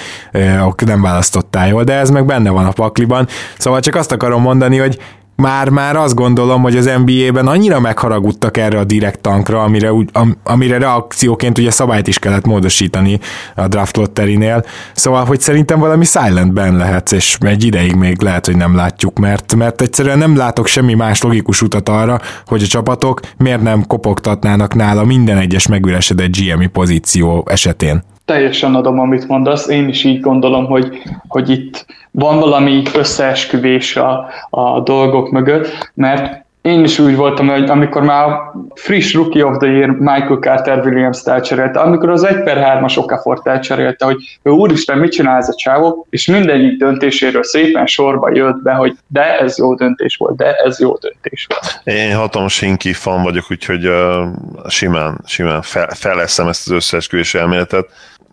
nem 0.86 1.02
választottál 1.02 1.68
jól, 1.68 1.84
de 1.84 1.92
ez 1.92 2.10
meg 2.10 2.26
benne 2.26 2.50
van 2.50 2.66
a 2.66 2.72
pakliban. 2.72 3.28
Szóval 3.58 3.80
csak 3.80 3.94
azt 3.94 4.12
akarom 4.12 4.42
mondani, 4.42 4.76
hogy 4.76 4.98
már-már 5.40 5.96
azt 5.96 6.14
gondolom, 6.14 6.62
hogy 6.62 6.76
az 6.76 6.90
NBA-ben 7.04 7.46
annyira 7.46 7.80
megharagudtak 7.80 8.56
erre 8.56 8.78
a 8.78 8.84
direkt 8.84 9.20
tankra, 9.20 9.62
amire, 9.62 9.90
am, 10.12 10.36
amire 10.44 10.78
reakcióként 10.78 11.58
ugye 11.58 11.70
szabályt 11.70 12.06
is 12.06 12.18
kellett 12.18 12.46
módosítani 12.46 13.20
a 13.54 13.68
draft 13.68 13.96
lotterinél, 13.96 14.64
szóval, 14.94 15.24
hogy 15.24 15.40
szerintem 15.40 15.78
valami 15.78 16.04
silentben 16.04 16.76
lehet, 16.76 17.12
és 17.12 17.38
egy 17.40 17.64
ideig 17.64 17.94
még 17.94 18.22
lehet, 18.22 18.46
hogy 18.46 18.56
nem 18.56 18.74
látjuk, 18.74 19.18
mert, 19.18 19.54
mert 19.54 19.80
egyszerűen 19.80 20.18
nem 20.18 20.36
látok 20.36 20.66
semmi 20.66 20.94
más 20.94 21.22
logikus 21.22 21.62
utat 21.62 21.88
arra, 21.88 22.20
hogy 22.46 22.62
a 22.62 22.66
csapatok 22.66 23.20
miért 23.36 23.62
nem 23.62 23.86
kopogtatnának 23.86 24.74
nála 24.74 25.04
minden 25.04 25.38
egyes 25.38 25.66
megüresedett 25.66 26.36
GMI 26.36 26.66
pozíció 26.66 27.46
esetén 27.50 28.02
teljesen 28.31 28.74
adom, 28.74 28.98
amit 29.01 29.28
mondasz. 29.28 29.69
Én 29.69 29.89
is 29.89 30.05
így 30.05 30.20
gondolom, 30.20 30.66
hogy, 30.66 31.02
hogy 31.28 31.51
itt 31.51 31.86
van 32.11 32.39
valami 32.39 32.82
összeesküvés 32.94 33.97
a, 33.97 34.28
a 34.51 34.81
dolgok 34.81 35.31
mögött, 35.31 35.90
mert 35.94 36.44
én 36.62 36.85
is 36.85 36.98
úgy 36.98 37.16
voltam, 37.16 37.48
hogy 37.48 37.70
amikor 37.70 38.02
már 38.02 38.28
friss 38.74 39.15
Rookie 39.15 39.47
of 39.47 39.57
the 39.57 39.69
Year 39.69 39.90
Michael 39.90 40.39
Carter 40.40 40.86
Williams-t 40.86 41.28
elcserélte, 41.28 41.81
amikor 41.81 42.11
az 42.11 42.24
1 42.24 42.43
per 42.43 42.81
3-as 42.81 42.98
Okafort 42.98 43.47
elcserélte, 43.47 44.05
hogy 44.05 44.39
ő 44.43 44.51
úristen, 44.51 44.98
mit 44.98 45.12
csinál 45.12 45.36
ez 45.36 45.48
a 45.48 45.55
csávó, 45.55 46.07
és 46.11 46.27
mindegyik 46.27 46.78
döntéséről 46.78 47.43
szépen 47.43 47.86
sorba 47.86 48.31
jött 48.35 48.62
be, 48.62 48.73
hogy 48.73 48.97
de 49.07 49.39
ez 49.39 49.59
jó 49.59 49.74
döntés 49.74 50.16
volt, 50.16 50.36
de 50.36 50.52
ez 50.52 50.81
jó 50.81 50.97
döntés 50.97 51.47
volt. 51.48 51.81
Én 51.98 52.16
hatalmas 52.16 52.61
Hinki 52.61 52.93
fan 52.93 53.23
vagyok, 53.23 53.44
úgyhogy 53.51 53.86
uh, 53.86 54.27
simán, 54.69 55.20
simán 55.27 55.62
fel, 55.62 55.89
feleszem 55.94 56.48
ezt 56.48 56.66
az 56.66 56.73
összeesküvés 56.73 57.35
elméletet. 57.35 57.89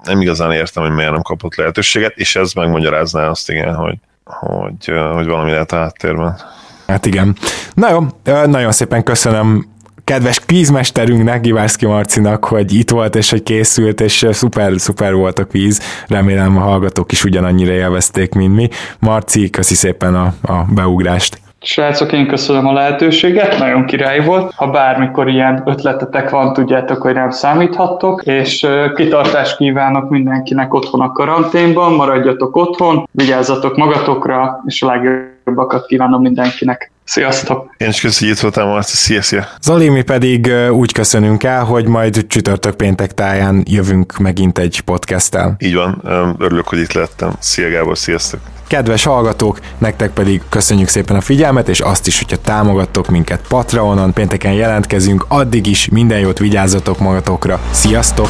Nem 0.07 0.21
igazán 0.21 0.51
értem, 0.51 0.83
hogy 0.83 0.91
miért 0.91 1.11
nem 1.11 1.21
kapott 1.21 1.55
lehetőséget, 1.55 2.17
és 2.17 2.35
ez 2.35 2.53
megmagyarázná 2.53 3.27
azt, 3.27 3.49
igen, 3.49 3.75
hogy, 3.75 3.97
hogy, 4.23 4.93
hogy 5.13 5.27
valami 5.27 5.51
lehet 5.51 5.71
a 5.71 5.75
háttérben. 5.77 6.39
Hát 6.87 7.05
igen. 7.05 7.35
Na 7.73 7.89
jó, 7.89 8.05
nagyon 8.45 8.71
szépen 8.71 9.03
köszönöm 9.03 9.75
kedves 10.07 10.39
kvízmesterünknek, 10.39 11.41
Givárszki 11.41 11.85
Marcinak, 11.85 12.45
hogy 12.45 12.73
itt 12.73 12.89
volt 12.89 13.15
és 13.15 13.29
hogy 13.29 13.43
készült, 13.43 14.01
és 14.01 14.25
szuper, 14.31 14.79
szuper 14.79 15.13
volt 15.13 15.39
a 15.39 15.45
kvíz. 15.45 15.81
Remélem 16.07 16.57
a 16.57 16.59
hallgatók 16.59 17.11
is 17.11 17.23
ugyanannyira 17.23 17.71
élvezték, 17.71 18.33
mint 18.33 18.55
mi. 18.55 18.69
Marci, 18.99 19.49
köszi 19.49 19.75
szépen 19.75 20.15
a, 20.15 20.33
a 20.41 20.65
beugrást. 20.69 21.39
Srácok, 21.61 22.11
én 22.11 22.27
köszönöm 22.27 22.67
a 22.67 22.73
lehetőséget, 22.73 23.57
nagyon 23.57 23.85
király 23.85 24.19
volt. 24.19 24.53
Ha 24.55 24.71
bármikor 24.71 25.27
ilyen 25.27 25.63
ötletetek 25.65 26.29
van, 26.29 26.53
tudjátok, 26.53 27.01
hogy 27.01 27.13
nem 27.13 27.31
számíthattok, 27.31 28.21
és 28.25 28.67
kitartást 28.95 29.57
kívánok 29.57 30.09
mindenkinek 30.09 30.73
otthon 30.73 31.01
a 31.01 31.11
karanténban, 31.11 31.93
maradjatok 31.93 32.55
otthon, 32.55 33.07
vigyázzatok 33.11 33.77
magatokra, 33.77 34.63
és 34.65 34.81
a 34.81 34.85
legjobbakat 34.85 35.85
kívánom 35.85 36.21
mindenkinek. 36.21 36.91
Sziasztok! 37.03 37.75
Én 37.77 37.87
is 37.87 38.01
köszönjük, 38.01 38.37
hogy 38.37 38.47
itt 38.49 38.55
voltam, 38.55 38.73
Marci. 38.73 38.95
Szia, 38.95 39.21
szia! 39.21 39.45
Zoli, 39.61 39.89
mi 39.89 40.01
pedig 40.01 40.51
úgy 40.71 40.91
köszönünk 40.91 41.43
el, 41.43 41.63
hogy 41.63 41.87
majd 41.87 42.27
csütörtök 42.27 42.75
péntek 42.75 43.13
táján 43.13 43.63
jövünk 43.69 44.17
megint 44.17 44.57
egy 44.57 44.81
podcasttel. 44.81 45.55
Így 45.59 45.75
van, 45.75 46.01
örülök, 46.37 46.67
hogy 46.67 46.79
itt 46.79 46.93
lettem. 46.93 47.31
Szia 47.39 47.69
Gábor, 47.69 47.97
sziasztok! 47.97 48.39
Kedves 48.67 49.03
hallgatók, 49.03 49.59
nektek 49.77 50.11
pedig 50.11 50.41
köszönjük 50.49 50.87
szépen 50.87 51.15
a 51.15 51.21
figyelmet, 51.21 51.69
és 51.69 51.79
azt 51.79 52.07
is, 52.07 52.19
hogyha 52.19 52.37
támogattok 52.37 53.07
minket 53.07 53.41
Patreonon, 53.47 54.13
pénteken 54.13 54.53
jelentkezünk, 54.53 55.25
addig 55.27 55.67
is 55.67 55.89
minden 55.89 56.19
jót 56.19 56.37
vigyázzatok 56.39 56.99
magatokra. 56.99 57.59
Sziasztok! 57.71 58.29